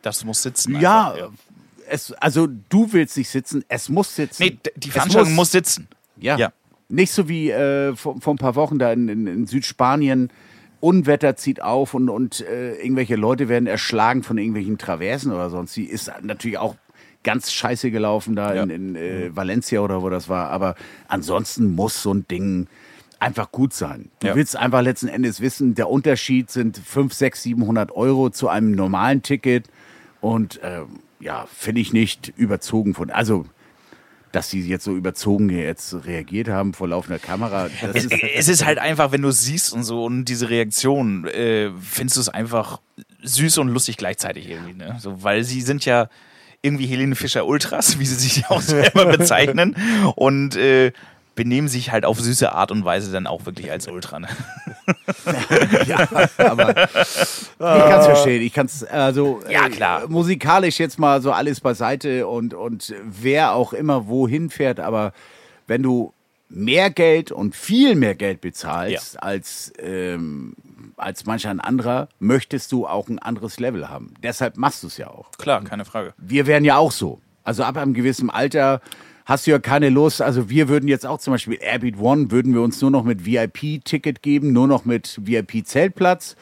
[0.00, 0.80] Das muss sitzen.
[0.80, 1.30] Ja, einfach,
[1.92, 4.42] Es, also du willst nicht sitzen, es muss sitzen.
[4.44, 5.88] Nee, die Veranstaltung muss, sitzen.
[6.18, 6.36] ja.
[6.36, 6.52] Ja.
[6.88, 10.30] Nicht so wie äh, vor, vor ein paar Wochen da in, in, in Südspanien.
[10.80, 15.76] Unwetter zieht auf und, und äh, irgendwelche Leute werden erschlagen von irgendwelchen Traversen oder sonst.
[15.76, 16.76] Die ist natürlich auch
[17.22, 18.74] ganz scheiße gelaufen da in, Ja.
[18.76, 20.50] in äh, Valencia oder wo das war.
[20.50, 20.74] Aber
[21.08, 22.66] ansonsten muss so ein Ding
[23.20, 24.10] einfach gut sein.
[24.18, 24.34] Du Ja.
[24.34, 29.22] willst einfach letzten Endes wissen, der Unterschied sind 5, 6, 700 Euro zu einem normalen
[29.22, 29.68] Ticket.
[30.20, 30.86] Und ähm,
[31.22, 33.10] ja, finde ich nicht überzogen von.
[33.10, 33.46] Also,
[34.32, 37.68] dass sie jetzt so überzogen jetzt reagiert haben vor laufender Kamera.
[37.94, 41.26] Es, ist, es ist halt einfach, wenn du es siehst und so und diese Reaktion,
[41.26, 42.80] äh, findest du es einfach
[43.22, 44.74] süß und lustig gleichzeitig irgendwie.
[44.74, 44.96] Ne?
[44.98, 46.08] So, weil sie sind ja
[46.62, 49.76] irgendwie Helene Fischer Ultras, wie sie sich auch selber bezeichnen
[50.16, 50.92] und äh,
[51.34, 54.20] benehmen sich halt auf süße Art und Weise dann auch wirklich als Ultra.
[54.20, 54.28] Ne?
[55.86, 56.06] ja,
[56.38, 58.42] aber ich kann es verstehen.
[58.42, 60.08] Ich kann es, also, Ja, äh, klar.
[60.08, 65.12] musikalisch jetzt mal so alles beiseite und, und wer auch immer wohin fährt, aber
[65.66, 66.12] wenn du
[66.48, 70.54] mehr Geld und viel mehr Geld bezahlst als, ähm,
[70.98, 74.12] als manch ein anderer, möchtest du auch ein anderes Level haben.
[74.22, 75.30] Deshalb machst du es ja auch.
[75.38, 76.12] Klar, keine Frage.
[76.18, 77.20] wir wären ja auch so.
[77.42, 78.82] Also ab einem gewissen Alter
[79.24, 80.22] hast du ja keine Lust.
[80.22, 83.24] Also wir würden jetzt auch zum Beispiel Airbeat One, würden wir uns nur noch mit
[83.24, 86.36] VIP-Ticket geben, nur noch mit VIP-Zeltplatz.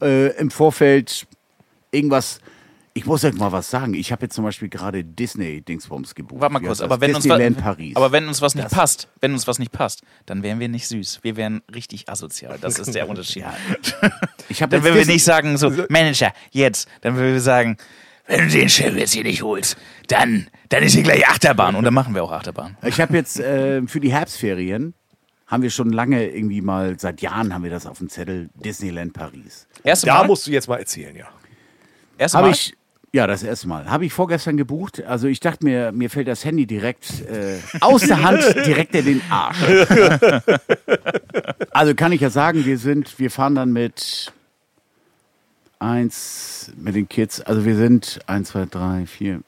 [0.00, 1.26] Äh, Im Vorfeld
[1.90, 2.40] irgendwas.
[2.94, 3.92] Ich muss euch mal was sagen.
[3.92, 6.40] Ich habe jetzt zum Beispiel gerade Disney-Dingsbums gebucht.
[6.40, 6.84] Warte mal kurz, das?
[6.84, 7.94] aber wenn, uns Disneyland Paris.
[7.94, 10.88] aber wenn uns was nicht passt, wenn uns was nicht passt, dann wären wir nicht
[10.88, 11.18] süß.
[11.20, 12.56] Wir wären richtig asozial.
[12.58, 13.44] Das ist der Unterschied.
[14.48, 16.88] ich habe Dann würden wir nicht sagen, so, Manager, jetzt.
[17.02, 17.76] Dann würden wir sagen,
[18.26, 19.76] wenn du den Chef jetzt hier nicht holst,
[20.08, 21.74] dann, dann ist hier gleich Achterbahn.
[21.76, 22.76] Und dann machen wir auch Achterbahn.
[22.82, 24.94] Ich habe jetzt äh, für die Herbstferien
[25.46, 29.12] haben wir schon lange irgendwie mal seit Jahren haben wir das auf dem Zettel Disneyland
[29.12, 29.68] Paris.
[29.84, 30.26] Erste Da Mal?
[30.26, 31.26] musst du jetzt mal erzählen, ja.
[32.18, 32.54] Erste Habe Mal?
[32.54, 32.74] ich,
[33.12, 33.88] ja, das erste Mal.
[33.88, 35.04] Habe ich vorgestern gebucht.
[35.04, 39.04] Also ich dachte mir, mir fällt das Handy direkt äh, aus der Hand direkt in
[39.04, 39.56] den Arsch.
[41.70, 44.32] also kann ich ja sagen, wir sind, wir fahren dann mit
[45.78, 49.40] eins, mit den Kids, also wir sind eins, zwei, drei, vier,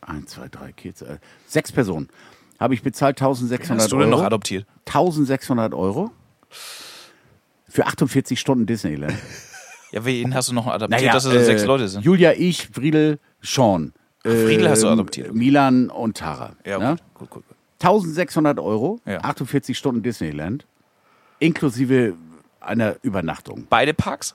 [0.00, 2.08] eins, zwei, drei Kids, äh, sechs Personen.
[2.58, 4.18] Habe ich bezahlt 1600 Hast du denn Euro.
[4.20, 4.66] noch adoptiert?
[4.86, 6.10] 1600 Euro
[7.68, 9.14] für 48 Stunden Disneyland.
[9.92, 12.04] Ja, wen hast du noch adoptiert, dass es so sechs Leute sind?
[12.04, 13.92] Julia, ich, Friedel, Sean.
[14.20, 15.32] Friedel hast du ähm, adoptiert.
[15.32, 16.56] Milan und Tara.
[16.66, 16.96] Ja, ne?
[17.14, 17.44] gut, gut.
[17.46, 17.56] gut.
[17.80, 19.20] 1600 Euro, Ja.
[19.20, 20.66] 48 Stunden Disneyland,
[21.38, 22.14] inklusive
[22.60, 23.68] einer Übernachtung.
[23.70, 24.34] Beide Parks?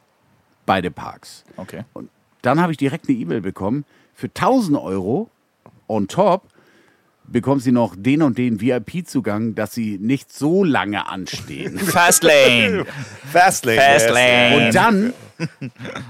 [0.72, 1.44] Beide Parks.
[1.58, 1.84] Okay.
[1.92, 2.10] Und
[2.44, 3.84] dann habe ich direkt eine E-Mail bekommen.
[4.16, 5.30] Für 1000 Euro
[5.90, 6.44] on top
[7.26, 11.78] bekommen Sie noch den und den VIP-Zugang, dass Sie nicht so lange anstehen.
[11.80, 12.86] Fastlane.
[13.30, 13.82] Fastlane.
[13.82, 14.56] Fastlane.
[14.68, 15.14] Und dann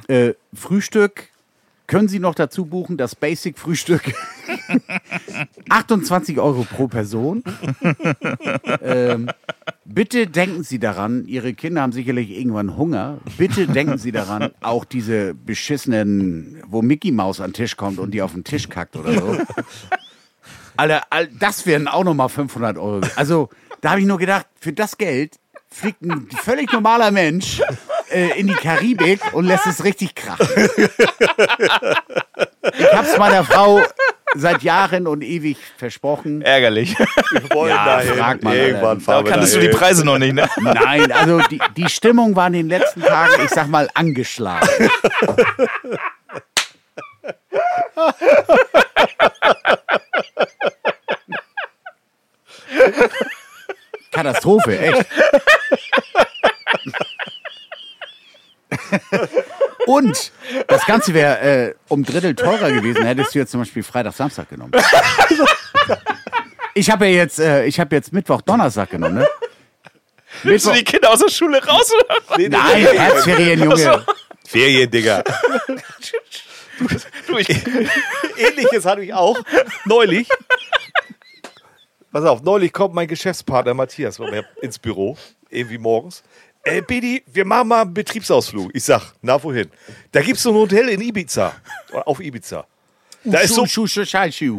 [0.07, 1.29] äh, Frühstück
[1.87, 4.13] können Sie noch dazu buchen, das Basic-Frühstück.
[5.69, 7.43] 28 Euro pro Person.
[8.81, 9.29] ähm,
[9.85, 13.19] bitte denken Sie daran, Ihre Kinder haben sicherlich irgendwann Hunger.
[13.37, 18.11] Bitte denken Sie daran, auch diese beschissenen, wo Mickey Maus an den Tisch kommt und
[18.11, 19.37] die auf den Tisch kackt oder so.
[20.77, 23.01] Alter, all- das wären auch nochmal 500 Euro.
[23.15, 23.49] Also,
[23.81, 25.37] da habe ich nur gedacht, für das Geld
[25.69, 27.61] fliegt ein völlig normaler Mensch
[28.11, 30.47] äh, in die Karibik und lässt es richtig krachen.
[32.77, 33.81] Ich hab's meiner Frau
[34.35, 36.41] seit Jahren und ewig versprochen.
[36.41, 36.97] Ärgerlich.
[36.97, 38.13] Wir wollen ja, dahin.
[38.15, 40.49] Frag mal Irgendwann fahren da kanntest du die Preise noch nicht, ne?
[40.57, 44.67] Nein, also die, die Stimmung war in den letzten Tagen, ich sag mal, angeschlagen.
[54.11, 55.05] Katastrophe, echt.
[59.87, 60.31] Und
[60.67, 64.49] das Ganze wäre äh, um Drittel teurer gewesen, hättest du jetzt zum Beispiel Freitag, Samstag
[64.49, 64.71] genommen.
[66.73, 69.27] Ich habe ja jetzt, äh, ich habe jetzt Mittwoch, Donnerstag genommen, ne?
[70.43, 71.91] Willst du die Kinder aus der Schule raus?
[71.93, 72.37] Oder?
[72.37, 74.05] Nee, nee, nein, Herzferien, Junge.
[74.45, 75.23] Ferien, Digga.
[77.27, 77.49] Du, ich,
[78.37, 79.37] Ähnliches hatte ich auch
[79.85, 80.27] neulich.
[82.11, 84.19] Pass auf, neulich kommt mein Geschäftspartner Matthias
[84.61, 85.17] ins Büro,
[85.49, 86.23] irgendwie morgens.
[86.63, 88.69] Ey, Bidi, wir machen mal einen Betriebsausflug.
[88.73, 89.69] Ich sag, na wohin?
[90.11, 91.53] Da gibt's so ein Hotel in Ibiza.
[92.05, 92.65] Auf Ibiza.
[93.23, 93.83] Da ist so Schuh.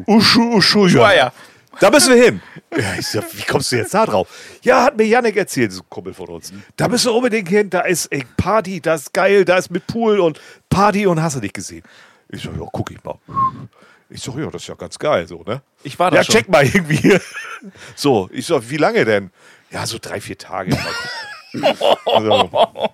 [0.07, 1.33] Uschu, Uschu, Schweier.
[1.81, 2.43] Da müssen wir hin.
[2.77, 4.29] Ja, ich sag, wie kommst du jetzt da drauf?
[4.63, 6.53] Ja, hat mir Yannick erzählt, so ein Kumpel von uns.
[6.77, 7.71] Da müssen wir unbedingt hin.
[7.71, 11.37] Da ist ey, Party, da ist geil, da ist mit Pool und Party und hast
[11.37, 11.83] du dich gesehen.
[12.29, 13.19] Ich sag, ja, guck ich mal.
[14.11, 15.63] Ich sag, ja, das ist ja ganz geil, so, ne?
[15.83, 16.35] Ich war da Ja, schon.
[16.35, 17.19] check mal irgendwie.
[17.95, 19.31] So, ich sag, wie lange denn?
[19.71, 20.77] Ja, so drei, vier Tage.
[22.07, 22.51] Also,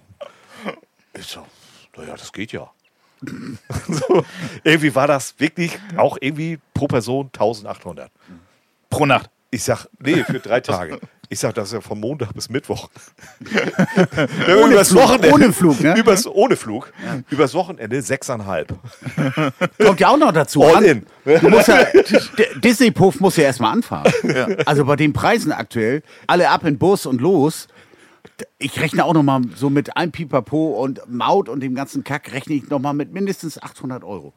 [1.18, 1.44] ich sag,
[1.96, 2.70] naja, das geht ja.
[3.88, 4.24] so,
[4.62, 8.10] irgendwie war das wirklich auch irgendwie pro Person 1800.
[8.90, 9.30] Pro Nacht.
[9.50, 11.00] Ich sag, nee, für drei Tage.
[11.30, 12.88] Ich sag, das ist ja von Montag bis Mittwoch.
[14.62, 15.32] ohne übers Flug, Wochenende.
[15.32, 15.96] ohne Flug, ne?
[15.98, 16.92] Übers, ohne Flug.
[17.30, 18.74] Übers Wochenende sechseinhalb.
[19.78, 20.62] Kommt ja auch noch dazu.
[20.64, 21.06] All An- in.
[21.40, 21.86] Du musst ja,
[22.56, 24.12] Disney-Puff muss ja erstmal anfahren.
[24.64, 27.68] Also bei den Preisen aktuell, alle ab in Bus und los.
[28.58, 32.32] Ich rechne auch noch mal so mit einem Pipapo und Maut und dem ganzen Kack
[32.32, 34.32] rechne ich noch mal mit mindestens 800 Euro.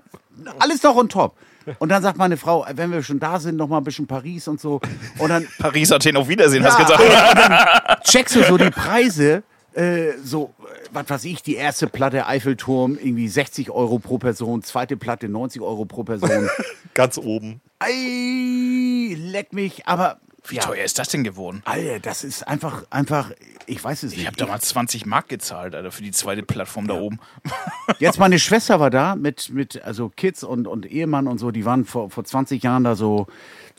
[0.60, 1.36] Alles noch on top.
[1.80, 4.48] Und dann sagt meine Frau, wenn wir schon da sind, noch mal ein bisschen Paris
[4.48, 4.82] und so.
[5.20, 7.32] Und dann Paris, Athen, auf Wiedersehen, hast du Ja, gesagt.
[7.32, 11.88] und dann checkst du so die Preise, äh, so, äh, was weiß ich, die erste
[11.88, 16.50] Platte Eiffelturm, irgendwie 60 Euro pro Person, zweite Platte 90 Euro pro Person.
[16.96, 17.62] Ganz oben.
[17.80, 20.18] Ei, leck mich, aber
[20.48, 21.62] Wie ja, teuer ist das denn geworden?
[21.66, 23.32] Alter, das ist einfach, einfach,
[23.68, 24.28] ich weiß es Ich nicht.
[24.28, 27.20] habe damals 20 Mark gezahlt, Alter, für die zweite Plattform da oben.
[28.00, 31.64] Jetzt meine Schwester war da mit, mit also Kids und, und Ehemann und so, die
[31.66, 33.28] waren vor, vor 20 Jahren da so,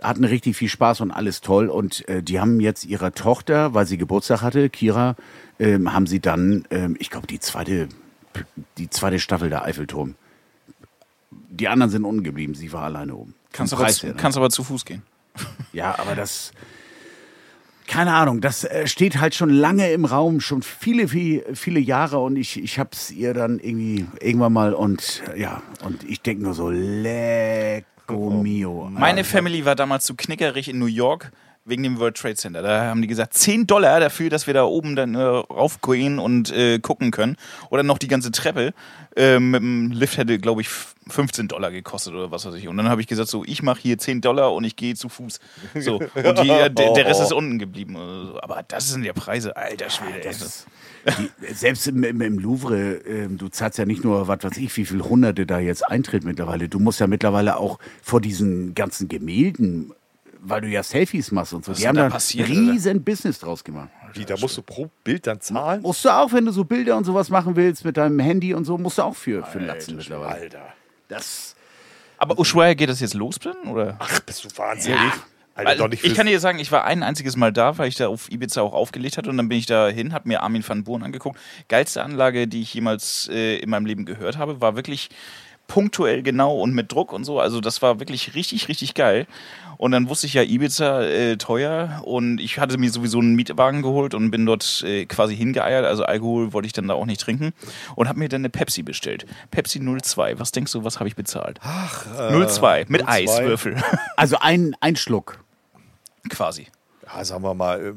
[0.00, 1.68] hatten richtig viel Spaß und alles toll.
[1.68, 5.16] Und äh, die haben jetzt ihrer Tochter, weil sie Geburtstag hatte, Kira,
[5.58, 7.88] ähm, haben sie dann, ähm, ich glaube, die zweite,
[8.78, 10.14] die zweite Staffel der Eiffelturm.
[11.30, 13.34] Die anderen sind unten geblieben, sie war alleine oben.
[13.52, 14.14] Kannst aber, zu, ne?
[14.16, 15.02] kannst aber zu Fuß gehen.
[15.72, 16.52] Ja, aber das.
[17.88, 22.20] Keine Ahnung, das äh, steht halt schon lange im Raum, schon viele, viele, viele Jahre
[22.20, 26.54] und ich, ich hab's ihr dann irgendwie irgendwann mal und ja, und ich denke nur
[26.54, 28.88] so, lecco mio.
[28.90, 31.32] Meine Family war damals zu knickerig in New York
[31.64, 32.62] wegen dem World Trade Center.
[32.62, 36.50] Da haben die gesagt, 10 Dollar dafür, dass wir da oben dann äh, raufgehen und
[36.52, 37.36] äh, gucken können.
[37.70, 38.74] Oder noch die ganze Treppe.
[39.14, 40.68] Äh, mit dem Lift hätte, glaube ich,
[41.08, 42.68] 15 Dollar gekostet oder was weiß ich.
[42.68, 45.08] Und dann habe ich gesagt, so, ich mache hier 10 Dollar und ich gehe zu
[45.08, 45.38] Fuß.
[45.80, 45.96] So.
[45.98, 47.96] Und die, äh, der, der Rest ist unten geblieben.
[48.40, 50.24] Aber das sind ja Preise, alter Schwede.
[50.24, 50.34] ey.
[50.38, 50.66] Das,
[51.18, 54.76] die, selbst im, im, im Louvre, ähm, du zahlst ja nicht nur, was weiß ich,
[54.76, 56.68] wie viel Hunderte da jetzt Eintritt mittlerweile.
[56.68, 59.92] Du musst ja mittlerweile auch vor diesen ganzen Gemälden,
[60.44, 61.72] weil du ja Selfies machst und so.
[61.72, 63.88] die da haben da passiert, ein riesen Business draus gemacht.
[64.12, 65.82] Wie, da musst du pro Bild dann zahlen?
[65.82, 68.64] Musst du auch, wenn du so Bilder und sowas machen willst mit deinem Handy und
[68.64, 70.42] so, musst du auch für, für Latzen mittlerweile.
[70.42, 70.62] Alter.
[71.08, 71.54] Das,
[72.18, 73.56] Aber Ushuaia geht das jetzt los, Ben?
[73.68, 73.96] Oder?
[73.98, 74.98] Ach, bist du wahnsinnig?
[74.98, 75.12] Ja.
[75.54, 78.08] Alter, nicht ich kann dir sagen, ich war ein einziges Mal da, weil ich da
[78.08, 80.82] auf Ibiza auch aufgelegt hatte und dann bin ich da hin, habe mir Armin van
[80.82, 81.38] Buuren angeguckt.
[81.68, 85.10] Geilste Anlage, die ich jemals äh, in meinem Leben gehört habe, war wirklich
[85.68, 87.40] punktuell genau und mit Druck und so.
[87.40, 89.26] Also das war wirklich richtig, richtig geil.
[89.82, 93.82] Und dann wusste ich ja, Ibiza äh, teuer und ich hatte mir sowieso einen Mietwagen
[93.82, 95.84] geholt und bin dort äh, quasi hingeeiert.
[95.84, 97.52] Also Alkohol wollte ich dann da auch nicht trinken
[97.96, 99.26] und habe mir dann eine Pepsi bestellt.
[99.50, 100.38] Pepsi 02.
[100.38, 101.58] Was denkst du, was habe ich bezahlt?
[101.64, 103.08] Ach, äh, 02 mit 02.
[103.08, 103.82] Eiswürfel
[104.16, 105.42] also ein, ein Schluck.
[106.30, 106.68] quasi.
[107.04, 107.92] Ja, sagen wir mal, äh,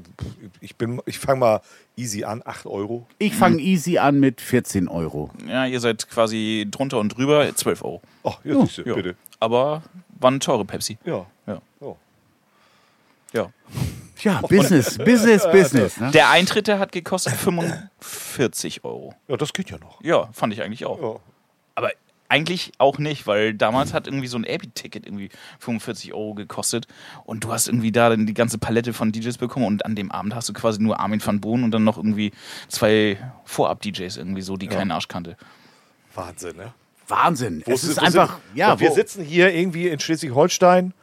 [0.62, 1.62] ich, bin- ich fange mal
[1.96, 3.06] easy an, 8 Euro.
[3.20, 5.30] Ich fange easy an mit 14 Euro.
[5.48, 8.02] Ja, ihr seid quasi drunter und drüber, 12 Euro.
[8.24, 8.96] Ach, ja, siehste, Ja.
[8.96, 9.16] bitte.
[9.40, 9.84] Aber
[10.26, 10.98] war eine teure Pepsi.
[11.06, 11.28] Ja.
[11.46, 11.62] Ja.
[13.32, 13.52] Ja.
[14.24, 16.00] Ja, Business, Business, Business.
[16.00, 16.10] Ne?
[16.10, 19.14] Der Eintritt, der hat gekostet 45 Euro.
[19.28, 20.02] ja, das geht ja noch.
[20.02, 21.00] Ja, fand ich eigentlich auch.
[21.00, 21.20] Ja.
[21.76, 21.92] Aber
[22.28, 25.30] eigentlich auch nicht, weil damals hat irgendwie so ein Airbnb-Ticket irgendwie
[25.60, 26.88] 45 Euro gekostet
[27.26, 30.12] und du hast irgendwie da dann die ganze Palette von DJs bekommen und an dem
[30.12, 32.32] Abend hast du quasi nur Armin van Boon und dann noch irgendwie
[32.68, 35.38] zwei Vorab-DJs irgendwie so, die keinen Arsch kannte.
[36.16, 36.74] Wahnsinn, ne?
[37.08, 37.64] Wahnsinn.
[37.66, 40.94] Wo es ist wo einfach, sind, ja, wir wo- sitzen hier irgendwie in Schleswig-Holstein,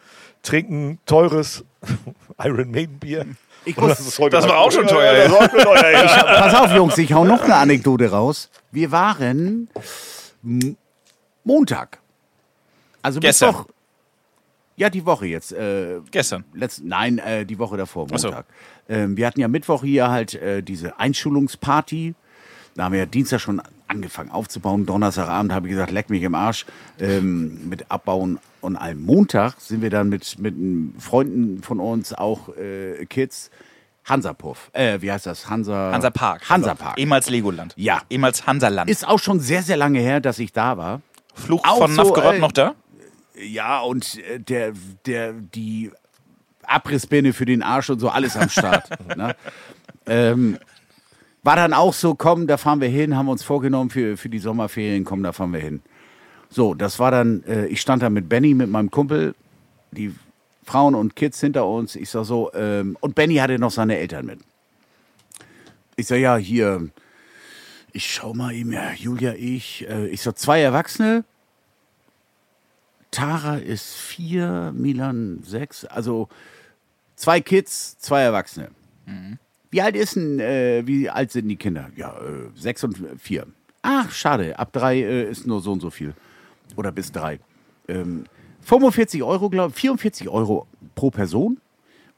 [0.43, 1.65] trinken teures
[2.43, 3.27] Iron Maiden Bier.
[3.65, 5.91] Ich muss- ist heute das war auch schon teuer, Ja, das war auch schon teuer,
[5.93, 6.41] ja.
[6.41, 8.51] Pass auf, Jungs, ich hau noch eine Anekdote raus.
[8.73, 9.69] Wir waren
[11.45, 11.99] Montag.
[13.03, 13.51] Also Gestern.
[13.51, 13.67] Mittwoch.
[14.77, 15.53] Ja, die Woche jetzt.
[15.53, 16.45] Äh, Gestern.
[16.55, 18.29] letzt, nein, äh, die Woche davor, Ach so.
[18.29, 18.47] Montag.
[18.89, 22.15] Ähm, wir hatten ja Mittwoch hier halt äh, diese Einschulungsparty.
[22.75, 23.61] Da haben wir ja Dienstag schon
[23.93, 24.87] angefangen aufzubauen.
[24.87, 26.67] Donnerstagabend habe ich gesagt, leck mich im Arsch
[26.99, 29.05] ähm, mit Abbauen und allem.
[29.05, 30.55] Montag sind wir dann mit, mit
[30.99, 33.51] Freunden von uns, auch äh, Kids,
[34.05, 34.71] Hansapuff.
[34.73, 35.49] Äh, wie heißt das?
[35.49, 35.93] Hansa...
[35.93, 36.49] Hansa Park.
[36.49, 36.99] Hansa Park.
[36.99, 37.75] Ehemals Legoland.
[37.77, 38.03] Ja.
[38.11, 38.91] Ehemals Hansaland.
[38.91, 41.03] Ist auch schon sehr, sehr lange her, dass ich da war.
[41.35, 42.75] Fluch auch von so, Novgorod äh, noch da?
[43.35, 44.73] Ja, und äh, der,
[45.07, 45.91] der, die
[46.65, 48.89] Abrissbirne für den Arsch und so, alles am Start.
[49.17, 49.37] ne?
[50.07, 50.59] ähm,
[51.43, 54.39] war dann auch so, komm, da fahren wir hin, haben uns vorgenommen für, für die
[54.39, 55.83] Sommerferien, komm, da fahren wir hin.
[56.49, 59.35] So, das war dann, äh, ich stand da mit Benny, mit meinem Kumpel,
[59.91, 60.15] die
[60.65, 61.97] Frauen und Kids hinter uns.
[61.97, 64.41] Ich sag so, ähm, und Benny hatte noch seine Eltern mit.
[65.97, 66.91] Ich sag, ja, hier,
[67.93, 71.25] ich schau mal eben, ja, Julia, ich, äh, ich sag, zwei Erwachsene,
[73.11, 76.29] Tara ist vier, Milan sechs, also
[77.17, 78.71] zwei Kids, zwei Erwachsene.
[79.73, 81.91] Wie alt ist denn, äh, wie alt sind die Kinder?
[81.97, 83.47] Ja, äh, sechs und vier.
[83.81, 86.13] Ach, schade, ab drei äh, ist nur so und so viel.
[86.77, 87.41] Oder bis drei.
[87.89, 88.25] Ähm,
[88.61, 91.59] 45 Euro, glaube ich, 44 Euro pro Person.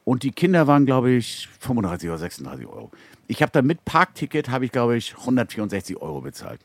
[0.03, 2.91] Und die Kinder waren, glaube ich, 35 oder 36 Euro.
[3.27, 6.59] Ich habe dann mit Parkticket, habe ich, glaube ich, 164 Euro bezahlt.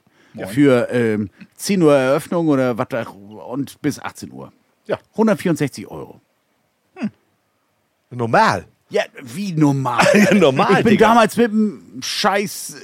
[0.49, 4.53] Für ähm, 10 Uhr Eröffnung oder was da- und bis 18 Uhr.
[4.87, 4.99] Ja.
[5.12, 6.21] 164 Euro.
[8.11, 8.67] Normal.
[8.91, 10.05] Ja, wie normal.
[10.35, 11.09] Normal, ich bin Digga.
[11.09, 12.75] damals mit dem Scheiß,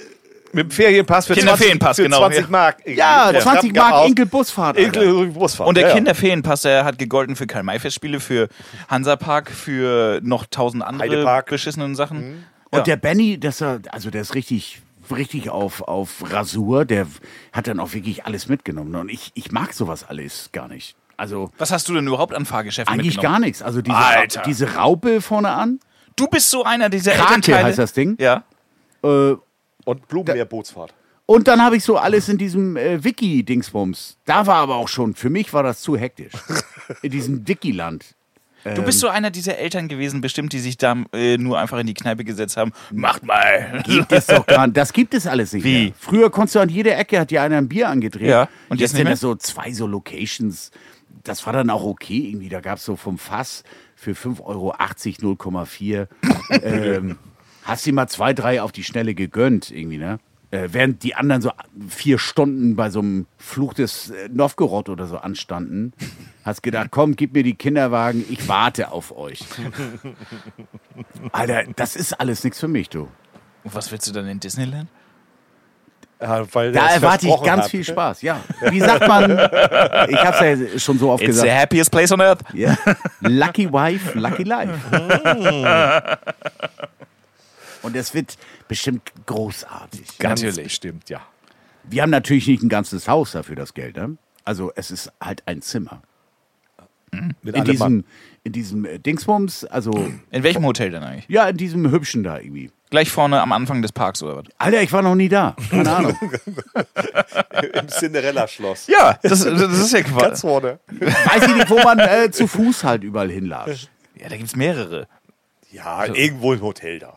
[0.53, 2.47] Mit dem Ferienpass für Kinderferienpass, 20, für genau, 20 ja.
[2.49, 2.77] Mark.
[2.87, 4.77] ja, 20 Mark Enkel Enkel-Busfahrt.
[4.79, 5.01] Alter.
[5.03, 5.69] Enkel Busfahrt.
[5.69, 5.95] Und der ja, ja.
[5.97, 8.49] Kinderferienpass, der hat gegolten für Karl-May-Festspiele, für
[8.89, 11.47] Hansapark, für noch tausend andere Heidepark.
[11.51, 12.45] beschissenen Sachen.
[12.71, 12.85] Und Ja.
[12.85, 14.81] der Benny, das, er- also der ist richtig,
[15.11, 16.85] richtig auf, auf Rasur.
[16.85, 17.07] Der
[17.53, 18.95] hat dann auch wirklich alles mitgenommen.
[18.95, 20.95] Und ich, ich mag sowas alles gar nicht.
[21.17, 23.41] Also Was hast du denn überhaupt an Fahrgeschäften eigentlich mitgenommen?
[23.41, 23.63] gar nichts.
[23.63, 24.43] Also diese, Alter.
[24.47, 25.81] diese Raupe vorne an.
[26.17, 27.65] Du bist so einer dieser Krake Elternteile.
[27.65, 28.17] heißt das Ding.
[28.21, 28.45] Ja.
[29.05, 29.35] Äh,
[29.85, 30.95] Und Blumenmeerbootsfahrt.
[31.27, 34.17] und dann habe ich so alles in diesem äh, Wiki-Dingsbums.
[34.25, 36.33] Da war aber auch schon, für mich war das zu hektisch.
[37.03, 38.15] in diesem Wiki-Land.
[38.75, 41.87] Du bist so einer dieser Eltern gewesen, bestimmt, die sich da äh, nur einfach in
[41.87, 42.73] die Kneipe gesetzt haben.
[42.91, 43.81] Macht mal.
[43.87, 44.77] Gibt es doch gar nicht.
[44.77, 45.85] Das gibt es alles nicht Wie?
[45.85, 45.93] mehr.
[45.97, 48.29] Früher konntest du an jeder Ecke, hat dir einer ein Bier angedreht.
[48.29, 50.73] Ja, und jetzt jetzt sind das so zwei so Locations.
[51.23, 52.49] Das war dann auch okay irgendwie.
[52.49, 53.63] Da gab es so vom Fass
[53.97, 56.07] für 5,80 Euro 0,4.
[56.63, 57.19] ähm,
[57.65, 60.21] hast dir mal zwei, drei auf die Schnelle gegönnt irgendwie, ne?
[60.53, 61.51] Äh, während die anderen so
[61.89, 65.93] vier Stunden bei so einem Fluch des äh, Novgorod oder so anstanden,
[66.45, 69.41] hast gedacht, komm, gib mir die Kinderwagen, ich warte auf euch.
[71.33, 73.09] Alter, das ist alles nichts für mich, du.
[73.65, 74.89] Und was willst du dann in Disneyland?
[76.21, 77.71] Ja, weil Da er es erwarte ich ganz hat.
[77.71, 78.41] viel Spaß, ja.
[78.71, 81.61] Wie sagt man, ich hab's ja schon so oft It's the gesagt.
[81.63, 82.41] happiest place on earth.
[82.55, 82.77] Ja.
[83.21, 84.73] Lucky Wife, Lucky Life.
[87.83, 88.37] Und es wird
[88.67, 90.19] bestimmt großartig.
[90.19, 90.65] Ganz Natürlich.
[90.65, 91.21] bestimmt, ja.
[91.85, 94.17] Wir haben natürlich nicht ein ganzes Haus dafür das Geld, ne?
[94.45, 96.03] Also es ist halt ein Zimmer.
[97.43, 98.05] Mit In diesem,
[98.45, 99.91] in diesem äh, Dingsbums, also
[100.31, 101.25] In welchem Hotel denn eigentlich?
[101.29, 102.71] ja, in diesem hübschen da irgendwie.
[102.91, 104.45] Gleich vorne am Anfang des Parks oder was?
[104.59, 105.57] Alter, ich war noch nie da.
[105.71, 106.17] Keine Ahnung.
[107.73, 108.87] Im Cinderella-Schloss.
[108.87, 110.41] Ja, das, das ist ja Ganz Quatsch.
[110.41, 110.79] vorne.
[110.89, 113.91] Weiß ich nicht, wo man äh, zu Fuß halt überall hinlatscht.
[114.19, 115.09] Ja, da gibt's mehrere.
[115.73, 117.15] Ja, irgendwo im Hotel da.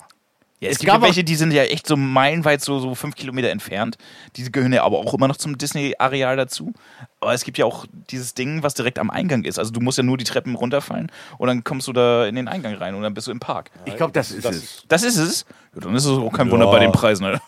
[0.61, 2.93] Ja, es, Es gibt gab ja welche, die sind ja echt so meilenweit so, so
[2.93, 3.97] fünf Kilometer entfernt.
[4.35, 6.73] Die gehören ja aber auch immer noch zum Disney-Areal dazu.
[7.21, 9.57] Aber es gibt ja auch dieses Ding, was direkt am Eingang ist.
[9.57, 12.47] Also du musst ja nur die Treppen runterfallen und dann kommst du da in den
[12.49, 13.71] Eingang rein und dann bist du im Park.
[13.85, 14.83] Ich glaube, das ist Das es.
[14.89, 15.45] Das ist es.
[15.75, 16.51] Ja, dann ist es auch kein Ja.
[16.51, 17.23] Wunder bei den Preisen.
[17.23, 17.41] Ne?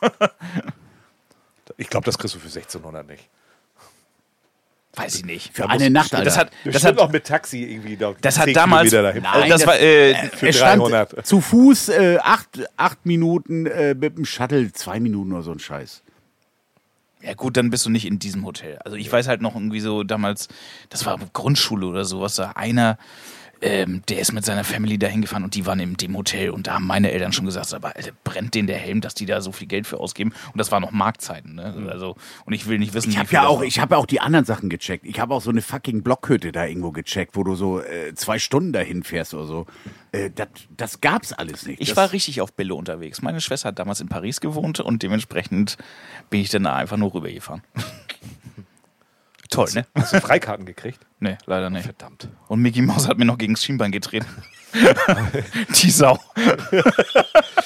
[1.78, 3.30] Ich glaube, das kriegst du für 1600 nicht.
[4.96, 5.56] Weiß ich nicht.
[5.56, 6.26] Für eine Nacht, Alter.
[6.26, 8.14] Das hat, Das hat, auch mit Taxi irgendwie da.
[8.20, 8.94] das hat 10 damals.
[8.94, 9.80] Also Nein, das das- war.
[9.80, 11.26] Äh, Für es stand 300.
[11.26, 15.60] zu Fuß äh, acht, acht Minuten äh, mit dem Shuttle, zwei Minuten oder so ein
[15.60, 16.04] Scheiß.
[17.22, 18.80] Ja gut, dann bist du nicht in diesem Hotel.
[18.84, 20.48] Also ich weiß halt noch irgendwie so damals,
[20.90, 22.98] das war Grundschule oder sowas, da einer,
[23.62, 26.68] ähm, der ist mit seiner Family dahin gefahren und die waren in dem Hotel und
[26.68, 29.42] da haben meine Eltern schon gesagt, aber Alter, brennt denen der Helm, dass die da
[29.42, 31.88] so viel Geld für ausgeben und das war noch Marktzeiten, ne?
[31.90, 32.16] Also
[32.46, 34.20] und ich will nicht wissen, Ich wie habe ja auch, ich habe ja auch die
[34.20, 35.06] anderen Sachen gecheckt.
[35.06, 38.40] Ich habe auch so eine fucking Blockhütte da irgendwo gecheckt, wo du so äh, zwei
[38.40, 39.66] Stunden dahin fährst oder so.
[40.12, 41.82] Äh, das, das gab's alles nicht.
[41.82, 43.22] Ich das, war richtig auf Bille unterwegs.
[43.22, 45.78] Meine Schwester hat damals in Paris gewohnt und dementsprechend
[46.30, 47.62] bin ich dann da einfach nur rübergefahren.
[49.52, 49.86] Toll, ne?
[49.94, 51.00] Hast du Freikarten gekriegt?
[51.24, 51.84] Nee, leider nicht.
[51.84, 52.30] Verdammt.
[52.48, 54.26] Und Mickey Mouse hat mir noch gegen das Schienbein getreten.
[55.76, 56.18] Die Sau.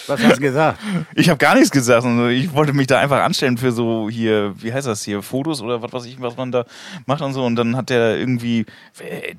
[0.07, 0.78] Was hast du gesagt?
[1.14, 2.03] Ich habe gar nichts gesagt.
[2.03, 5.62] Also ich wollte mich da einfach anstellen für so hier, wie heißt das hier, Fotos
[5.62, 6.66] oder was weiß ich, was man da
[7.06, 7.45] macht und so.
[7.45, 8.66] Und dann hat der irgendwie,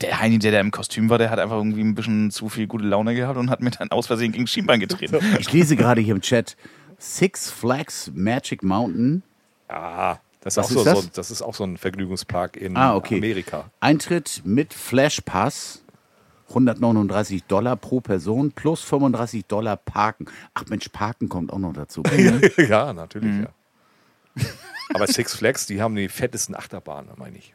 [0.01, 2.67] der Heini, der da im Kostüm war, der hat einfach irgendwie ein bisschen zu viel
[2.67, 5.19] gute Laune gehabt und hat mir dann aus Versehen gegen das Schienbein getreten.
[5.39, 6.57] Ich lese gerade hier im Chat
[6.97, 9.25] Six Flags Magic Mountain.
[9.69, 10.21] Ja,
[10.55, 11.01] das ist, auch so, ist das?
[11.05, 13.17] So, das ist auch so ein Vergnügungspark in Ah, okay.
[13.19, 13.71] Amerika.
[13.81, 15.83] Eintritt mit Flashpass.
[16.49, 20.27] 139 Dollar pro Person plus 35 Dollar Parken.
[20.55, 22.05] Ach Mensch, Parken kommt auch noch dazu.
[22.69, 24.45] ja, natürlich, ja.
[24.95, 27.53] Aber Six Flags, die haben die fettesten Achterbahnen, meine ich.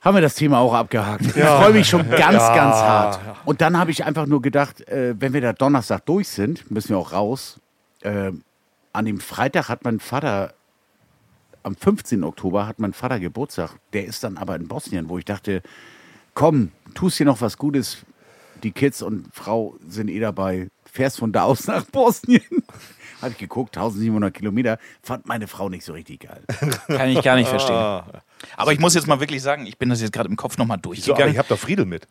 [0.00, 1.26] Haben wir das Thema auch abgehakt.
[1.26, 1.60] Ich Ja.
[1.60, 2.54] freue mich schon ganz, Ja.
[2.54, 3.20] ganz hart.
[3.44, 6.90] Und dann habe ich einfach nur gedacht, äh, wenn wir da Donnerstag durch sind, müssen
[6.90, 7.60] wir auch raus.
[8.02, 8.32] Äh,
[8.92, 10.54] an dem Freitag hat mein Vater,
[11.68, 12.24] am 15.
[12.24, 13.76] Oktober hat mein Vater Geburtstag.
[13.92, 15.62] Der ist dann aber in Bosnien, wo ich dachte,
[16.34, 17.98] komm, tust dir noch was Gutes.
[18.62, 20.68] Die Kids und Frau sind eh dabei.
[20.90, 22.42] Fährst von da aus nach Bosnien.
[23.20, 24.78] Habe ich geguckt, 1700 Kilometer.
[25.02, 26.42] Fand meine Frau nicht so richtig geil.
[26.86, 27.76] Kann ich gar nicht verstehen.
[27.76, 28.22] Ah,
[28.56, 30.78] Aber ich muss jetzt mal wirklich sagen, ich bin das jetzt gerade im Kopf nochmal
[30.78, 31.32] so, durchgegangen.
[31.32, 32.06] ich habe doch Friedel mit.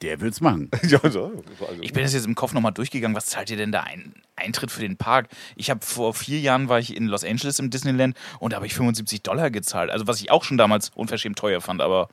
[0.00, 0.70] Der will's machen.
[0.82, 1.42] ja, so, also,
[1.80, 3.16] Ich bin das jetzt im Kopf nochmal durchgegangen.
[3.16, 5.28] Was zahlt ihr denn da ein Eintritt für den Park?
[5.56, 8.66] Ich habe vor vier Jahren war ich in Los Angeles im Disneyland und da habe
[8.66, 9.90] ich 75 Dollar gezahlt.
[9.90, 12.08] Also was ich auch schon damals unverschämt teuer fand, aber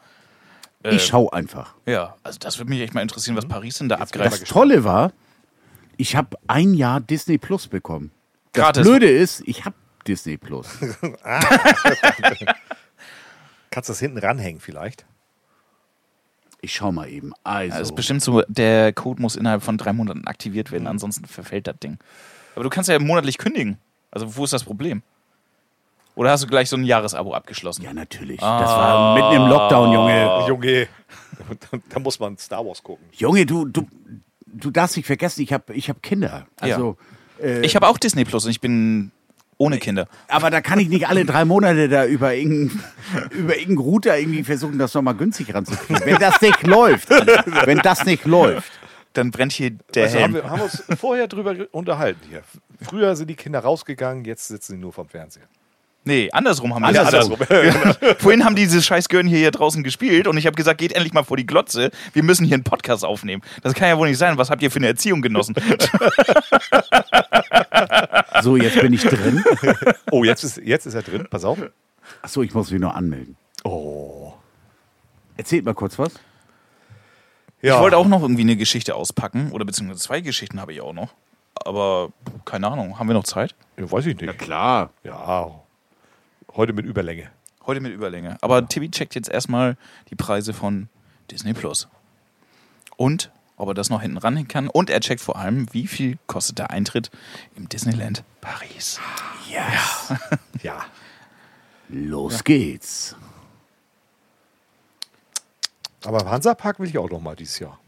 [0.84, 1.76] äh, Ich schau einfach.
[1.86, 4.42] ja, also das würde mich echt mal interessieren, was Paris denn da mal abgreift.
[4.42, 5.12] Das Tolle war,
[5.98, 8.12] ich habe ein Jahr Disney Plus bekommen.
[8.54, 8.84] Das Gratis.
[8.84, 9.76] Blöde ist, ich habe
[10.08, 10.68] Disney Plus.
[13.70, 15.06] kannst du das hinten ranhängen vielleicht?
[16.62, 17.32] Ich schau mal eben.
[17.44, 21.26] Also, Das ist bestimmt so, der Code muss innerhalb von drei Monaten aktiviert werden, ansonsten
[21.26, 21.98] verfällt das Ding.
[22.56, 23.78] Aber du kannst ja monatlich kündigen.
[24.12, 25.02] Also wo ist das Problem?
[26.16, 27.84] Oder hast du gleich so ein Jahresabo abgeschlossen?
[27.84, 28.42] ja natürlich.
[28.42, 30.46] Das war mitten im Lockdown, Junge.
[30.48, 30.88] Junge,
[31.90, 33.06] da muss man Star Wars gucken.
[33.14, 33.88] Junge, du, du,
[34.46, 36.46] du darfst nicht vergessen, ich habe ich hab Kinder.
[36.60, 36.98] Also,
[37.42, 39.12] äh, Ich habe auch Disney Plus und ich bin
[39.60, 40.08] ohne Kinder.
[40.30, 42.82] aber da kann ich nicht alle drei Monate da über irgendeinen
[43.32, 46.04] über irgendeinen Router irgendwie versuchen, das nochmal günstig ranzukriegen.
[46.06, 47.10] Wenn das nicht läuft.
[47.10, 48.72] Wenn das nicht läuft.
[49.14, 50.34] Dann brennt hier der Also haben Helm.
[50.46, 52.42] wir haben uns vorher drüber unterhalten hier.
[52.82, 55.48] Früher sind die Kinder rausgegangen, jetzt sitzen sie nur vom Fernseher.
[56.10, 57.38] Nee, andersrum haben wir Andersrum.
[58.18, 61.14] Vorhin haben diese scheiß Gören hier, hier draußen gespielt und ich habe gesagt, geht endlich
[61.14, 61.92] mal vor die Glotze.
[62.14, 63.44] Wir müssen hier einen Podcast aufnehmen.
[63.62, 64.36] Das kann ja wohl nicht sein.
[64.36, 65.56] Was habt ihr für eine Erziehung genossen?
[68.42, 69.44] So, jetzt bin ich drin.
[70.12, 71.28] Oh, jetzt ist, jetzt ist er drin.
[71.30, 71.60] Pass auf.
[72.22, 73.36] Achso, ich muss mich noch anmelden.
[73.64, 74.34] Oh.
[75.38, 76.14] Erzählt mal kurz was.
[77.62, 77.76] Ja.
[77.76, 79.52] Ich wollte auch noch irgendwie eine Geschichte auspacken.
[79.52, 81.14] Oder beziehungsweise zwei Geschichten habe ich auch noch.
[81.54, 82.12] Aber
[82.46, 82.98] keine Ahnung.
[82.98, 83.54] Haben wir noch Zeit?
[83.78, 84.40] Ja, weiß ich nicht.
[84.40, 84.92] Klar.
[85.04, 85.62] Ja.
[86.60, 87.30] Heute mit Überlänge.
[87.66, 88.38] Heute mit Überlänge.
[88.42, 89.78] Aber Tibi checkt jetzt erstmal
[90.10, 90.90] die Preise von
[91.32, 91.88] Disney Plus.
[92.98, 94.68] Und ob er das noch hinten ranhängen kann.
[94.68, 97.12] Und er checkt vor allem, wie viel kostet der Eintritt
[97.56, 99.00] im Disneyland Paris.
[99.50, 100.20] Yes.
[100.62, 100.86] Ja.
[101.88, 103.16] Los geht's.
[106.04, 107.80] Aber Hansapark will ich auch noch mal dieses Jahr.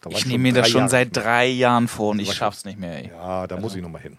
[0.00, 2.78] Da Ich nehme mir das schon Jahre seit drei Jahren vor und ich schaff's nicht
[2.78, 2.96] mehr.
[2.96, 3.10] Ey.
[3.10, 4.16] Ja, da muss ich noch mal hin.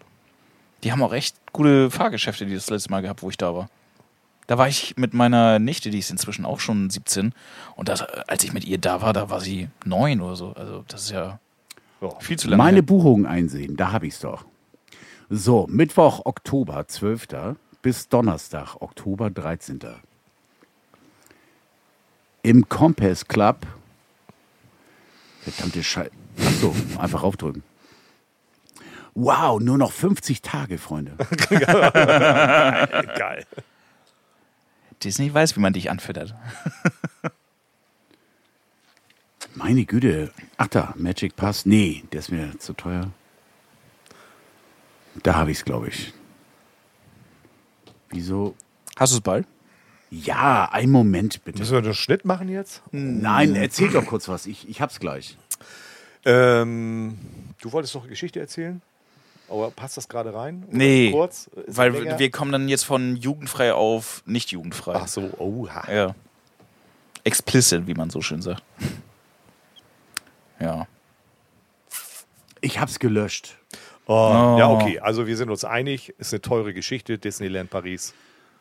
[0.84, 3.68] Die haben auch echt gute Fahrgeschäfte, die das letzte Mal gehabt, wo ich da war.
[4.48, 7.32] Da war ich mit meiner Nichte, die ist inzwischen auch schon 17.
[7.76, 10.52] Und das, als ich mit ihr da war, da war sie neun oder so.
[10.54, 11.38] Also das ist ja
[12.00, 12.18] Ja.
[12.20, 12.56] viel zu lange.
[12.62, 12.82] Meine her.
[12.82, 14.44] Buchung einsehen, da habe ich's doch.
[15.28, 17.56] So, Mittwoch, Oktober 12.
[17.82, 19.80] bis Donnerstag, Oktober 13.
[22.42, 23.66] Im Compass Club.
[25.42, 26.10] Verdammte Scheiße.
[26.46, 27.62] Achso, einfach aufdrücken.
[29.14, 31.12] Wow, nur noch 50 Tage, Freunde.
[31.50, 33.44] Geil.
[35.02, 36.34] Disney weiß, wie man dich anfüttert.
[39.54, 40.32] Meine Güte.
[40.56, 41.66] Ach da, Magic Pass.
[41.66, 43.10] Nee, der ist mir zu teuer.
[45.22, 46.12] Da habe ich's, glaube ich.
[48.10, 48.54] Wieso?
[48.96, 49.46] Hast du es bald?
[50.10, 51.58] Ja, einen Moment bitte.
[51.58, 52.82] Müssen wir einen Schnitt machen jetzt?
[52.92, 54.46] Nein, erzähl doch kurz was.
[54.46, 55.36] Ich, ich hab's gleich.
[56.24, 57.18] Ähm,
[57.60, 58.80] du wolltest doch eine Geschichte erzählen?
[59.48, 60.64] Aber passt das gerade rein?
[60.68, 61.48] Oder Nee, Kurz?
[61.66, 64.94] Ist Weil wir kommen dann jetzt von jugendfrei auf nicht jugendfrei.
[64.94, 65.90] Ach so, oha.
[65.90, 66.14] Ja.
[67.24, 68.62] Explicit, wie man so schön sagt.
[70.60, 70.86] Ja.
[72.60, 73.56] Ich hab's gelöscht.
[74.06, 74.98] Oh, Ja, okay.
[75.00, 76.14] Also wir sind uns einig.
[76.18, 77.18] Ist eine teure Geschichte.
[77.18, 78.14] Disneyland Paris.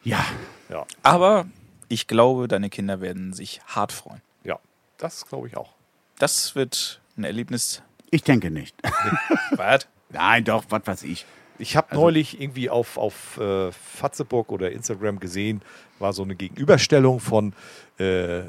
[0.04, 0.24] Ja,
[0.70, 1.46] Ja, Aber
[1.90, 4.22] ich glaube, deine Kinder werden sich hart freuen.
[4.44, 4.60] ja.
[4.98, 5.74] Das glaube ich auch.
[6.18, 7.84] Das wird ein Erlebnis.
[8.10, 8.76] ich denke nicht.
[9.52, 9.88] Was?
[10.10, 11.26] Nein, doch, was weiß ich.
[11.60, 15.62] Ich habe neulich irgendwie auf, auf äh, Fatzeburg oder Instagram gesehen,
[16.00, 17.54] war so eine Gegenüberstellung von
[18.00, 18.44] äh, äh,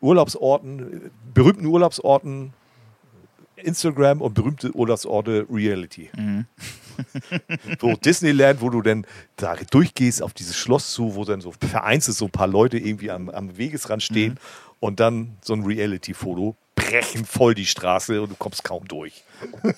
[0.00, 2.52] Urlaubsorten, berühmten Urlaubsorten
[3.56, 6.10] Instagram und berühmte Urlaubsorte Reality.
[7.80, 9.06] so Disneyland, wo du dann
[9.36, 13.10] da durchgehst auf dieses Schloss zu, wo dann so vereinzelt so ein paar Leute irgendwie
[13.10, 14.38] am, am Wegesrand stehen
[14.80, 19.24] und dann so ein Reality-Foto brechen voll die Straße und du kommst kaum durch.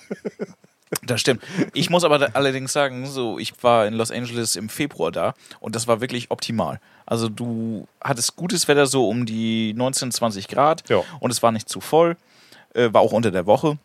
[1.03, 1.41] Das stimmt.
[1.73, 5.33] Ich muss aber da allerdings sagen, so ich war in Los Angeles im Februar da
[5.59, 6.79] und das war wirklich optimal.
[7.05, 11.01] Also du hattest gutes Wetter so um die 19, 20 Grad Ja.
[11.19, 12.17] und es war nicht zu voll,
[12.73, 13.77] äh, war auch unter der Woche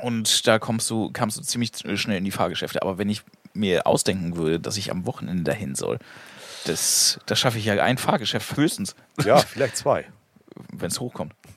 [0.00, 2.80] und da kommst du kamst du ziemlich schnell in die Fahrgeschäfte.
[2.82, 3.22] Aber wenn ich
[3.52, 5.98] mir ausdenken würde, dass ich am Wochenende dahin soll,
[6.64, 10.06] das, das schaffe ich ja ein Fahrgeschäft höchstens, Ja, vielleicht zwei.
[10.72, 11.34] wenn es hochkommt.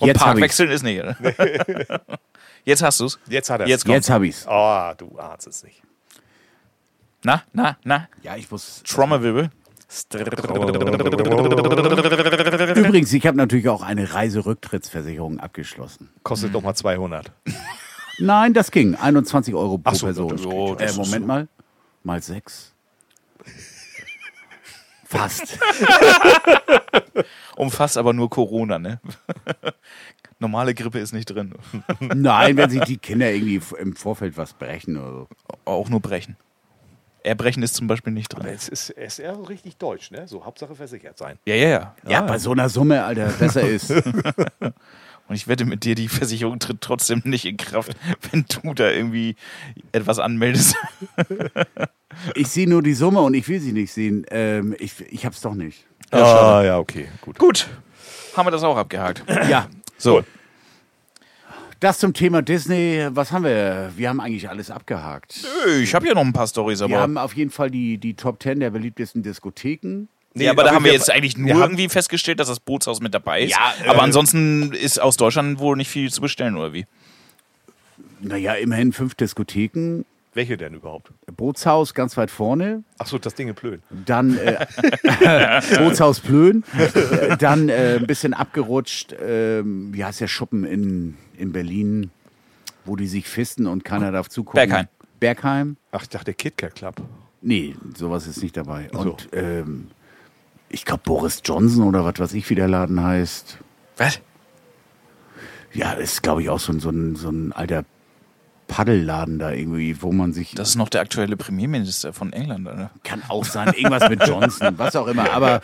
[0.00, 1.04] und Jetzt Park wechseln ist nicht.
[2.66, 3.18] Jetzt hast du's.
[3.28, 3.94] Jetzt hat er Jetzt kommt's.
[3.94, 4.46] Jetzt habe ich's.
[4.46, 5.82] Ah, du ahnst es nicht.
[7.22, 8.08] Na, na, na.
[8.22, 8.82] Ja, ich muss.
[8.82, 9.50] Trommelwirbel.
[12.74, 16.10] Übrigens, ich habe natürlich auch eine Reiserücktrittsversicherung abgeschlossen.
[16.24, 17.30] Kostet doch mal 200.
[18.18, 18.96] Nein, das ging.
[18.96, 20.76] 21 Euro pro Ach so, Person.
[20.76, 21.26] das äh, Moment so.
[21.26, 21.48] mal.
[22.02, 22.74] Mal sechs.
[25.04, 25.56] Fast.
[27.56, 29.00] Umfasst aber nur Corona, ne?
[30.38, 31.54] Normale Grippe ist nicht drin.
[32.00, 35.28] Nein, wenn sich die Kinder irgendwie im Vorfeld was brechen oder so.
[35.64, 36.36] Auch nur brechen.
[37.22, 38.54] Erbrechen ist zum Beispiel nicht Aber drin.
[38.54, 40.28] es ist, es ist eher richtig deutsch, ne?
[40.28, 41.38] So Hauptsache versichert sein.
[41.44, 41.94] Ja, ja, ja.
[42.06, 43.90] Ja, bei so einer Summe, Alter, besser ist.
[45.28, 47.96] Und ich wette mit dir, die Versicherung tritt trotzdem nicht in Kraft,
[48.30, 49.34] wenn du da irgendwie
[49.92, 50.76] etwas anmeldest.
[52.34, 54.24] Ich sehe nur die Summe und ich will sie nicht sehen.
[54.30, 55.86] Ähm, ich ich hab's doch nicht.
[56.12, 57.38] ah, ja, okay, gut.
[57.38, 57.68] Gut,
[58.34, 59.22] haben wir das auch abgehakt.
[59.50, 60.22] Ja, So,
[61.80, 63.06] das zum Thema Disney.
[63.10, 63.92] Was haben wir?
[63.96, 65.42] Wir haben eigentlich alles abgehakt.
[65.66, 68.14] Nö, ich habe ja noch ein paar Storys, Wir haben auf jeden Fall die, die
[68.14, 70.08] Top 10 der beliebtesten Diskotheken.
[70.34, 73.42] ja, aber da haben wir jetzt eigentlich nur irgendwie festgestellt, dass das Bootshaus mit dabei
[73.42, 73.50] ist.
[73.50, 76.86] Ja, äh, aber ansonsten ist aus Deutschland wohl nicht viel zu bestellen, oder wie?
[78.20, 80.04] Naja, immerhin fünf Diskotheken.
[80.36, 81.12] Welche denn überhaupt?
[81.34, 82.84] Bootshaus ganz weit vorne.
[82.98, 83.82] Achso, das Ding in Plön.
[84.04, 84.66] Dann äh,
[85.78, 86.62] Bootshaus Plön.
[86.76, 89.16] Äh, Dann äh, ein bisschen abgerutscht.
[89.18, 92.10] ähm, wie heißt der Schuppen in, in Berlin,
[92.84, 94.58] wo die sich fisten und keiner darf zugucken?
[94.58, 94.88] Berghain.
[95.20, 95.78] Bergheim?
[95.90, 96.96] Ach, ich dachte KitKat Club.
[97.40, 98.90] Nee, sowas ist nicht dabei.
[98.92, 98.98] so.
[98.98, 99.86] Und ähm,
[100.68, 103.56] ich glaube Boris Johnson oder was weiß ich, wie der Laden heißt.
[103.96, 104.20] Was?
[105.72, 107.86] Ja, ist glaube ich auch so ein, so ein, so ein alter
[108.68, 110.54] Paddelladen da irgendwie, wo man sich.
[110.54, 112.90] Das ist noch der aktuelle Premierminister von England, oder?
[113.04, 115.60] kann auch sein, irgendwas mit Johnson, was auch immer, aber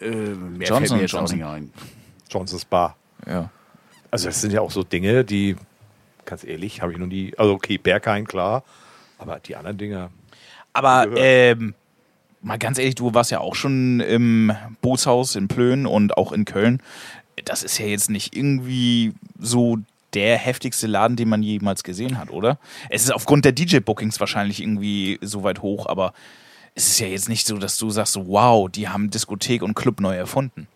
[0.00, 1.42] äh, mehr fällt Johnson mir jetzt Johnson.
[1.42, 1.72] auch nicht ein.
[2.30, 2.96] Johnson's Bar.
[3.26, 3.50] Ja.
[4.10, 5.56] Also das sind ja auch so Dinge, die,
[6.24, 7.34] ganz ehrlich, habe ich noch nie.
[7.36, 8.62] Also okay, Berghain, klar.
[9.18, 10.10] Aber die anderen Dinger.
[10.72, 11.74] Aber ähm,
[12.42, 14.52] mal ganz ehrlich, du warst ja auch schon im
[14.82, 16.82] Bootshaus in Plön und auch in Köln.
[17.44, 19.78] Das ist ja jetzt nicht irgendwie so
[20.16, 22.58] der heftigste Laden, den man jemals gesehen hat, oder?
[22.88, 26.14] Es ist aufgrund der DJ-Bookings wahrscheinlich irgendwie so weit hoch, aber
[26.74, 30.00] es ist ja jetzt nicht so, dass du sagst, wow, die haben Diskothek und Club
[30.00, 30.68] neu erfunden.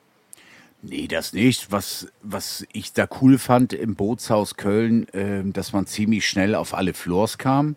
[0.82, 1.72] Nee, das nicht.
[1.72, 6.74] Was, was ich da cool fand im Bootshaus Köln, ähm, dass man ziemlich schnell auf
[6.74, 7.76] alle Floors kam,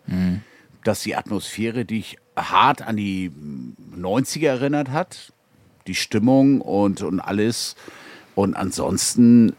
[0.84, 5.32] dass die Atmosphäre dich hart an die mm, 90er erinnert hat,
[5.86, 7.76] die Stimmung und, und alles.
[8.34, 9.54] Und ansonsten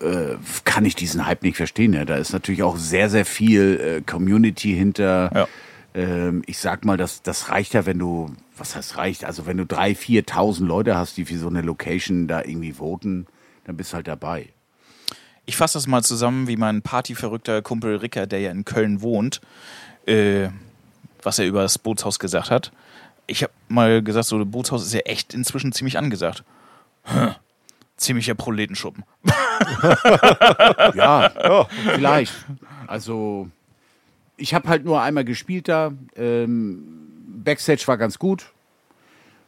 [0.00, 1.92] äh, kann ich diesen Hype nicht verstehen.
[1.92, 2.04] Ja.
[2.04, 5.30] Da ist natürlich auch sehr, sehr viel äh, Community hinter.
[5.34, 5.48] Ja.
[5.94, 9.24] Ähm, ich sag mal, das, das reicht ja, wenn du, was heißt reicht?
[9.24, 13.26] Also wenn du drei, 4.000 Leute hast, die für so eine Location da irgendwie voten,
[13.64, 14.48] dann bist du halt dabei.
[15.46, 19.40] Ich fasse das mal zusammen, wie mein partyverrückter Kumpel Ricker, der ja in Köln wohnt,
[20.06, 20.48] äh,
[21.22, 22.70] was er über das Bootshaus gesagt hat.
[23.26, 26.44] Ich habe mal gesagt, so ein Bootshaus ist ja echt inzwischen ziemlich angesagt.
[27.04, 27.34] Hm,
[27.98, 29.04] Ziemlicher Proletenschuppen.
[30.94, 32.32] Ja, vielleicht.
[32.86, 33.48] Also
[34.36, 35.92] ich habe halt nur einmal gespielt da.
[36.16, 36.82] Ähm,
[37.44, 38.52] Backstage war ganz gut.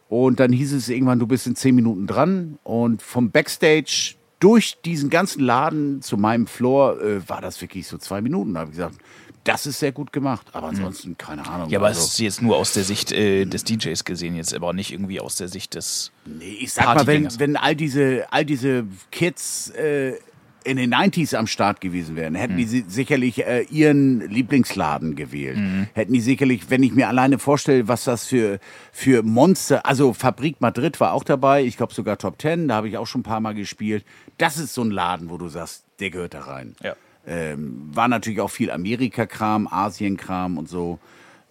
[0.08, 2.58] Und dann hieß es irgendwann, du bist in zehn Minuten dran.
[2.64, 7.96] Und vom Backstage durch diesen ganzen Laden zu meinem Floor äh, war das wirklich so
[7.98, 8.54] zwei Minuten.
[8.54, 8.96] Da habe ich gesagt,
[9.44, 10.46] das ist sehr gut gemacht.
[10.52, 11.70] Aber ansonsten keine Ahnung.
[11.70, 14.54] Ja, aber also, es ist jetzt nur aus der Sicht äh, des DJs gesehen, jetzt
[14.54, 16.12] aber nicht irgendwie aus der Sicht des.
[16.26, 20.14] Nee, ich sag mal, wenn, wenn all diese, all diese Kids äh,
[20.62, 25.56] in den 90s am Start gewesen wären, hätten die si- sicherlich äh, ihren Lieblingsladen gewählt.
[25.94, 28.58] Hätten die sicherlich, wenn ich mir alleine vorstelle, was das für,
[28.92, 32.90] für Monster, also Fabrik Madrid war auch dabei, ich glaube sogar Top Ten, da habe
[32.90, 34.04] ich auch schon ein paar Mal gespielt.
[34.36, 36.74] Das ist so ein Laden, wo du sagst, der gehört da rein.
[36.82, 36.94] Ja.
[37.26, 40.98] Ähm, war natürlich auch viel Amerika-Kram, Asien-Kram und so.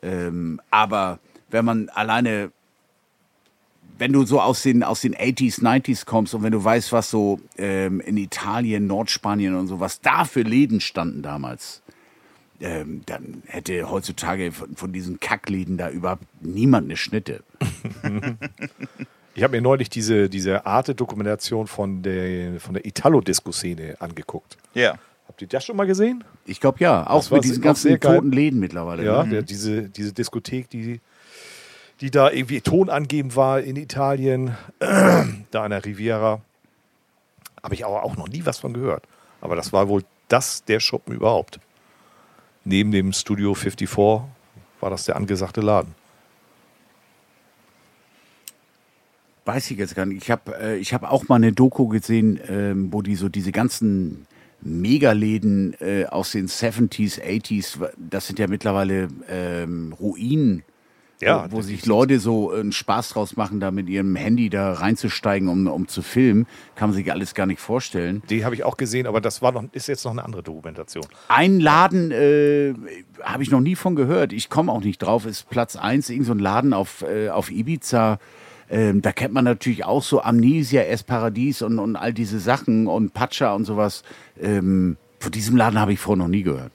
[0.01, 1.19] Ähm, aber
[1.49, 2.51] wenn man alleine,
[3.97, 7.09] wenn du so aus den, aus den 80s, 90s kommst und wenn du weißt, was
[7.09, 11.81] so ähm, in Italien, Nordspanien und so, was da für Läden standen damals,
[12.61, 17.43] ähm, dann hätte heutzutage von, von diesen Kackläden da überhaupt niemand eine Schnitte.
[19.35, 24.57] Ich habe mir neulich diese, diese Arte-Dokumentation von der, von der Italo-Disco-Szene angeguckt.
[24.73, 24.95] Ja.
[25.29, 26.23] Habt ihr das schon mal gesehen?
[26.47, 29.05] Ich glaube ja, auch Das mit diesen ganzen toten Läden mittlerweile.
[29.05, 29.29] Ja, ne?
[29.29, 31.01] der, diese, diese Diskothek, die,
[32.01, 36.41] die da irgendwie tonangebend war in Italien, da an der Riviera.
[37.61, 39.03] Habe ich aber auch noch nie was von gehört.
[39.39, 41.59] Aber das war wohl das der Schuppen überhaupt.
[42.65, 44.25] Neben dem Studio 54
[44.81, 45.93] war das der angesagte Laden.
[49.45, 50.23] Weiß ich jetzt gar nicht.
[50.23, 53.51] Ich habe äh, ich hab auch mal eine Doku gesehen, ähm, wo die so diese
[53.51, 54.25] ganzen
[54.61, 60.63] Megaläden äh, aus den 70s, 80s, das sind ja mittlerweile ähm, Ruinen,
[61.21, 64.73] Ja, wo, wo sich Leute so einen Spaß draus machen, da mit ihrem Handy da
[64.73, 66.45] reinzusteigen, um, um zu filmen.
[66.75, 68.21] Kann man sich alles gar nicht vorstellen.
[68.29, 71.05] Die habe ich auch gesehen, aber das war noch, ist jetzt noch eine andere Dokumentation.
[71.29, 72.73] Ein Laden äh,
[73.21, 74.33] habe ich noch nie von gehört.
[74.33, 75.25] Ich komme auch nicht drauf.
[75.25, 78.19] Ist Platz 1, irgend so ein Laden auf, äh, auf Ibiza.
[78.69, 82.87] Ähm, da kennt man natürlich auch so Amnesia, Es Paradies und, und all diese Sachen
[82.87, 84.03] und Pacha und sowas.
[84.39, 86.71] Ähm, von diesem Laden habe ich vorher noch nie gehört.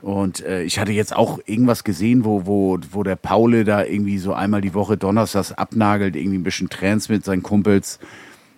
[0.00, 4.18] Und äh, ich hatte jetzt auch irgendwas gesehen, wo, wo, wo der Paule da irgendwie
[4.18, 7.98] so einmal die Woche donnerstags abnagelt, irgendwie ein bisschen Trans mit seinen Kumpels.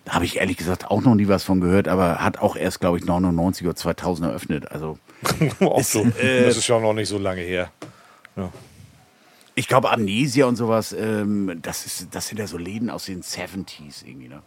[0.05, 2.79] Da habe ich ehrlich gesagt auch noch nie was von gehört, aber hat auch erst,
[2.79, 4.71] glaube ich, 99 oder 2000 eröffnet.
[4.71, 4.97] Also
[5.59, 6.01] Auch so.
[6.19, 7.71] äh, das ist ja noch nicht so lange her.
[9.55, 13.21] Ich glaube, Amnesia und sowas, ähm, das, ist, das sind ja so Läden aus den
[13.21, 14.41] 70s irgendwie, ne?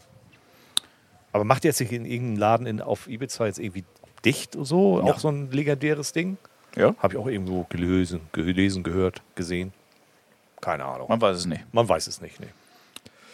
[1.32, 3.84] Aber macht jetzt sich in irgendeinem Laden in, auf Ibiza jetzt irgendwie
[4.24, 4.98] dicht oder so?
[5.04, 5.12] Ja.
[5.12, 6.38] Auch so ein legendäres Ding?
[6.76, 6.94] Ja.
[6.98, 9.72] Habe ich auch irgendwo gelesen, gelesen, gehört, gesehen.
[10.60, 11.08] Keine Ahnung.
[11.08, 11.62] Man weiß es nicht.
[11.72, 12.40] Man weiß es nicht.
[12.40, 12.46] Nee.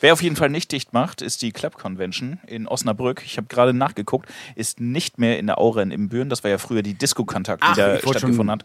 [0.00, 3.22] Wer auf jeden Fall nicht dicht macht, ist die Club Convention in Osnabrück.
[3.24, 6.28] Ich habe gerade nachgeguckt, ist nicht mehr in der Aura in Ibbenbüren.
[6.30, 8.64] Das war ja früher die Disco-Kontakt, die da stattgefunden hat.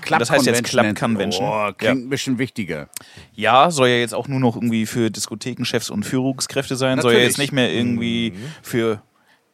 [0.00, 1.46] Club das heißt jetzt Club Convention.
[1.46, 2.88] Oh, klingt ein bisschen wichtiger.
[3.34, 7.00] Ja, soll ja jetzt auch nur noch irgendwie für Diskothekenchefs und Führungskräfte sein.
[7.00, 7.28] Soll ja Natürlich.
[7.28, 9.02] jetzt nicht mehr irgendwie für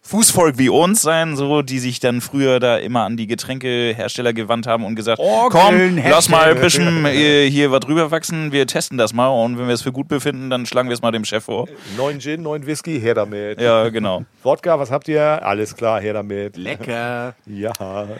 [0.04, 4.66] Fußvolk wie uns sein, so die sich dann früher da immer an die Getränkehersteller gewandt
[4.66, 8.66] haben und gesagt, Orgeln, komm, lass mal ein bisschen äh, hier was drüber wachsen, wir
[8.66, 11.12] testen das mal und wenn wir es für gut befinden, dann schlagen wir es mal
[11.12, 11.68] dem Chef vor.
[11.96, 13.60] Neun Gin, neun Whisky, her damit.
[13.60, 14.24] Ja, genau.
[14.42, 15.22] Wodka, was habt ihr?
[15.22, 16.56] Alles klar, her damit.
[16.56, 17.34] Lecker.
[17.46, 17.72] Ja.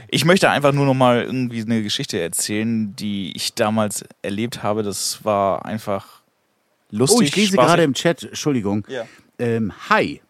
[0.08, 4.82] Ich möchte einfach nur noch mal irgendwie eine Geschichte erzählen, die ich damals erlebt habe.
[4.82, 6.20] Das war einfach
[6.90, 7.18] lustig.
[7.18, 8.84] Oh, ich lese gerade im Chat, Entschuldigung.
[8.88, 9.04] Ja.
[9.38, 10.20] Ähm, Hi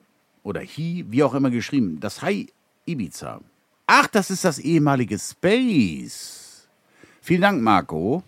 [0.43, 1.99] oder Hi, wie auch immer geschrieben.
[2.01, 2.53] Das Hi
[2.87, 3.41] Ibiza.
[3.87, 6.67] Ach, das ist das ehemalige Space.
[7.21, 8.23] Vielen Dank, Marco.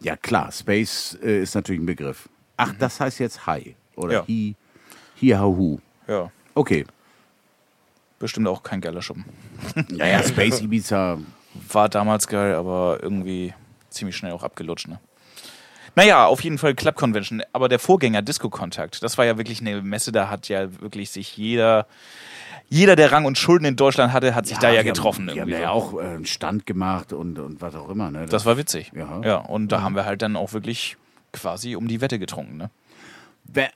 [0.00, 2.28] Ja, klar, Space äh, ist natürlich ein Begriff.
[2.56, 4.28] Ach, das heißt jetzt Hi oder Mhm.
[4.28, 4.34] Ja.
[4.34, 4.56] Hi,
[5.20, 5.78] Hi, Hahu.
[6.06, 6.84] Ja, Okay.
[8.18, 9.24] bestimmt auch kein geiler Schuppen.
[9.90, 11.18] Naja, Space Ibiza.
[11.72, 13.52] War damals geil, aber irgendwie
[13.90, 15.00] ziemlich schnell auch abgelutscht, ne?
[15.94, 17.42] Naja, auf jeden Fall Club Convention.
[17.52, 21.10] Aber der Vorgänger Disco Kontakt, das war ja wirklich eine Messe, da hat ja wirklich
[21.10, 21.86] sich jeder,
[22.68, 25.28] jeder, der Rang und Schulden in Deutschland hatte, hat sich da ja getroffen.
[25.28, 28.10] Haben, die haben irgendwie ja auch äh, einen Stand gemacht und, und was auch immer.
[28.10, 28.26] Ne?
[28.26, 28.92] Das war witzig.
[28.94, 29.20] Ja.
[29.24, 30.96] ja und da haben wir halt dann auch wirklich
[31.32, 32.70] quasi um die Wette getrunken, ne?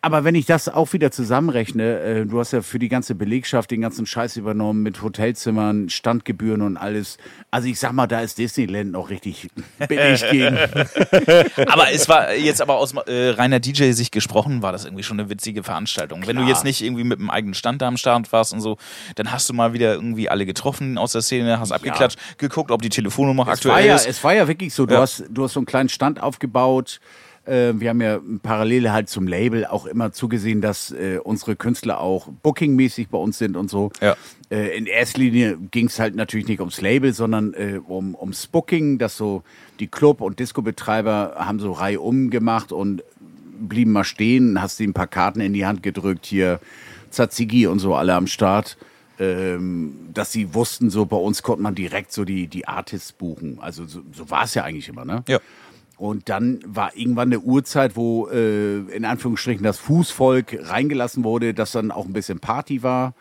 [0.03, 3.71] Aber wenn ich das auch wieder zusammenrechne, äh, du hast ja für die ganze Belegschaft
[3.71, 7.17] den ganzen Scheiß übernommen mit Hotelzimmern, Standgebühren und alles.
[7.51, 9.49] Also ich sag mal, da ist Disneyland noch richtig
[9.89, 10.59] billig gegen.
[11.67, 15.31] Aber es war jetzt aber aus äh, reiner DJ-Sicht gesprochen, war das irgendwie schon eine
[15.31, 16.21] witzige Veranstaltung.
[16.27, 16.49] Wenn du Klar.
[16.55, 18.77] jetzt nicht irgendwie mit einem eigenen Stand da am Start warst und so,
[19.15, 22.83] dann hast du mal wieder irgendwie alle getroffen aus der Szene, hast abgeklatscht, geguckt, ob
[22.83, 24.07] die Telefonnummer Es war, aktuell ja, ist.
[24.07, 25.01] es war ja wirklich so, du, Ja.
[25.01, 27.01] hast, du hast so einen kleinen Stand aufgebaut.
[27.45, 32.01] Äh, wir haben ja parallel halt zum Label auch immer zugesehen, dass äh, unsere Künstler
[32.01, 33.91] auch bookingmäßig bei uns sind und so.
[34.01, 34.17] Ja.
[34.51, 38.47] Äh, in erster Linie ging es halt natürlich nicht ums Label, sondern äh, um, ums
[38.47, 39.43] Booking, dass so
[39.81, 43.03] die Club- und Disco-Betreiber haben so Reihe umgemacht und
[43.59, 46.61] blieben mal stehen, hast ihnen ein paar Karten in die Hand gedrückt, hier
[47.11, 48.77] Tzatziki und so alle am Start.
[49.19, 53.59] Ähm, dass sie wussten, so bei uns konnte man direkt so die, die Artists buchen.
[53.61, 55.23] Also so, so war es ja eigentlich immer, ne?
[55.29, 55.39] Ja.
[56.03, 61.71] Und dann war irgendwann eine Uhrzeit, wo äh, in Anführungsstrichen das Fußvolk reingelassen wurde, dass
[61.71, 63.15] dann auch ein bisschen Party war.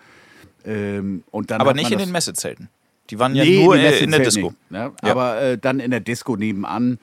[0.65, 2.69] Ähm, und dann Aber nicht in den Messezelten.
[3.11, 4.47] Die waren ja Nee, nur Messe in der Disco.
[4.47, 4.93] Nicht, ne?
[5.03, 5.11] Ja.
[5.11, 6.97] Aber äh, dann in der Disco nebenan.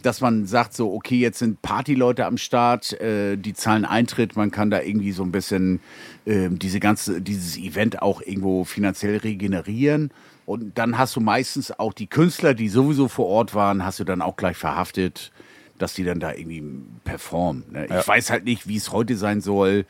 [0.00, 4.52] dass man sagt so, okay, jetzt sind Partyleute am Start, äh, die zahlen Eintritt, man
[4.52, 5.80] kann da irgendwie so ein bisschen
[6.24, 10.12] äh, diese ganze, dieses Event auch irgendwo finanziell regenerieren.
[10.46, 14.04] Und dann hast du meistens auch die Künstler, die sowieso vor Ort waren, hast du
[14.04, 15.32] dann auch gleich verhaftet,
[15.76, 16.62] dass die dann da irgendwie
[17.04, 17.64] performen.
[17.70, 17.88] Ne?
[17.88, 18.00] Ja.
[18.00, 19.84] Ich weiß halt nicht, wie es heute sein soll,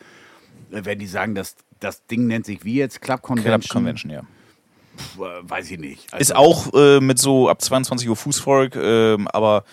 [0.73, 3.61] äh, wenn die sagen, dass das Ding nennt sich wie jetzt Club Convention.
[3.61, 4.23] Club Convention, ja.
[4.97, 6.13] Pff, äh, weiß ich nicht.
[6.13, 9.65] Also, Ist auch äh, mit so ab 22 Uhr Fußvolk, ähm, aber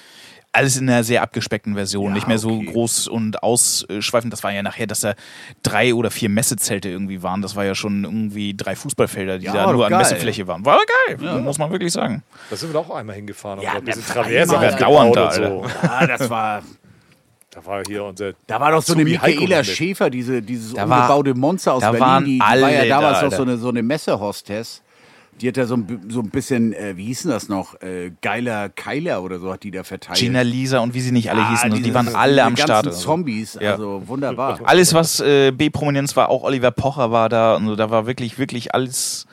[0.54, 2.66] alles in einer sehr abgespeckten Version, Ja, nicht mehr so okay.
[2.72, 4.32] groß und ausschweifend.
[4.32, 5.16] Das war ja nachher, dass da
[5.64, 7.42] drei oder vier Messezelte irgendwie waren.
[7.42, 10.00] Das war ja schon irgendwie drei Fußballfelder, die Ja, da nur an geil.
[10.00, 10.64] Messefläche waren.
[10.64, 10.78] War
[11.08, 12.22] geil, muss man wirklich sagen.
[12.52, 13.62] Da sind wir doch auch einmal hingefahren.
[13.62, 15.66] Ja, da- Traverse dauernd da, so.
[15.82, 16.62] ja, das war,
[17.50, 18.34] Da war hier unser.
[18.46, 19.64] da war doch so eine Michaela.
[19.64, 22.08] Schäfer, diese, dieses Da war- umgebaute Monster aus da Berlin.
[22.08, 24.83] waren Die, die war alle ja damals da, noch so eine, so eine Messehostess.
[25.42, 27.82] Die hat ja so ein, so ein bisschen, äh, wie hieß denn das noch?
[27.82, 30.20] Äh, geiler Keiler oder so hat die da verteilt.
[30.20, 31.74] Gina Lisa und wie sie nicht alle Ah, hießen.
[31.74, 32.86] Die diese- waren alle am Start.
[32.86, 33.72] ganzen Zombies, Ja.
[33.74, 34.60] also wunderbar.
[34.64, 37.56] Alles, was äh, B-Prominenz war, auch Oliver Pocher war da.
[37.56, 39.26] Und so, da war wirklich, wirklich alles.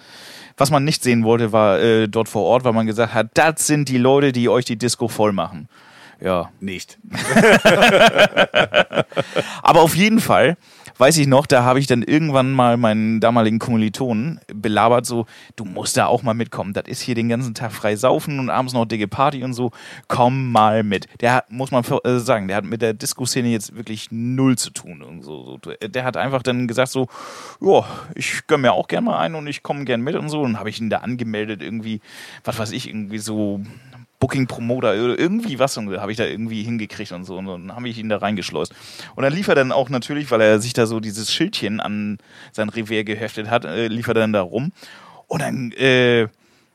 [0.56, 3.66] Was man nicht sehen wollte, war äh, dort vor Ort, weil man gesagt hat, das
[3.66, 5.68] sind die Leute, die euch die Disco voll machen.
[6.20, 6.50] Ja.
[6.60, 6.98] Nicht.
[9.62, 10.56] Aber auf jeden Fall,
[11.00, 15.24] weiß ich noch, da habe ich dann irgendwann mal meinen damaligen Kommilitonen belabert, so,
[15.56, 16.74] du musst da auch mal mitkommen.
[16.74, 19.70] Das ist hier den ganzen Tag frei saufen und abends noch dicke Party und so.
[20.08, 21.06] Komm mal mit.
[21.22, 24.70] Der hat, muss man äh, sagen, der hat mit der Disco-Szene jetzt wirklich null zu
[24.70, 25.58] tun und so.
[25.82, 27.08] Der hat einfach dann gesagt so,
[27.62, 30.42] ja, ich gönn mir auch gern mal ein und ich komme gern mit und so.
[30.42, 32.02] Und habe ich ihn da angemeldet irgendwie,
[32.44, 33.62] was weiß ich, irgendwie so
[34.20, 37.88] Booking Promoter oder irgendwie was habe ich da irgendwie hingekriegt und so und dann habe
[37.88, 38.72] ich ihn da reingeschleust.
[39.16, 42.18] Und dann lief er dann auch natürlich, weil er sich da so dieses Schildchen an
[42.52, 44.72] sein Revier geheftet hat, äh, lief er dann da rum
[45.26, 46.28] und dann äh,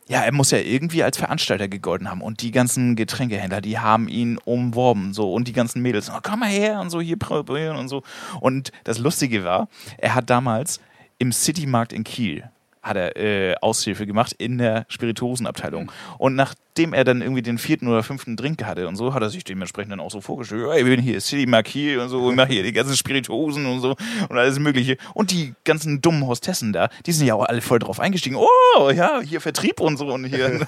[0.08, 2.22] ja, er muss ja irgendwie als Veranstalter gegolten haben.
[2.22, 5.14] Und die ganzen Getränkehändler, die haben ihn umworben.
[5.14, 5.34] So.
[5.34, 8.04] Und die ganzen Mädels, oh, komm mal her und so, hier probieren und so.
[8.40, 9.68] Und das Lustige war,
[9.98, 10.80] er hat damals
[11.18, 12.50] im Citymarkt in Kiel
[12.84, 15.92] hat er äh, Aushilfe gemacht in der Spirituosenabteilung.
[16.20, 16.36] Und
[16.76, 19.46] nachdem er dann irgendwie den vierten oder fünften Drink hatte und so, hat er sich
[19.46, 22.36] dementsprechend dann auch so vorgestellt, ja, ich bin hier City Mark hier und so, ich
[22.36, 23.96] mache hier die ganzen Spirituosen und so
[24.28, 24.98] und alles mögliche.
[25.14, 28.36] Und die ganzen dummen Hostessen da, die sind ja auch alle voll drauf eingestiegen.
[28.36, 30.66] Oh, ja, hier Vertrieb und so und hier.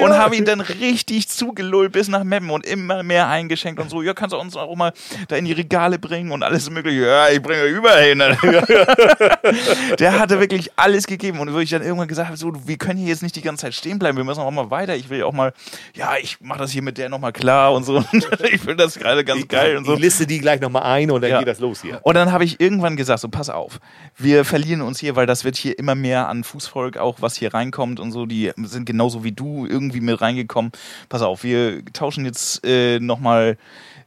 [0.00, 4.02] Und haben ihn dann richtig zugelullt bis nach Meppen und immer mehr eingeschenkt und so.
[4.02, 4.92] Ja, kannst du uns auch mal
[5.28, 7.06] da in die Regale bringen und alles mögliche.
[7.06, 8.18] Ja, ich bringe überall hin.
[9.98, 12.98] Der hatte wirklich alles gegeben und wo ich dann irgendwann gesagt habe, so, wir können
[12.98, 14.96] hier jetzt nicht die ganze Zeit stehen bleiben, wir müssen auch mal weiter.
[14.96, 15.52] Ich will auch mal,
[15.94, 17.98] ja, ich mache das hier mit der nochmal klar und so.
[18.12, 19.94] ich finde das gerade ganz geil und so.
[19.94, 21.38] Ich liste die gleich nochmal ein und dann Ja.
[21.38, 22.00] geht das los hier.
[22.02, 23.80] Und dann habe ich irgendwann gesagt, so pass auf,
[24.16, 27.54] wir verlieren uns hier, weil das wird hier immer mehr an Fußvolk auch, was hier
[27.54, 30.72] reinkommt und so, die sind genauso wie du irgendwie mit reingekommen.
[31.08, 33.56] Pass auf, wir tauschen jetzt äh, nochmal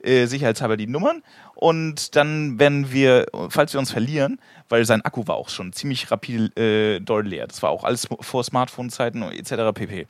[0.04, 1.24] äh, sicherheitshalber die Nummern
[1.56, 6.12] und dann werden wir, falls wir uns verlieren, weil sein Akku war auch schon ziemlich
[6.12, 7.48] rapide äh, doll leer.
[7.48, 9.54] Das war auch alles vor Smartphone-Zeiten etc.
[9.74, 10.08] pp.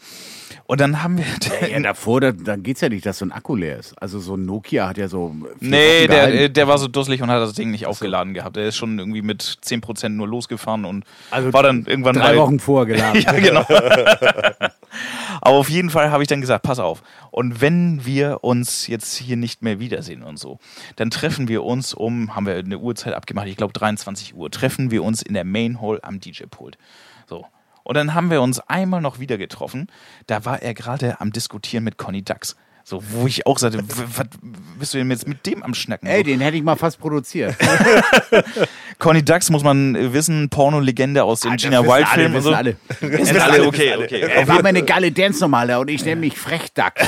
[0.74, 1.26] Und dann haben wir...
[1.70, 3.94] Ja, davor, da, dann geht's ja nicht, dass so ein Akku leer ist.
[4.02, 5.36] Also so ein Nokia hat ja so.
[5.60, 8.56] Nee, der, der war so dusselig und hat das Ding nicht aufgeladen gehabt.
[8.56, 12.38] Der ist schon irgendwie mit 10% nur losgefahren und Also war dann irgendwann drei mal.
[12.38, 13.22] Wochen vorher geladen.
[13.26, 13.64] ja, genau.
[15.42, 17.04] Aber auf jeden Fall habe ich dann gesagt, pass auf.
[17.30, 20.58] Und wenn wir uns jetzt hier nicht mehr wiedersehen und so,
[20.96, 24.90] dann treffen wir uns um, haben wir eine Uhrzeit abgemacht, ich glaube 23 Uhr, treffen
[24.90, 26.80] wir uns in der Main Hall am DJ-Pult.
[27.84, 29.88] Und dann haben wir uns einmal noch wieder getroffen.
[30.28, 32.56] Da war er gerade am Diskutieren mit Conny Dax.
[32.86, 34.28] So, wo ich auch sagte, was
[34.78, 36.06] bist du denn jetzt mit dem am Schnacken?
[36.08, 37.56] Ey, den hätte ich mal fast produziert.
[39.00, 42.42] Conny Dax muss man wissen, Porno-Legende aus den Ah, Gina wissen Wild alle, Filmen und
[42.42, 42.54] so.
[42.54, 42.76] alle.
[43.00, 44.20] Wissen alle, okay, okay.
[44.22, 47.00] Er war meine geile Dance-Nummer, Alter, und ich nenne mich Frechdack.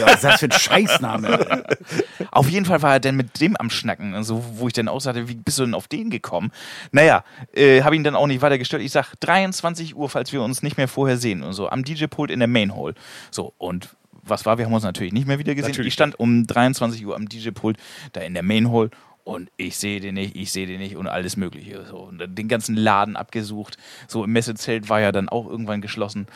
[0.00, 1.64] Was ist das für ein Scheißname?
[2.30, 5.00] Auf jeden Fall war er dann mit dem am Schnacken, also, wo ich dann auch
[5.00, 6.50] sagte, wie bist du denn auf den gekommen?
[6.92, 7.24] Naja,
[7.54, 8.82] äh, habe ihn dann auch nicht weiter gestört.
[8.82, 12.30] Ich sag 23 Uhr, falls wir uns nicht mehr vorher sehen und so, am DJ-Pult
[12.30, 12.94] in der Main Hall.
[13.30, 13.90] So, und
[14.22, 14.58] was war?
[14.58, 15.70] Wir haben uns natürlich nicht mehr wieder gesehen.
[15.70, 17.76] Natürlich ich stand um 23 Uhr am DJ-Pult
[18.12, 18.90] da in der Main Hall
[19.24, 21.84] und ich sehe den nicht, ich sehe den nicht und alles Mögliche.
[21.86, 23.76] So, und den ganzen Laden abgesucht.
[24.08, 26.26] So im Messezelt war ja dann auch irgendwann geschlossen.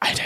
[0.00, 0.22] Alter,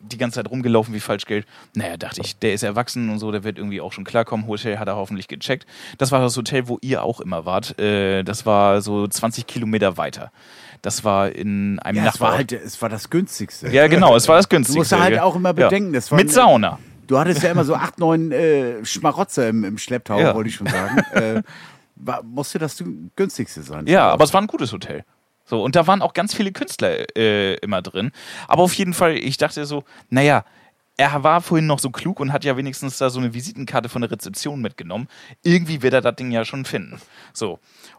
[0.00, 1.46] die ganze Zeit rumgelaufen wie Falschgeld.
[1.74, 4.46] Naja, dachte ich, der ist erwachsen und so, der wird irgendwie auch schon klarkommen.
[4.48, 5.66] Hotel hat er hoffentlich gecheckt.
[5.98, 7.78] Das war das Hotel, wo ihr auch immer wart.
[7.78, 10.32] Äh, das war so 20 Kilometer weiter.
[10.82, 12.38] Das war in einem Ja, es war Nachbar.
[12.38, 13.68] halt, es war das günstigste.
[13.70, 14.78] ja, genau, es war das Du günstigste.
[14.80, 15.22] musst halt ja.
[15.22, 16.78] auch immer bedenken, das war Mit eine- Sauna.
[17.06, 20.34] Du hattest ja immer so acht, neun äh, Schmarotzer im, im Schlepptau, Ja.
[20.34, 20.98] wollte ich schon sagen.
[21.12, 21.42] äh,
[21.96, 22.82] war, musste das
[23.14, 23.86] günstigste sein.
[23.86, 25.04] Ja, aber es war ein gutes Hotel.
[25.44, 28.12] So, und da waren auch ganz viele Künstler äh, immer drin.
[28.48, 30.44] Aber auf jeden Fall, ich dachte so, naja,
[30.96, 34.02] er war vorhin noch so klug und hat ja wenigstens da so eine Visitenkarte von
[34.02, 35.08] der Rezeption mitgenommen.
[35.42, 37.00] Irgendwie wird er das Ding ja schon finden.
[37.32, 37.58] So.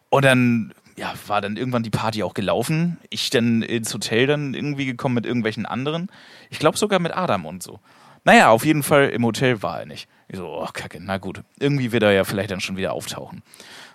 [0.10, 2.98] Und dann ja, war dann irgendwann die Party auch gelaufen.
[3.10, 6.10] Ich dann ins Hotel dann irgendwie gekommen mit irgendwelchen anderen.
[6.50, 7.80] Ich glaube sogar mit Adam und so.
[8.24, 10.08] Naja, auf jeden Fall im Hotel war er nicht.
[10.28, 11.44] Ich so, oh, kacke, na gut.
[11.60, 13.44] Irgendwie wird er ja vielleicht dann schon wieder auftauchen.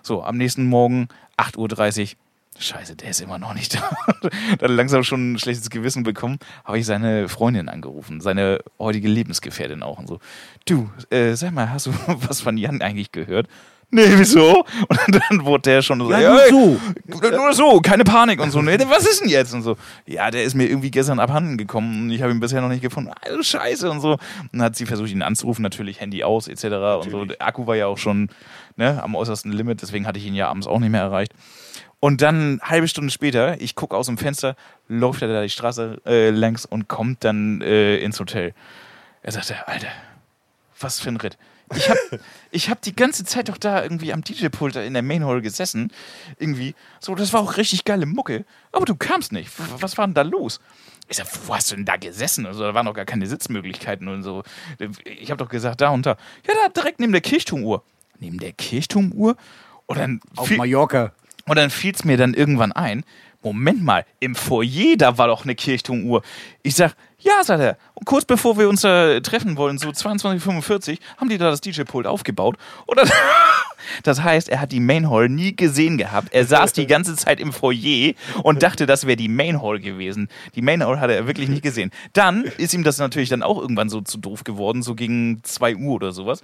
[0.03, 2.17] So, am nächsten Morgen, 8.30 Uhr,
[2.59, 3.81] Scheiße, der ist immer noch nicht da.
[4.59, 9.83] Dann langsam schon ein schlechtes Gewissen bekommen, habe ich seine Freundin angerufen, seine heutige Lebensgefährtin
[9.83, 10.19] auch und so.
[10.65, 13.47] Du, äh, sag mal, hast du was von Jan eigentlich gehört?
[13.93, 14.63] Nee, wieso?
[14.87, 16.79] Und dann wurde der schon so, Ja, nur
[17.09, 17.29] so.
[17.29, 18.61] Nur so, keine Panik und so.
[18.61, 19.53] Nee, was ist denn jetzt?
[19.53, 19.75] Und so,
[20.05, 22.81] ja, der ist mir irgendwie gestern abhanden gekommen und ich habe ihn bisher noch nicht
[22.81, 23.11] gefunden.
[23.19, 24.11] Also scheiße und so.
[24.13, 24.19] Und
[24.53, 26.63] dann hat sie versucht, ihn anzurufen, natürlich Handy aus, etc.
[27.03, 27.25] Und so.
[27.25, 28.29] Der Akku war ja auch schon
[28.77, 31.33] ne, am äußersten Limit, deswegen hatte ich ihn ja abends auch nicht mehr erreicht.
[32.01, 34.55] Und dann halbe Stunde später, ich gucke aus dem Fenster,
[34.87, 38.55] läuft er da die Straße äh, längs und kommt dann äh, ins Hotel.
[39.21, 39.87] Er sagte, Alter,
[40.79, 41.37] was für ein Ritt.
[41.75, 41.97] Ich hab,
[42.51, 45.91] ich hab die ganze Zeit doch da irgendwie am DJ-Pult in der Main Hall gesessen.
[46.39, 46.73] Irgendwie.
[46.99, 48.45] So, das war auch richtig geile Mucke.
[48.71, 49.51] Aber du kamst nicht.
[49.79, 50.59] Was war denn da los?
[51.07, 52.47] Ich sag, wo hast du denn da gesessen?
[52.47, 54.41] Also, da waren doch gar keine Sitzmöglichkeiten und so.
[55.05, 56.17] Ich hab doch gesagt, da und da.
[56.47, 57.83] Ja, da direkt neben der Kirchturmuhr.
[58.19, 59.35] Neben der Kirchturmuhr?
[59.85, 61.13] Und dann Auf Mallorca.
[61.51, 63.03] Und dann fiel es mir dann irgendwann ein,
[63.43, 66.21] Moment mal, im Foyer, da war doch eine Kirchturmuhr.
[66.63, 67.77] Ich sag, ja, sagt er.
[68.03, 72.57] Kurz bevor wir uns da treffen wollen, so 22.45 haben die da das DJ-Pult aufgebaut.
[72.87, 72.99] Und
[74.03, 76.29] das heißt, er hat die Main Hall nie gesehen gehabt.
[76.33, 80.29] Er saß die ganze Zeit im Foyer und dachte, das wäre die Main Hall gewesen.
[80.55, 81.91] Die Main Hall hat er wirklich nicht gesehen.
[82.13, 85.75] Dann ist ihm das natürlich dann auch irgendwann so zu doof geworden, so gegen 2
[85.75, 86.41] Uhr oder sowas.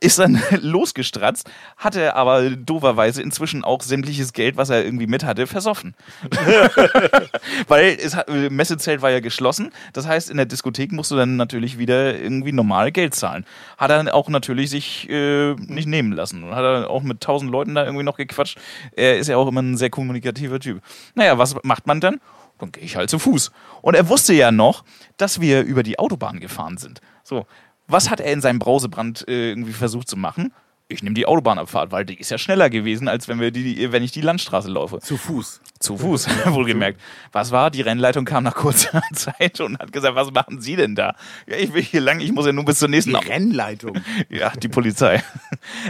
[0.00, 5.48] Ist dann losgestratzt, hatte aber dooferweise inzwischen auch sämtliches Geld, was er irgendwie mit hatte,
[5.48, 5.94] versoffen.
[7.66, 9.72] Weil äh, Messezelt war ja geschlossen.
[9.92, 13.46] Das heißt, in der Diskothek musst du dann natürlich wieder irgendwie normal Geld zahlen.
[13.78, 16.44] Hat er auch natürlich sich äh, nicht nehmen lassen.
[16.44, 18.58] Und hat er auch mit tausend Leuten da irgendwie noch gequatscht.
[18.92, 20.82] Er ist ja auch immer ein sehr kommunikativer Typ.
[21.14, 22.20] Naja, was macht man dann?
[22.58, 23.50] Dann gehe ich halt zu Fuß.
[23.80, 24.84] Und er wusste ja noch,
[25.16, 27.00] dass wir über die Autobahn gefahren sind.
[27.24, 27.46] So,
[27.86, 30.52] was hat er in seinem Brausebrand äh, irgendwie versucht zu machen?
[30.90, 34.02] Ich nehme die Autobahnabfahrt, weil die ist ja schneller gewesen, als wenn, wir die, wenn
[34.02, 34.98] ich die Landstraße laufe.
[34.98, 35.60] Zu Fuß.
[35.78, 37.00] Zu Fuß, wohlgemerkt.
[37.30, 37.70] Was war?
[37.70, 41.14] Die Rennleitung kam nach kurzer Zeit und hat gesagt, was machen Sie denn da?
[41.46, 43.12] Ja, ich will hier lang, ich muss ja nur bis zur nächsten...
[43.12, 43.98] Die Rennleitung.
[44.28, 45.22] Ja, die Polizei.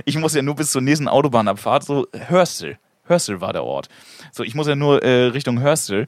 [0.04, 2.78] Ich muss ja nur bis zur nächsten Autobahnabfahrt, so Hörstel.
[3.04, 3.88] Hörstel war der Ort.
[4.32, 6.06] So, ich muss ja nur äh, Richtung Hörstel.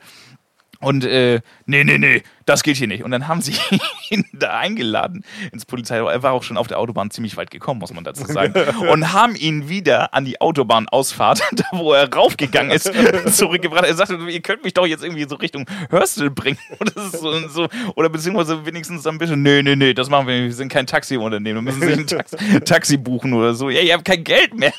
[0.80, 3.04] Und äh, nee, nee, nee, das geht hier nicht.
[3.04, 3.54] Und dann haben sie
[4.10, 5.96] ihn da eingeladen ins Polizei.
[5.98, 8.54] Er war auch schon auf der Autobahn ziemlich weit gekommen, muss man dazu sagen.
[8.88, 12.92] Und haben ihn wieder an die Autobahnausfahrt, da wo er raufgegangen ist,
[13.36, 13.84] zurückgebracht.
[13.84, 16.58] Er sagte, ihr könnt mich doch jetzt irgendwie so Richtung Hörstel bringen.
[16.80, 20.44] Oder, so, so, oder beziehungsweise wenigstens ein bisschen, nee, nee, nee, das machen wir nicht.
[20.44, 21.64] Wir sind kein Taxiunternehmen.
[21.64, 23.70] Wir müssen sich ein Taxi, Taxi buchen oder so.
[23.70, 24.72] Ja, ihr habt kein Geld mehr.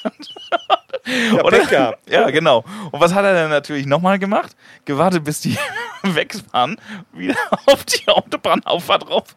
[1.05, 2.09] Ja, Pech gehabt.
[2.09, 2.63] Ja, genau.
[2.91, 4.55] Und was hat er dann natürlich nochmal gemacht?
[4.85, 5.57] Gewartet, bis die
[6.03, 6.77] wegfahren,
[7.11, 7.35] wieder
[7.65, 9.35] auf die Autobahnauffahrt rauf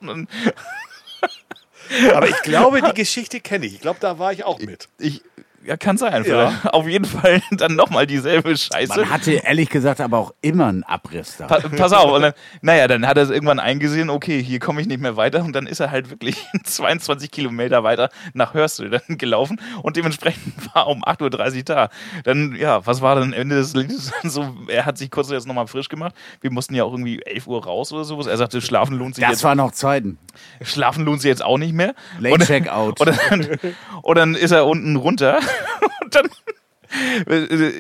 [2.13, 3.75] Aber ich glaube, die Geschichte kenne ich.
[3.75, 4.89] Ich glaube, da war ich auch mit.
[4.99, 5.23] ich,
[5.67, 6.25] ja, kann sein.
[6.25, 6.53] Ja.
[6.73, 9.01] Auf jeden Fall dann nochmal dieselbe Scheiße.
[9.01, 11.47] Man hatte ehrlich gesagt aber auch immer einen Abriss da.
[11.47, 12.13] Pa pass auf.
[12.13, 12.33] Und dann,
[12.63, 15.45] naja, dann hat er irgendwann eingesehen, okay, hier komme ich nicht mehr weiter.
[15.45, 19.61] Und dann ist er halt wirklich 22 Kilometer weiter nach Hörstel dann gelaufen.
[19.83, 21.89] Und dementsprechend war um 8.30 Uhr da.
[22.25, 24.13] Dann, ja, was war dann Ende des Liedes?
[24.23, 26.15] So, er hat sich kurz jetzt nochmal frisch gemacht.
[26.41, 28.27] Wir mussten ja auch irgendwie 11 Uhr raus oder sowas.
[28.27, 30.19] Er sagte, schlafen lohnt sich Das jetzt war noch Zeiten.
[30.63, 31.95] Schlafen lohnt sich jetzt auch nicht mehr.
[32.19, 33.01] Late Und- Checkout.
[33.01, 33.59] Und dann,
[34.03, 35.39] und dann ist er unten runter
[36.03, 36.29] und dann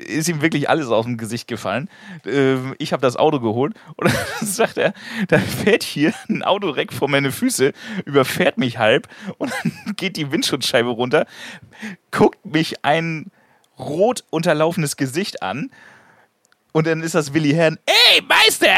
[0.08, 1.88] ist ihm wirklich alles aus dem Gesicht gefallen.
[2.26, 4.92] Ähm, Ich habe das Auto geholt und dann sagt er,
[5.28, 7.72] da fährt hier ein Auto direkt vor meine Füße,
[8.04, 9.08] überfährt mich halb
[9.38, 11.26] und dann geht die Windschutzscheibe runter,
[12.10, 13.30] guckt mich ein
[13.78, 15.70] rot unterlaufenes Gesicht an
[16.72, 18.76] und dann ist das Willi Herrn, ey Meister,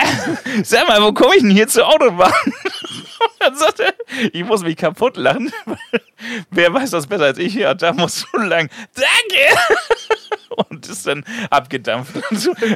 [0.63, 2.33] sag mal, wo komme ich denn hier zur Autobahn?
[3.21, 3.95] Und dann sagt er,
[4.33, 5.53] ich muss mich kaputt lachen.
[6.51, 7.55] Wer weiß das besser als ich?
[7.55, 8.69] Ja, da musst du lang.
[8.95, 9.59] Danke!
[10.69, 12.15] Und ist dann abgedampft.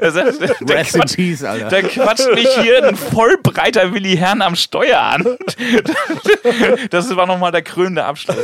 [0.00, 1.68] Er sagt, da, Rest in quatscht, peace, Alter.
[1.68, 5.36] da quatscht mich hier ein vollbreiter Willi Herrn am Steuer an.
[6.90, 8.36] Das war nochmal der krönende Abschluss.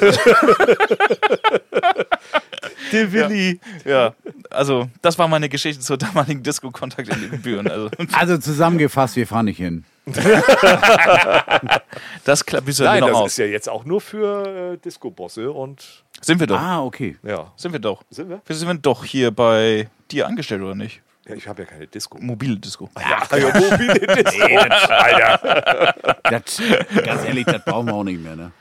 [2.92, 3.60] Der Willi.
[3.84, 4.14] Ja,
[4.50, 7.70] also das war meine Geschichte zur damaligen Disco-Kontakt in den Büren.
[7.70, 9.84] Also, Also zusammengefasst, wir fahren nicht hin.
[12.24, 13.30] das klappt bis Nein, noch das aus.
[13.32, 16.58] ist ja jetzt auch nur für äh, Disco-Bosse und Sind wir doch.
[16.60, 17.16] Ah, okay.
[17.22, 17.52] ja.
[17.56, 18.02] Sind wir doch.
[18.10, 18.40] Sind wir?
[18.44, 21.02] Wir sind doch hier bei dir angestellt, oder nicht?
[21.28, 22.18] Ja, ich habe ja keine Disco.
[22.18, 22.88] Mobile Disco.
[22.98, 23.94] Ja, ja, mobile
[24.24, 24.46] Disco.
[24.88, 25.94] Alter.
[26.22, 26.62] Das,
[27.04, 28.52] ganz ehrlich, das brauchen wir auch nicht mehr, ne?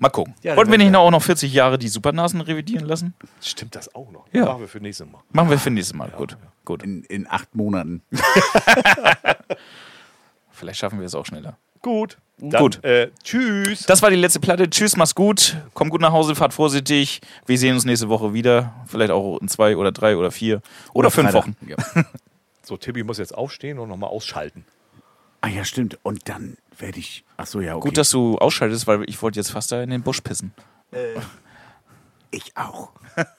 [0.00, 0.34] Mal gucken.
[0.42, 3.14] Ja, Wollten wir nicht noch auch noch 40 Jahre die Supernasen revidieren lassen?
[3.40, 4.26] Stimmt das auch noch?
[4.32, 4.44] Ja.
[4.44, 5.20] Machen wir für nächstes Mal.
[5.32, 6.10] Machen wir für nächstes Mal.
[6.10, 6.36] Gut.
[6.64, 6.82] Gut.
[6.84, 8.02] In, in acht Monaten.
[10.58, 11.56] Vielleicht schaffen wir es auch schneller.
[11.82, 12.18] Gut.
[12.38, 12.84] Dann, Gut.
[12.84, 13.84] Äh, tschüss.
[13.86, 14.68] Das war die letzte Platte.
[14.70, 15.56] Tschüss, mach's gut.
[15.74, 17.20] Kommt gut nach Hause, fahrt vorsichtig.
[17.46, 18.74] Wir sehen uns nächste Woche wieder.
[18.86, 20.60] Vielleicht auch in zwei oder drei oder vier
[20.92, 21.48] oder, fünf Freitag.
[21.48, 21.56] Wochen.
[21.66, 22.04] Ja.
[22.64, 24.66] So, Tibi muss jetzt aufstehen und nochmal ausschalten.
[25.40, 25.98] Ah ja, stimmt.
[26.02, 27.24] Und dann werde ich.
[27.38, 27.88] Ach so, ja, okay.
[27.88, 30.52] Gut, dass du ausschaltest, weil ich wollte jetzt fast da in den Busch pissen.
[32.30, 32.90] ich auch.